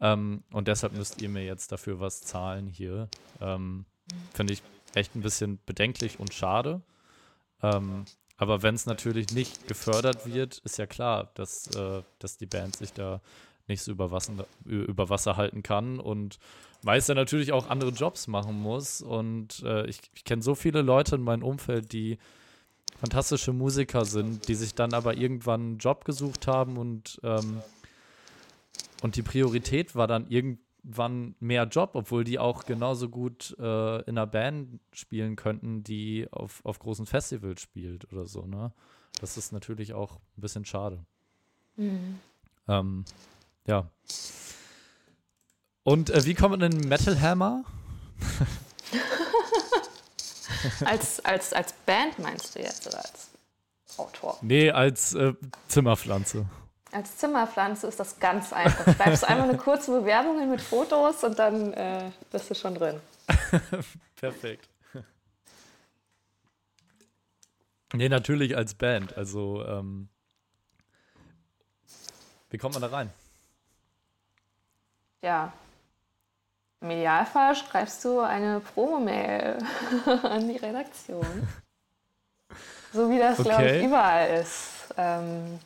Ähm, 0.00 0.44
und 0.52 0.68
deshalb 0.68 0.94
müsst 0.94 1.20
ihr 1.20 1.28
mir 1.28 1.44
jetzt 1.44 1.72
dafür 1.72 2.00
was 2.00 2.22
zahlen 2.22 2.66
hier. 2.66 3.08
Ähm, 3.40 3.84
Finde 4.32 4.54
ich 4.54 4.62
echt 4.94 5.14
ein 5.14 5.22
bisschen 5.22 5.60
bedenklich 5.66 6.18
und 6.18 6.34
schade. 6.34 6.82
Ähm, 7.62 8.04
aber 8.36 8.62
wenn 8.62 8.74
es 8.74 8.86
natürlich 8.86 9.32
nicht 9.32 9.68
gefördert 9.68 10.26
wird, 10.26 10.58
ist 10.58 10.78
ja 10.78 10.86
klar, 10.86 11.30
dass, 11.34 11.66
äh, 11.76 12.02
dass 12.18 12.38
die 12.38 12.46
Band 12.46 12.76
sich 12.76 12.92
da 12.92 13.20
nicht 13.70 13.82
so 13.82 13.92
über 13.92 14.10
Wasser, 14.10 14.32
über 14.66 15.08
Wasser 15.08 15.36
halten 15.36 15.62
kann 15.62 15.98
und 15.98 16.38
Meister 16.82 17.14
natürlich 17.14 17.52
auch 17.52 17.70
andere 17.70 17.90
Jobs 17.90 18.26
machen 18.26 18.60
muss. 18.60 19.00
Und 19.00 19.62
äh, 19.64 19.86
ich, 19.86 20.00
ich 20.14 20.24
kenne 20.24 20.42
so 20.42 20.54
viele 20.54 20.82
Leute 20.82 21.16
in 21.16 21.22
meinem 21.22 21.42
Umfeld, 21.42 21.92
die 21.92 22.18
fantastische 22.98 23.52
Musiker 23.52 24.04
sind, 24.04 24.48
die 24.48 24.54
sich 24.54 24.74
dann 24.74 24.92
aber 24.92 25.16
irgendwann 25.16 25.60
einen 25.60 25.78
Job 25.78 26.04
gesucht 26.04 26.46
haben 26.46 26.76
und, 26.76 27.18
ähm, 27.22 27.62
und 29.02 29.16
die 29.16 29.22
Priorität 29.22 29.94
war 29.94 30.06
dann 30.06 30.28
irgendwann 30.28 31.34
mehr 31.40 31.64
Job, 31.64 31.92
obwohl 31.94 32.24
die 32.24 32.38
auch 32.38 32.66
genauso 32.66 33.08
gut 33.08 33.56
äh, 33.58 34.00
in 34.02 34.18
einer 34.18 34.26
Band 34.26 34.80
spielen 34.92 35.36
könnten, 35.36 35.82
die 35.82 36.28
auf, 36.30 36.60
auf 36.64 36.78
großen 36.78 37.06
Festivals 37.06 37.62
spielt 37.62 38.12
oder 38.12 38.26
so. 38.26 38.44
Ne? 38.44 38.72
Das 39.20 39.38
ist 39.38 39.52
natürlich 39.52 39.94
auch 39.94 40.16
ein 40.36 40.40
bisschen 40.42 40.66
schade. 40.66 41.02
Mhm. 41.76 42.18
Ähm, 42.68 43.04
ja. 43.66 43.90
Und 45.82 46.10
äh, 46.10 46.24
wie 46.24 46.34
kommt 46.34 46.58
man 46.58 46.72
in 46.72 46.88
Metal 46.88 47.20
Hammer? 47.20 47.64
als, 50.84 51.24
als, 51.24 51.52
als 51.52 51.72
Band 51.86 52.18
meinst 52.18 52.54
du 52.54 52.60
jetzt 52.60 52.86
oder 52.86 52.98
als 52.98 53.30
Autor? 53.96 54.38
Nee, 54.42 54.70
als 54.70 55.14
äh, 55.14 55.32
Zimmerpflanze. 55.68 56.46
Als 56.92 57.16
Zimmerpflanze 57.16 57.86
ist 57.86 58.00
das 58.00 58.18
ganz 58.18 58.52
einfach. 58.52 58.96
Schreibst 58.96 59.24
einmal 59.24 59.48
eine 59.48 59.58
kurze 59.58 60.00
Bewerbung 60.00 60.50
mit 60.50 60.60
Fotos 60.60 61.22
und 61.22 61.38
dann 61.38 61.72
äh, 61.72 62.10
bist 62.30 62.50
du 62.50 62.54
schon 62.54 62.74
drin. 62.74 63.00
Perfekt. 64.16 64.68
Nee, 67.92 68.08
natürlich 68.08 68.56
als 68.56 68.74
Band. 68.74 69.16
Also, 69.16 69.64
ähm, 69.66 70.08
wie 72.50 72.58
kommt 72.58 72.74
man 72.74 72.82
da 72.82 72.88
rein? 72.88 73.10
Ja, 75.22 75.52
Im 76.80 76.90
Idealfall 76.90 77.54
schreibst 77.54 78.04
du 78.04 78.20
eine 78.20 78.60
Promo-Mail 78.60 79.58
an 80.22 80.48
die 80.48 80.56
Redaktion. 80.56 81.46
So 82.92 83.10
wie 83.10 83.18
das, 83.18 83.38
okay. 83.38 83.48
glaube 83.48 83.70
ich, 83.70 83.84
überall 83.84 84.40
ist. 84.40 84.94
Ähm, 84.96 85.60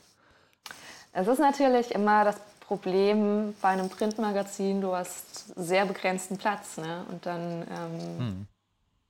es 1.12 1.28
ist 1.28 1.38
natürlich 1.38 1.94
immer 1.94 2.24
das 2.24 2.36
Problem 2.66 3.54
bei 3.62 3.68
einem 3.68 3.88
Printmagazin, 3.88 4.80
du 4.80 4.94
hast 4.94 5.54
sehr 5.54 5.86
begrenzten 5.86 6.36
Platz. 6.36 6.76
Ne? 6.78 7.04
Und 7.08 7.24
dann 7.24 7.62
ähm, 7.62 8.18
hm. 8.18 8.46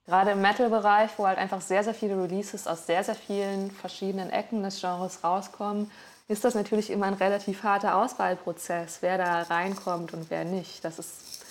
gerade 0.07 0.33
im 0.33 0.43
Metal-Bereich, 0.43 1.13
wo 1.17 1.27
halt 1.27 1.39
einfach 1.39 1.63
sehr, 1.63 1.83
sehr 1.83 1.95
viele 1.95 2.23
Releases 2.23 2.67
aus 2.67 2.87
sehr, 2.87 3.03
sehr 3.03 3.15
vielen 3.15 3.71
verschiedenen 3.71 4.31
Ecken 4.31 4.63
des 4.63 4.81
Genres 4.81 5.25
rauskommen, 5.25 5.91
ist 6.29 6.45
das 6.45 6.55
natürlich 6.55 6.91
immer 6.91 7.07
ein 7.07 7.14
relativ 7.14 7.62
harter 7.62 7.97
Auswahlprozess, 7.97 8.99
wer 9.01 9.18
da 9.18 9.43
reinkommt 9.43 10.14
und 10.14 10.31
wer 10.31 10.45
nicht. 10.45 10.85
Das 10.85 10.99
ist 10.99 11.45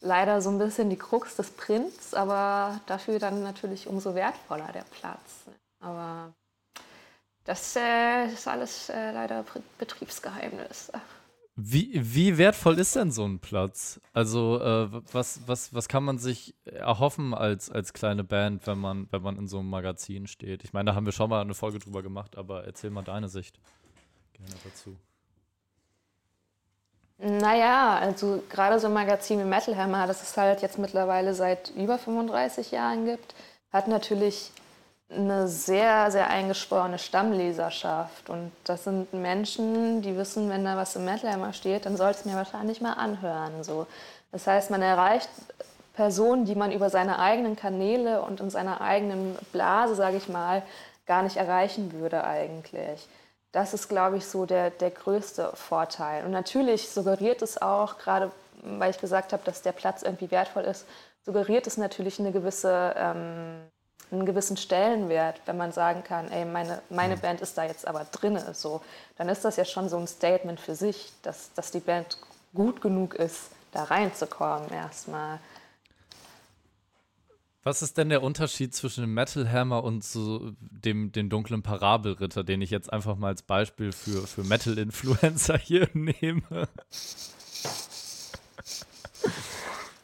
leider 0.00 0.40
so 0.40 0.50
ein 0.50 0.58
bisschen 0.58 0.90
die 0.90 0.96
Krux 0.96 1.36
des 1.36 1.50
Prints, 1.50 2.14
aber 2.14 2.80
dafür 2.86 3.18
dann 3.18 3.42
natürlich 3.42 3.86
umso 3.86 4.14
wertvoller 4.14 4.70
der 4.72 4.84
Platz. 4.98 5.46
Aber 5.80 6.32
das 7.44 7.76
äh, 7.76 8.26
ist 8.26 8.48
alles 8.48 8.88
äh, 8.88 9.12
leider 9.12 9.44
Betriebsgeheimnis. 9.78 10.90
Wie, 11.58 11.90
wie 11.94 12.36
wertvoll 12.36 12.78
ist 12.78 12.96
denn 12.96 13.10
so 13.10 13.24
ein 13.24 13.38
Platz? 13.38 13.98
Also, 14.12 14.60
äh, 14.60 14.88
was, 15.12 15.40
was, 15.46 15.72
was 15.72 15.88
kann 15.88 16.04
man 16.04 16.18
sich 16.18 16.54
erhoffen 16.64 17.32
als, 17.32 17.70
als 17.70 17.94
kleine 17.94 18.24
Band, 18.24 18.66
wenn 18.66 18.78
man, 18.78 19.08
wenn 19.10 19.22
man 19.22 19.38
in 19.38 19.48
so 19.48 19.60
einem 19.60 19.70
Magazin 19.70 20.26
steht? 20.26 20.64
Ich 20.64 20.74
meine, 20.74 20.90
da 20.90 20.94
haben 20.94 21.06
wir 21.06 21.12
schon 21.12 21.30
mal 21.30 21.40
eine 21.40 21.54
Folge 21.54 21.78
drüber 21.78 22.02
gemacht, 22.02 22.36
aber 22.36 22.64
erzähl 22.64 22.90
mal 22.90 23.04
deine 23.04 23.28
Sicht 23.28 23.58
gerne 24.36 24.54
dazu. 24.64 24.96
Naja, 27.18 27.98
also 27.98 28.42
gerade 28.50 28.78
so 28.78 28.88
ein 28.88 28.92
Magazin 28.92 29.40
wie 29.40 29.44
Metal 29.44 29.76
Hammer, 29.76 30.06
das 30.06 30.22
es 30.22 30.36
halt 30.36 30.60
jetzt 30.60 30.78
mittlerweile 30.78 31.32
seit 31.32 31.70
über 31.70 31.98
35 31.98 32.72
Jahren 32.72 33.06
gibt, 33.06 33.34
hat 33.72 33.88
natürlich 33.88 34.52
eine 35.08 35.48
sehr, 35.48 36.10
sehr 36.10 36.28
eingeschworene 36.28 36.98
Stammleserschaft. 36.98 38.28
Und 38.28 38.52
das 38.64 38.84
sind 38.84 39.12
Menschen, 39.14 40.02
die 40.02 40.16
wissen, 40.16 40.50
wenn 40.50 40.64
da 40.64 40.76
was 40.76 40.96
im 40.96 41.04
Metal 41.04 41.32
Hammer 41.32 41.52
steht, 41.52 41.86
dann 41.86 41.96
sollte 41.96 42.20
es 42.20 42.24
mir 42.26 42.34
wahrscheinlich 42.34 42.80
mal 42.80 42.94
anhören. 42.94 43.64
So. 43.64 43.86
Das 44.32 44.46
heißt, 44.46 44.70
man 44.70 44.82
erreicht 44.82 45.30
Personen, 45.94 46.44
die 46.44 46.54
man 46.54 46.72
über 46.72 46.90
seine 46.90 47.18
eigenen 47.18 47.56
Kanäle 47.56 48.20
und 48.22 48.40
in 48.40 48.50
seiner 48.50 48.82
eigenen 48.82 49.38
Blase, 49.52 49.94
sage 49.94 50.18
ich 50.18 50.28
mal, 50.28 50.62
gar 51.06 51.22
nicht 51.22 51.36
erreichen 51.36 51.92
würde 51.92 52.24
eigentlich. 52.24 53.08
Das 53.52 53.74
ist, 53.74 53.88
glaube 53.88 54.18
ich, 54.18 54.26
so 54.26 54.44
der, 54.46 54.70
der 54.70 54.90
größte 54.90 55.52
Vorteil. 55.54 56.24
Und 56.24 56.30
natürlich 56.30 56.88
suggeriert 56.90 57.42
es 57.42 57.60
auch, 57.60 57.98
gerade 57.98 58.30
weil 58.62 58.90
ich 58.90 58.98
gesagt 58.98 59.32
habe, 59.32 59.42
dass 59.44 59.62
der 59.62 59.72
Platz 59.72 60.02
irgendwie 60.02 60.30
wertvoll 60.30 60.64
ist, 60.64 60.86
suggeriert 61.24 61.66
es 61.66 61.76
natürlich 61.76 62.18
eine 62.18 62.32
gewisse 62.32 62.94
ähm, 62.96 63.60
einen 64.10 64.26
gewissen 64.26 64.56
Stellenwert, 64.56 65.40
wenn 65.46 65.56
man 65.56 65.72
sagen 65.72 66.04
kann, 66.04 66.30
ey, 66.30 66.44
meine, 66.44 66.80
meine 66.90 67.16
Band 67.16 67.40
ist 67.40 67.58
da 67.58 67.64
jetzt 67.64 67.86
aber 67.86 68.04
drin, 68.04 68.40
so, 68.52 68.80
dann 69.16 69.28
ist 69.28 69.44
das 69.44 69.56
ja 69.56 69.64
schon 69.64 69.88
so 69.88 69.96
ein 69.96 70.06
Statement 70.06 70.60
für 70.60 70.74
sich, 70.74 71.12
dass, 71.22 71.52
dass 71.54 71.70
die 71.70 71.80
Band 71.80 72.18
gut 72.54 72.80
genug 72.80 73.14
ist, 73.14 73.50
da 73.72 73.84
reinzukommen 73.84 74.70
erstmal. 74.70 75.38
Was 77.66 77.82
ist 77.82 77.98
denn 77.98 78.10
der 78.10 78.22
Unterschied 78.22 78.76
zwischen 78.76 79.00
dem 79.00 79.12
Metal 79.12 79.50
Hammer 79.50 79.82
und 79.82 80.04
so 80.04 80.52
dem, 80.60 81.10
dem 81.10 81.28
dunklen 81.28 81.64
Parabelritter, 81.64 82.44
den 82.44 82.62
ich 82.62 82.70
jetzt 82.70 82.92
einfach 82.92 83.16
mal 83.16 83.26
als 83.26 83.42
Beispiel 83.42 83.90
für, 83.90 84.24
für 84.28 84.44
Metal-Influencer 84.44 85.58
hier 85.64 85.88
nehme? 85.92 86.68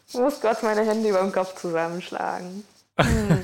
Ich 0.08 0.14
muss 0.14 0.40
Gott 0.40 0.64
meine 0.64 0.84
Hände 0.84 1.08
über 1.08 1.20
dem 1.20 1.30
Kopf 1.30 1.54
zusammenschlagen. 1.54 2.64
Hm. 2.98 3.42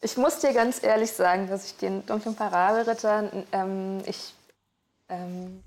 Ich 0.00 0.16
muss 0.16 0.38
dir 0.38 0.54
ganz 0.54 0.82
ehrlich 0.82 1.10
sagen, 1.10 1.48
dass 1.48 1.66
ich 1.66 1.76
den 1.76 2.06
dunklen 2.06 2.36
Parabelritter 2.36 3.44
ähm, 3.52 4.02
ich 4.06 4.34
ähm, 5.08 5.62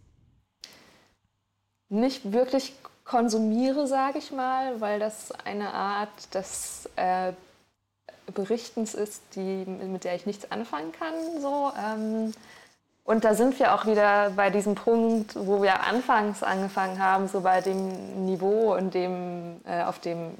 nicht 1.89 2.31
wirklich 2.31 2.73
konsumiere, 3.11 3.87
sage 3.87 4.19
ich 4.19 4.31
mal, 4.31 4.79
weil 4.79 4.97
das 4.97 5.33
eine 5.43 5.73
Art 5.73 6.33
des 6.33 6.89
äh, 6.95 7.33
Berichtens 8.33 8.93
ist, 8.93 9.21
die, 9.35 9.65
mit 9.65 10.05
der 10.05 10.15
ich 10.15 10.25
nichts 10.25 10.49
anfangen 10.49 10.93
kann. 10.93 11.13
So. 11.41 11.73
Ähm, 11.77 12.33
und 13.03 13.25
da 13.25 13.33
sind 13.33 13.59
wir 13.59 13.75
auch 13.75 13.85
wieder 13.85 14.29
bei 14.37 14.49
diesem 14.49 14.75
Punkt, 14.75 15.35
wo 15.35 15.61
wir 15.61 15.81
anfangs 15.81 16.41
angefangen 16.41 17.03
haben, 17.03 17.27
so 17.27 17.41
bei 17.41 17.59
dem 17.59 18.25
Niveau, 18.25 18.75
in 18.75 18.91
dem, 18.91 19.59
äh, 19.65 19.83
auf 19.83 19.99
dem 19.99 20.31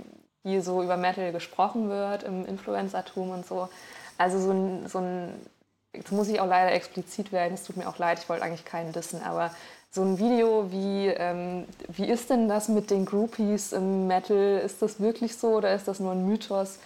hier 0.44 0.64
so 0.64 0.82
über 0.82 0.96
Metal 0.96 1.34
gesprochen 1.34 1.90
wird, 1.90 2.24
im 2.24 2.46
Influencertum 2.46 3.32
und 3.32 3.46
so. 3.46 3.68
Also 4.18 4.40
so 4.40 4.52
ein, 4.52 4.88
so 4.88 5.00
ein, 5.00 5.34
jetzt 5.94 6.14
muss 6.14 6.30
ich 6.30 6.40
auch 6.40 6.48
leider 6.48 6.72
explizit 6.72 7.34
werden, 7.34 7.56
es 7.56 7.66
tut 7.66 7.76
mir 7.76 7.90
auch 7.90 7.98
leid, 7.98 8.20
ich 8.20 8.30
wollte 8.30 8.44
eigentlich 8.44 8.66
keinen 8.66 8.94
dissen, 8.94 9.22
aber 9.24 9.52
so 9.94 10.04
ein 10.04 10.18
Video 10.20 10.72
wie, 10.72 11.08
ähm, 11.08 11.66
wie 11.90 12.06
ist 12.06 12.30
denn 12.30 12.48
das 12.48 12.70
mit 12.70 12.90
den 12.90 13.06
Groupies 13.06 13.74
im 13.74 14.08
Metal? 14.08 14.62
Ist 14.64 14.82
das 14.82 15.02
wirklich 15.02 15.36
so 15.36 15.58
oder 15.58 15.76
ist 15.76 15.88
das 15.88 16.00
nur 16.00 16.14
ein 16.14 16.26
Mythos? 16.26 16.80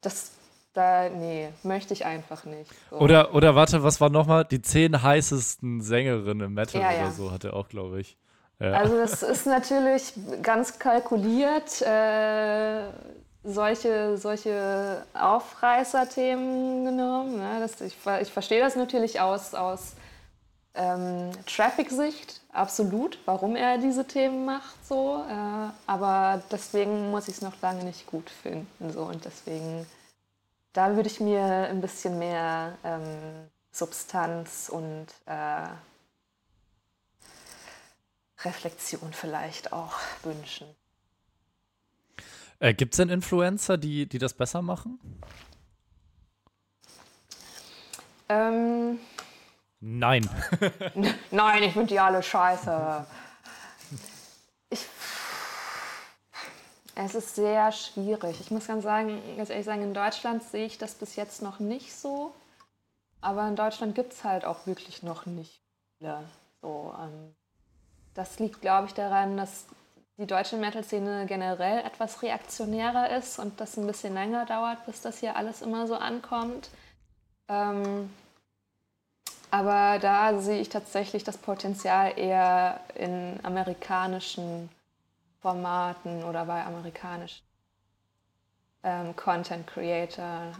Das, 0.00 0.32
da, 0.72 1.10
nee, 1.10 1.50
möchte 1.62 1.92
ich 1.92 2.06
einfach 2.06 2.44
nicht. 2.46 2.70
So. 2.90 2.96
Oder, 2.96 3.34
oder 3.34 3.54
warte, 3.54 3.82
was 3.82 4.00
war 4.00 4.08
nochmal? 4.08 4.46
Die 4.46 4.62
zehn 4.62 5.02
heißesten 5.02 5.82
Sängerinnen 5.82 6.46
im 6.46 6.54
Metal 6.54 6.80
ja, 6.80 6.88
oder 6.88 6.96
ja. 6.96 7.10
so 7.10 7.30
hat 7.30 7.44
er 7.44 7.54
auch, 7.54 7.68
glaube 7.68 8.00
ich. 8.00 8.16
Ja. 8.58 8.72
Also 8.72 8.96
das 8.96 9.22
ist 9.22 9.46
natürlich 9.46 10.14
ganz 10.40 10.78
kalkuliert, 10.78 11.82
äh, 11.82 12.84
solche, 13.44 14.16
solche 14.16 15.04
Aufreißerthemen 15.12 16.86
genommen. 16.86 17.36
Ne? 17.36 17.58
Das, 17.60 17.78
ich, 17.82 17.96
ich 18.22 18.32
verstehe 18.32 18.60
das 18.60 18.74
natürlich 18.74 19.20
aus, 19.20 19.54
aus 19.54 19.96
ähm, 20.74 21.30
Traffic-Sicht, 21.46 22.40
absolut, 22.52 23.18
warum 23.24 23.56
er 23.56 23.78
diese 23.78 24.06
Themen 24.06 24.44
macht. 24.44 24.74
So, 24.86 25.24
äh, 25.28 25.70
aber 25.86 26.42
deswegen 26.50 27.10
muss 27.10 27.28
ich 27.28 27.36
es 27.36 27.42
noch 27.42 27.60
lange 27.60 27.84
nicht 27.84 28.06
gut 28.06 28.30
finden. 28.30 28.92
So, 28.92 29.02
und 29.02 29.24
deswegen, 29.24 29.86
da 30.72 30.96
würde 30.96 31.08
ich 31.08 31.20
mir 31.20 31.44
ein 31.44 31.80
bisschen 31.80 32.18
mehr 32.18 32.78
ähm, 32.84 33.48
Substanz 33.70 34.68
und 34.68 35.06
äh, 35.26 35.68
Reflexion 38.44 39.12
vielleicht 39.12 39.72
auch 39.72 39.94
wünschen. 40.22 40.66
Äh, 42.58 42.74
Gibt 42.74 42.94
es 42.94 42.98
denn 42.98 43.08
Influencer, 43.08 43.76
die, 43.76 44.06
die 44.06 44.18
das 44.18 44.34
besser 44.34 44.62
machen? 44.62 44.98
Ähm, 48.28 48.98
Nein. 49.84 50.30
Nein, 51.32 51.62
ich 51.64 51.72
finde 51.72 51.88
die 51.88 51.98
alle 51.98 52.22
scheiße. 52.22 53.04
Ich, 54.70 54.86
es 56.94 57.14
ist 57.16 57.34
sehr 57.34 57.72
schwierig. 57.72 58.40
Ich 58.40 58.52
muss 58.52 58.68
ganz, 58.68 58.84
sagen, 58.84 59.20
ganz 59.36 59.50
ehrlich 59.50 59.66
sagen, 59.66 59.82
in 59.82 59.92
Deutschland 59.92 60.44
sehe 60.44 60.66
ich 60.66 60.78
das 60.78 60.94
bis 60.94 61.16
jetzt 61.16 61.42
noch 61.42 61.58
nicht 61.58 61.96
so. 61.96 62.32
Aber 63.20 63.46
in 63.48 63.56
Deutschland 63.56 63.96
gibt 63.96 64.12
es 64.12 64.22
halt 64.22 64.44
auch 64.44 64.68
wirklich 64.68 65.02
noch 65.02 65.26
nicht 65.26 65.60
viele. 65.98 66.22
So, 66.60 66.94
ähm, 67.00 67.34
das 68.14 68.38
liegt, 68.38 68.60
glaube 68.60 68.86
ich, 68.86 68.94
daran, 68.94 69.36
dass 69.36 69.66
die 70.16 70.28
deutsche 70.28 70.58
Metal-Szene 70.58 71.26
generell 71.26 71.84
etwas 71.84 72.22
reaktionärer 72.22 73.16
ist 73.16 73.40
und 73.40 73.60
das 73.60 73.76
ein 73.76 73.86
bisschen 73.88 74.14
länger 74.14 74.46
dauert, 74.46 74.86
bis 74.86 75.00
das 75.00 75.18
hier 75.18 75.34
alles 75.34 75.60
immer 75.60 75.88
so 75.88 75.96
ankommt. 75.96 76.70
Ähm, 77.48 78.10
aber 79.52 79.98
da 79.98 80.40
sehe 80.40 80.62
ich 80.62 80.70
tatsächlich 80.70 81.24
das 81.24 81.36
Potenzial 81.36 82.18
eher 82.18 82.80
in 82.94 83.38
amerikanischen 83.42 84.70
Formaten 85.42 86.24
oder 86.24 86.46
bei 86.46 86.64
amerikanischen 86.64 87.42
ähm, 88.82 89.14
Content 89.14 89.66
Creator 89.66 90.54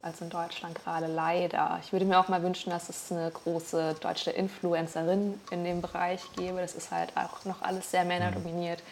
als 0.00 0.20
in 0.20 0.30
Deutschland 0.30 0.74
gerade 0.74 1.06
leider. 1.06 1.78
Ich 1.80 1.92
würde 1.92 2.04
mir 2.04 2.18
auch 2.18 2.26
mal 2.26 2.42
wünschen, 2.42 2.70
dass 2.70 2.88
es 2.88 3.12
eine 3.12 3.30
große 3.30 3.94
deutsche 4.00 4.32
Influencerin 4.32 5.40
in 5.52 5.62
dem 5.62 5.80
Bereich 5.80 6.22
gäbe. 6.34 6.60
Das 6.60 6.74
ist 6.74 6.90
halt 6.90 7.16
auch 7.16 7.44
noch 7.44 7.62
alles 7.62 7.92
sehr 7.92 8.04
männerdominiert. 8.04 8.82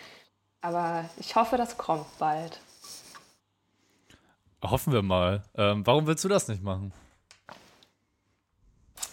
Aber 0.61 1.05
ich 1.19 1.35
hoffe, 1.35 1.57
das 1.57 1.77
kommt 1.77 2.07
bald. 2.21 2.61
Hoffen 4.63 4.93
wir 4.93 5.03
mal. 5.03 5.43
Ähm, 5.57 5.85
warum 5.85 6.07
willst 6.07 6.23
du 6.23 6.29
das 6.29 6.47
nicht 6.47 6.63
machen? 6.63 6.93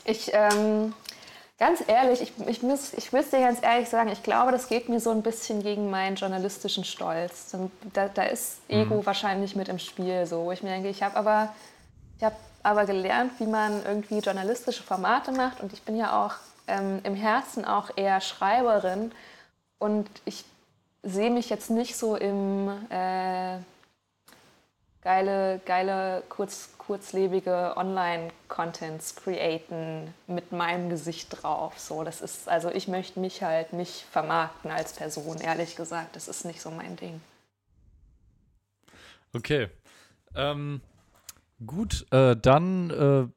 Ich, 0.07 0.31
ähm, 0.33 0.93
ganz 1.59 1.83
ehrlich, 1.85 2.21
ich, 2.21 2.31
ich, 2.47 2.63
muss, 2.63 2.93
ich 2.93 3.11
muss 3.11 3.29
dir 3.29 3.41
ganz 3.41 3.61
ehrlich 3.61 3.89
sagen, 3.89 4.09
ich 4.09 4.23
glaube, 4.23 4.53
das 4.53 4.69
geht 4.69 4.87
mir 4.87 5.01
so 5.01 5.11
ein 5.11 5.21
bisschen 5.21 5.61
gegen 5.61 5.89
meinen 5.89 6.15
journalistischen 6.15 6.85
Stolz. 6.85 7.53
Da, 7.93 8.07
da 8.07 8.23
ist 8.23 8.59
Ego 8.69 8.95
mhm. 8.95 9.05
wahrscheinlich 9.05 9.55
mit 9.57 9.67
im 9.67 9.79
Spiel, 9.79 10.25
so. 10.25 10.49
Ich 10.53 10.63
mir 10.63 10.69
denke, 10.69 10.87
ich 10.87 11.03
habe 11.03 11.17
aber 11.17 11.53
ich 12.17 12.23
habe 12.23 12.35
aber 12.63 12.85
gelernt, 12.85 13.33
wie 13.39 13.47
man 13.47 13.83
irgendwie 13.85 14.19
journalistische 14.19 14.81
Formate 14.81 15.33
macht 15.33 15.59
und 15.61 15.73
ich 15.73 15.83
bin 15.83 15.97
ja 15.97 16.25
auch 16.25 16.35
ähm, 16.67 17.01
im 17.03 17.15
Herzen 17.15 17.65
auch 17.65 17.91
eher 17.95 18.21
Schreiberin 18.21 19.11
und 19.77 20.09
ich 20.23 20.45
sehe 21.03 21.29
mich 21.29 21.49
jetzt 21.49 21.69
nicht 21.69 21.97
so 21.97 22.15
im 22.15 22.69
äh, 22.89 23.57
geile, 25.07 25.61
geile, 25.63 26.21
kurz, 26.27 26.71
kurzlebige 26.77 27.77
Online-Contents 27.77 29.15
createn 29.15 30.13
mit 30.27 30.51
meinem 30.51 30.89
Gesicht 30.89 31.29
drauf. 31.31 31.79
So, 31.79 32.03
das 32.03 32.19
ist, 32.19 32.49
also 32.49 32.69
ich 32.69 32.89
möchte 32.89 33.21
mich 33.21 33.41
halt 33.41 33.71
nicht 33.71 34.05
vermarkten 34.11 34.69
als 34.69 34.91
Person, 34.91 35.37
ehrlich 35.37 35.77
gesagt. 35.77 36.17
Das 36.17 36.27
ist 36.27 36.43
nicht 36.43 36.61
so 36.61 36.71
mein 36.71 36.97
Ding. 36.97 37.21
Okay. 39.33 39.69
Ähm, 40.35 40.81
gut, 41.65 42.05
äh, 42.11 42.35
dann 42.35 42.89
äh, 42.89 43.27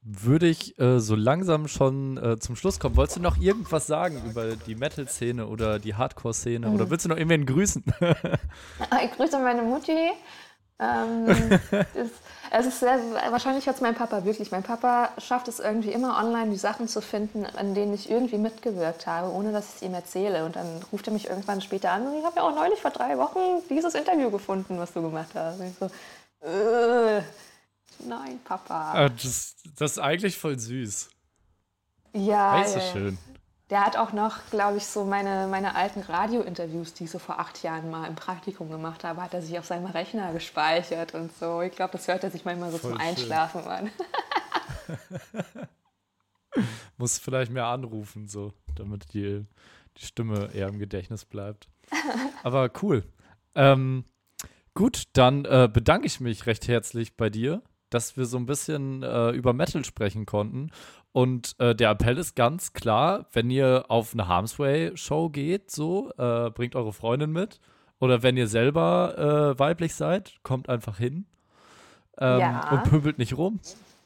würde 0.00 0.46
ich 0.46 0.78
äh, 0.78 1.00
so 1.00 1.16
langsam 1.16 1.68
schon 1.68 2.16
äh, 2.16 2.38
zum 2.38 2.56
Schluss 2.56 2.80
kommen. 2.80 2.96
Wolltest 2.96 3.18
du 3.18 3.22
noch 3.22 3.36
irgendwas 3.36 3.86
sagen 3.86 4.22
über 4.24 4.56
die 4.56 4.74
Metal-Szene 4.74 5.46
oder 5.46 5.78
die 5.78 5.94
Hardcore-Szene? 5.94 6.66
Mhm. 6.66 6.74
Oder 6.74 6.88
willst 6.88 7.04
du 7.04 7.10
noch 7.10 7.18
irgendwen 7.18 7.44
grüßen? 7.44 7.84
ich 9.04 9.12
grüße 9.12 9.38
meine 9.38 9.60
Mutti. 9.60 10.12
Ähm, 10.80 11.26
ist, 11.94 12.14
es 12.52 12.66
ist 12.66 12.80
sehr, 12.80 12.98
wahrscheinlich 13.30 13.68
hat 13.68 13.76
es 13.76 13.80
mein 13.80 13.94
Papa 13.94 14.24
wirklich. 14.24 14.50
Mein 14.50 14.62
Papa 14.62 15.10
schafft 15.18 15.46
es 15.46 15.60
irgendwie 15.60 15.92
immer 15.92 16.18
online, 16.18 16.50
die 16.50 16.56
Sachen 16.56 16.88
zu 16.88 17.00
finden, 17.00 17.46
an 17.46 17.74
denen 17.74 17.94
ich 17.94 18.10
irgendwie 18.10 18.38
mitgewirkt 18.38 19.06
habe, 19.06 19.30
ohne 19.32 19.52
dass 19.52 19.68
ich 19.68 19.74
es 19.76 19.82
ihm 19.82 19.94
erzähle. 19.94 20.44
Und 20.44 20.56
dann 20.56 20.66
ruft 20.90 21.06
er 21.06 21.12
mich 21.12 21.28
irgendwann 21.28 21.60
später 21.60 21.92
an 21.92 22.06
und 22.06 22.18
ich 22.18 22.24
habe 22.24 22.36
ja 22.36 22.42
auch 22.42 22.54
neulich 22.54 22.80
vor 22.80 22.90
drei 22.90 23.16
Wochen 23.18 23.62
dieses 23.68 23.94
Interview 23.94 24.30
gefunden, 24.30 24.78
was 24.78 24.92
du 24.92 25.02
gemacht 25.02 25.30
hast. 25.34 25.60
Und 25.60 25.66
ich 25.66 25.74
so, 25.78 25.86
äh, 26.46 27.22
nein, 28.00 28.40
Papa. 28.44 28.92
Ah, 28.94 29.08
das, 29.08 29.54
das, 29.76 29.92
ist 29.92 29.98
eigentlich 29.98 30.36
voll 30.36 30.58
süß. 30.58 31.08
Ja. 32.14 32.54
Hey, 32.54 32.64
ist 32.64 32.72
so 32.72 32.80
schön. 32.92 33.18
Der 33.70 33.86
hat 33.86 33.96
auch 33.96 34.12
noch, 34.12 34.38
glaube 34.50 34.78
ich, 34.78 34.86
so 34.86 35.04
meine, 35.04 35.46
meine 35.48 35.76
alten 35.76 36.00
Radiointerviews, 36.00 36.92
die 36.94 37.04
ich 37.04 37.10
so 37.10 37.20
vor 37.20 37.38
acht 37.38 37.62
Jahren 37.62 37.88
mal 37.88 38.08
im 38.08 38.16
Praktikum 38.16 38.68
gemacht 38.68 39.04
habe, 39.04 39.22
hat 39.22 39.32
er 39.32 39.42
sich 39.42 39.56
auf 39.58 39.64
seinem 39.64 39.86
Rechner 39.86 40.32
gespeichert 40.32 41.14
und 41.14 41.32
so. 41.38 41.62
Ich 41.62 41.72
glaube, 41.72 41.92
das 41.92 42.08
hört 42.08 42.24
er 42.24 42.30
sich 42.30 42.44
manchmal 42.44 42.72
so 42.72 42.78
Voll 42.78 42.90
zum 42.90 43.00
schön. 43.00 43.08
Einschlafen 43.08 43.64
an. 43.64 43.90
Muss 46.96 47.18
vielleicht 47.18 47.52
mehr 47.52 47.66
anrufen, 47.66 48.28
so, 48.28 48.52
damit 48.74 49.14
die, 49.14 49.46
die 49.96 50.04
Stimme 50.04 50.50
eher 50.52 50.68
im 50.68 50.78
Gedächtnis 50.78 51.24
bleibt. 51.24 51.68
Aber 52.42 52.70
cool. 52.82 53.04
Ähm, 53.54 54.04
gut, 54.74 55.04
dann 55.12 55.44
äh, 55.44 55.68
bedanke 55.72 56.06
ich 56.06 56.20
mich 56.20 56.46
recht 56.46 56.68
herzlich 56.68 57.16
bei 57.16 57.30
dir, 57.30 57.62
dass 57.88 58.16
wir 58.16 58.26
so 58.26 58.36
ein 58.36 58.46
bisschen 58.46 59.02
äh, 59.02 59.30
über 59.30 59.52
Metal 59.52 59.84
sprechen 59.84 60.26
konnten 60.26 60.70
und 61.12 61.56
äh, 61.58 61.74
der 61.74 61.90
Appell 61.90 62.18
ist 62.18 62.36
ganz 62.36 62.72
klar, 62.72 63.26
wenn 63.32 63.50
ihr 63.50 63.86
auf 63.88 64.12
eine 64.12 64.28
Harmsway-Show 64.28 65.30
geht, 65.30 65.70
so, 65.70 66.12
äh, 66.16 66.50
bringt 66.50 66.76
eure 66.76 66.92
Freundin 66.92 67.32
mit. 67.32 67.60
Oder 67.98 68.22
wenn 68.22 68.36
ihr 68.36 68.46
selber 68.46 69.54
äh, 69.54 69.58
weiblich 69.58 69.94
seid, 69.94 70.34
kommt 70.42 70.68
einfach 70.68 70.96
hin 70.96 71.26
ähm, 72.18 72.40
ja. 72.40 72.70
und 72.70 72.84
pöbelt 72.84 73.18
nicht 73.18 73.36
rum. 73.36 73.60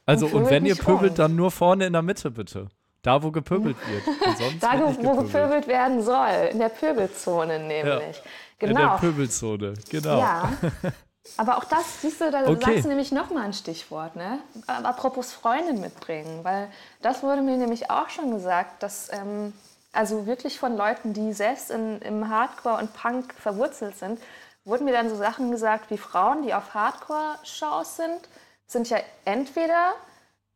Also, 0.06 0.26
und, 0.26 0.34
und 0.34 0.50
wenn 0.50 0.66
ihr 0.66 0.76
pöbelt, 0.76 1.12
rum. 1.12 1.16
dann 1.16 1.36
nur 1.36 1.50
vorne 1.50 1.86
in 1.86 1.92
der 1.92 2.02
Mitte, 2.02 2.30
bitte. 2.30 2.68
Da, 3.02 3.22
wo 3.22 3.30
gepöbelt 3.30 3.76
wird. 3.88 4.02
da, 4.60 4.80
wo 4.80 4.86
gepöbelt. 4.90 5.32
gepöbelt 5.32 5.68
werden 5.68 6.02
soll. 6.02 6.48
In 6.50 6.58
der 6.58 6.70
Pöbelzone 6.70 7.58
nämlich. 7.58 8.16
Ja. 8.16 8.22
Genau. 8.58 8.70
In 8.70 8.76
der 8.76 8.86
genau. 8.86 8.96
Pöbelzone, 8.96 9.74
genau. 9.90 10.18
Ja. 10.18 10.52
Aber 11.36 11.56
auch 11.56 11.64
das, 11.64 12.02
siehst 12.02 12.20
du, 12.20 12.30
da 12.30 12.42
okay. 12.42 12.64
sagst 12.64 12.84
du 12.84 12.88
nämlich 12.88 13.10
nochmal 13.10 13.44
ein 13.44 13.54
Stichwort, 13.54 14.14
ne? 14.14 14.40
Apropos 14.66 15.32
Freundin 15.32 15.80
mitbringen, 15.80 16.44
weil 16.44 16.70
das 17.00 17.22
wurde 17.22 17.42
mir 17.42 17.56
nämlich 17.56 17.90
auch 17.90 18.10
schon 18.10 18.30
gesagt, 18.30 18.82
dass 18.82 19.10
ähm, 19.10 19.54
also 19.92 20.26
wirklich 20.26 20.58
von 20.58 20.76
Leuten, 20.76 21.12
die 21.12 21.32
selbst 21.32 21.70
in, 21.70 22.00
im 22.02 22.28
Hardcore 22.28 22.78
und 22.78 22.92
Punk 22.92 23.32
verwurzelt 23.34 23.96
sind, 23.96 24.20
wurden 24.64 24.84
mir 24.84 24.92
dann 24.92 25.08
so 25.08 25.16
Sachen 25.16 25.50
gesagt 25.50 25.90
wie 25.90 25.98
Frauen, 25.98 26.42
die 26.42 26.52
auf 26.52 26.74
Hardcore-Shows 26.74 27.96
sind, 27.96 28.28
sind 28.66 28.90
ja 28.90 28.98
entweder 29.24 29.94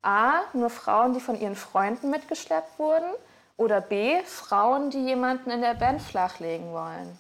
A, 0.03 0.41
nur 0.53 0.71
Frauen, 0.71 1.15
die 1.15 1.21
von 1.21 1.41
ihren 1.41 1.57
Freunden 1.57 2.11
mitgeschleppt 2.11 2.79
wurden, 2.79 3.11
oder 3.57 3.81
B, 3.81 4.23
Frauen, 4.25 4.91
die 4.91 5.05
jemanden 5.05 5.51
in 5.51 5.61
der 5.61 5.75
Band 5.75 6.01
flachlegen 6.01 6.73
wollen. 6.73 7.19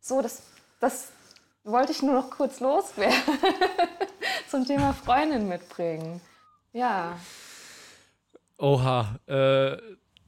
So, 0.00 0.22
das, 0.22 0.42
das 0.80 1.08
wollte 1.66 1.92
ich 1.92 2.02
nur 2.02 2.14
noch 2.14 2.30
kurz 2.30 2.60
loswerden. 2.60 3.16
Zum 4.50 4.64
Thema 4.64 4.92
Freundin 4.92 5.48
mitbringen. 5.48 6.20
Ja. 6.72 7.18
Oha, 8.58 9.18
äh, 9.26 9.76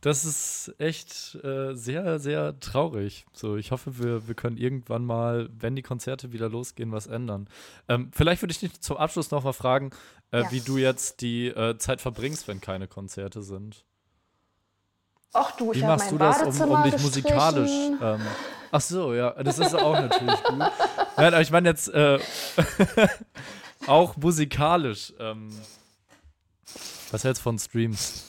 das 0.00 0.24
ist 0.24 0.74
echt 0.78 1.36
äh, 1.44 1.74
sehr, 1.74 2.18
sehr 2.18 2.58
traurig. 2.60 3.26
So, 3.32 3.56
ich 3.56 3.70
hoffe, 3.70 3.98
wir, 3.98 4.28
wir 4.28 4.34
können 4.34 4.56
irgendwann 4.56 5.04
mal, 5.04 5.48
wenn 5.52 5.76
die 5.76 5.82
Konzerte 5.82 6.32
wieder 6.32 6.48
losgehen, 6.48 6.92
was 6.92 7.06
ändern. 7.06 7.48
Ähm, 7.88 8.10
vielleicht 8.12 8.42
würde 8.42 8.52
ich 8.52 8.60
dich 8.60 8.80
zum 8.80 8.96
Abschluss 8.96 9.30
noch 9.30 9.44
mal 9.44 9.52
fragen, 9.52 9.90
äh, 10.30 10.42
ja. 10.42 10.52
wie 10.52 10.60
du 10.60 10.76
jetzt 10.76 11.20
die 11.20 11.48
äh, 11.48 11.78
Zeit 11.78 12.00
verbringst, 12.00 12.48
wenn 12.48 12.60
keine 12.60 12.86
Konzerte 12.86 13.42
sind. 13.42 13.84
Ach 15.32 15.52
du, 15.56 15.72
ich 15.72 15.78
Wie 15.80 15.84
machst 15.84 16.10
du 16.10 16.18
das, 16.18 16.60
um, 16.60 16.70
um 16.70 16.82
dich 16.84 16.98
musikalisch? 17.00 17.70
Ähm, 18.00 18.20
ach 18.70 18.80
so, 18.80 19.14
ja, 19.14 19.30
das 19.42 19.58
ist 19.58 19.74
auch 19.74 19.94
natürlich 19.94 20.42
gut. 20.44 20.58
Nein, 20.58 20.72
aber 21.16 21.40
ich 21.40 21.50
meine 21.50 21.68
jetzt 21.68 21.88
äh, 21.88 22.18
auch 23.86 24.16
musikalisch. 24.16 25.12
Ähm, 25.18 25.50
was 27.10 27.24
hältst 27.24 27.40
du 27.40 27.44
von 27.44 27.58
Streams? 27.58 28.24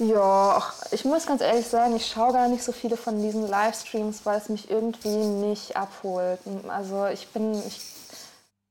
Ja, 0.00 0.62
ich 0.92 1.04
muss 1.04 1.26
ganz 1.26 1.42
ehrlich 1.42 1.66
sagen, 1.66 1.94
ich 1.94 2.06
schaue 2.06 2.32
gar 2.32 2.48
nicht 2.48 2.64
so 2.64 2.72
viele 2.72 2.96
von 2.96 3.20
diesen 3.20 3.46
Livestreams, 3.46 4.24
weil 4.24 4.38
es 4.38 4.48
mich 4.48 4.70
irgendwie 4.70 5.08
nicht 5.08 5.76
abholt. 5.76 6.40
Also 6.68 7.06
ich 7.08 7.28
bin, 7.28 7.52
ich, 7.66 7.82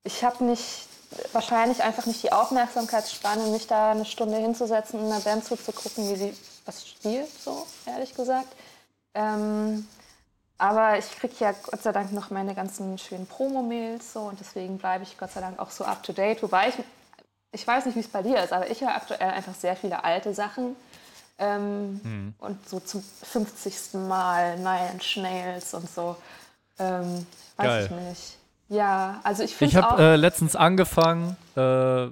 ich 0.03 0.23
habe 0.23 0.43
nicht, 0.43 0.87
wahrscheinlich 1.31 1.83
einfach 1.83 2.07
nicht 2.07 2.23
die 2.23 2.31
Aufmerksamkeitsspanne, 2.31 3.51
mich 3.51 3.67
da 3.67 3.91
eine 3.91 4.05
Stunde 4.05 4.37
hinzusetzen 4.37 4.99
und 4.99 5.11
einer 5.11 5.19
Band 5.19 5.45
zuzugucken, 5.45 6.09
wie 6.09 6.15
sie 6.15 6.33
was 6.65 6.87
spielt, 6.87 7.29
so 7.43 7.67
ehrlich 7.85 8.15
gesagt. 8.15 8.51
Ähm, 9.13 9.87
aber 10.59 10.97
ich 10.97 11.09
kriege 11.17 11.33
ja 11.39 11.53
Gott 11.63 11.81
sei 11.81 11.93
Dank 11.93 12.11
noch 12.11 12.29
meine 12.29 12.53
ganzen 12.53 12.97
schönen 12.97 13.25
Promo-Mails 13.25 14.13
so 14.13 14.19
und 14.19 14.39
deswegen 14.39 14.77
bleibe 14.77 15.03
ich 15.03 15.17
Gott 15.17 15.31
sei 15.31 15.39
Dank 15.39 15.57
auch 15.57 15.71
so 15.71 15.85
up 15.85 16.03
to 16.03 16.11
date. 16.11 16.43
Wobei 16.43 16.67
ich, 16.67 16.75
ich 17.53 17.65
weiß 17.65 17.85
nicht, 17.85 17.95
wie 17.95 18.01
es 18.01 18.09
bei 18.09 18.21
dir 18.21 18.43
ist, 18.43 18.51
aber 18.51 18.69
ich 18.69 18.81
höre 18.81 18.93
aktuell 18.93 19.29
einfach 19.29 19.55
sehr 19.55 19.77
viele 19.77 20.03
alte 20.03 20.33
Sachen. 20.33 20.75
Ähm, 21.37 22.01
mhm. 22.03 22.33
Und 22.39 22.67
so 22.67 22.81
zum 22.81 23.01
50. 23.01 23.93
Mal 23.93 24.57
Nine 24.57 24.91
Inch 24.93 25.15
Nails 25.15 25.73
und 25.73 25.89
so. 25.89 26.17
Ähm, 26.77 27.25
weiß 27.55 27.65
Geil. 27.65 27.85
ich 27.85 27.91
nicht. 27.91 28.37
Ja, 28.67 29.21
also 29.23 29.43
ich 29.43 29.55
finde 29.55 29.71
Ich 29.71 29.81
habe 29.81 30.03
äh, 30.03 30.15
letztens 30.17 30.57
angefangen, 30.57 31.37
äh, 31.55 32.07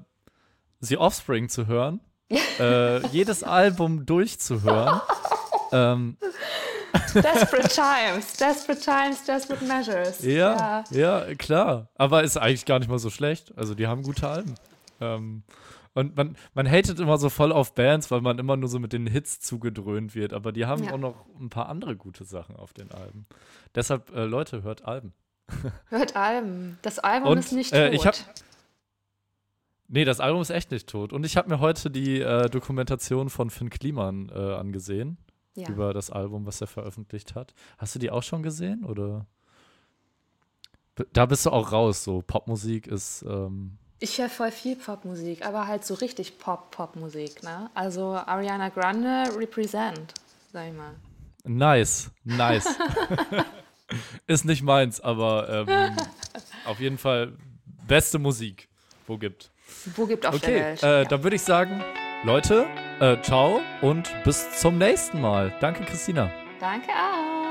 The 0.79 0.97
Offspring 0.97 1.49
zu 1.49 1.67
hören 1.67 1.99
äh, 2.59 3.05
jedes 3.07 3.43
Album 3.43 4.05
durchzuhören. 4.05 5.01
ähm, 5.73 6.17
desperate 7.13 7.69
Times, 7.69 8.37
Desperate 8.37 8.81
Times, 8.81 9.23
Desperate 9.25 9.65
Measures. 9.65 10.23
Ja, 10.23 10.83
ja, 10.91 11.27
ja, 11.27 11.35
klar. 11.35 11.89
Aber 11.95 12.23
ist 12.23 12.37
eigentlich 12.37 12.65
gar 12.65 12.79
nicht 12.79 12.89
mal 12.89 12.99
so 12.99 13.09
schlecht. 13.09 13.53
Also 13.57 13.75
die 13.75 13.87
haben 13.87 14.03
gute 14.03 14.27
Alben. 14.27 14.55
Ähm, 14.99 15.43
und 15.93 16.15
man, 16.15 16.37
man 16.53 16.69
hatet 16.69 16.99
immer 16.99 17.17
so 17.17 17.29
voll 17.29 17.51
auf 17.51 17.73
Bands, 17.73 18.11
weil 18.11 18.21
man 18.21 18.37
immer 18.37 18.55
nur 18.55 18.69
so 18.69 18.77
mit 18.77 18.93
den 18.93 19.07
Hits 19.07 19.39
zugedröhnt 19.39 20.13
wird. 20.13 20.31
Aber 20.31 20.51
die 20.51 20.65
haben 20.65 20.83
ja. 20.83 20.93
auch 20.93 20.99
noch 20.99 21.25
ein 21.39 21.49
paar 21.49 21.69
andere 21.69 21.95
gute 21.95 22.23
Sachen 22.23 22.55
auf 22.55 22.73
den 22.73 22.91
Alben. 22.91 23.25
Deshalb, 23.73 24.15
äh, 24.15 24.25
Leute, 24.25 24.63
hört 24.63 24.85
Alben. 24.85 25.13
Hört 25.89 26.15
Alben. 26.15 26.77
Das 26.81 26.99
Album 26.99 27.31
Und, 27.31 27.37
ist 27.39 27.53
nicht 27.53 27.71
tot. 27.71 27.79
Äh, 27.79 27.95
ich 27.95 28.05
hab, 28.05 28.15
Nee, 29.87 30.03
das 30.03 30.19
Album 30.19 30.41
ist 30.41 30.49
echt 30.49 30.71
nicht 30.71 30.87
tot. 30.89 31.13
Und 31.13 31.25
ich 31.25 31.37
habe 31.37 31.49
mir 31.49 31.59
heute 31.59 31.89
die 31.89 32.19
äh, 32.19 32.49
Dokumentation 32.49 33.29
von 33.29 33.49
Finn 33.49 33.69
Kliman 33.69 34.29
äh, 34.29 34.37
angesehen. 34.37 35.17
Ja. 35.57 35.67
Über 35.69 35.91
das 35.91 36.11
Album, 36.11 36.45
was 36.45 36.61
er 36.61 36.67
veröffentlicht 36.67 37.33
hat. 37.33 37.55
Hast 37.79 37.95
du 37.95 37.99
die 37.99 38.11
auch 38.11 38.21
schon 38.21 38.43
gesehen? 38.43 38.85
Oder? 38.85 39.25
Da 41.13 41.25
bist 41.25 41.47
du 41.47 41.49
auch 41.49 41.71
raus, 41.71 42.03
so 42.03 42.21
Popmusik 42.21 42.85
ist. 42.85 43.25
Ähm 43.27 43.79
ich 43.99 44.19
höre 44.19 44.29
voll 44.29 44.51
viel 44.51 44.75
Popmusik, 44.75 45.43
aber 45.43 45.65
halt 45.65 45.83
so 45.83 45.95
richtig 45.95 46.37
Pop-Popmusik, 46.37 47.41
ne? 47.41 47.71
Also 47.73 48.13
Ariana 48.13 48.69
Grande 48.69 49.23
represent, 49.35 50.13
sag 50.53 50.67
ich 50.67 50.73
mal. 50.75 50.93
Nice, 51.43 52.11
nice. 52.23 52.67
ist 54.27 54.45
nicht 54.45 54.61
meins, 54.61 55.01
aber 55.01 55.65
ähm, 55.67 55.97
auf 56.65 56.79
jeden 56.79 56.99
Fall 56.99 57.33
beste 57.87 58.19
Musik, 58.19 58.69
wo 59.07 59.17
gibt. 59.17 59.51
Wo 59.95 60.05
gibt 60.05 60.25
auf 60.25 60.35
okay, 60.35 60.51
der 60.51 60.65
Welt. 60.65 60.83
Äh, 60.83 61.01
ja. 61.01 61.03
Dann 61.05 61.23
würde 61.23 61.35
ich 61.35 61.41
sagen, 61.41 61.83
Leute, 62.23 62.67
äh, 62.99 63.17
ciao 63.21 63.61
und 63.81 64.11
bis 64.23 64.59
zum 64.59 64.77
nächsten 64.77 65.21
Mal. 65.21 65.53
Danke, 65.59 65.83
Christina. 65.83 66.29
Danke 66.59 66.89
auch. 66.91 67.46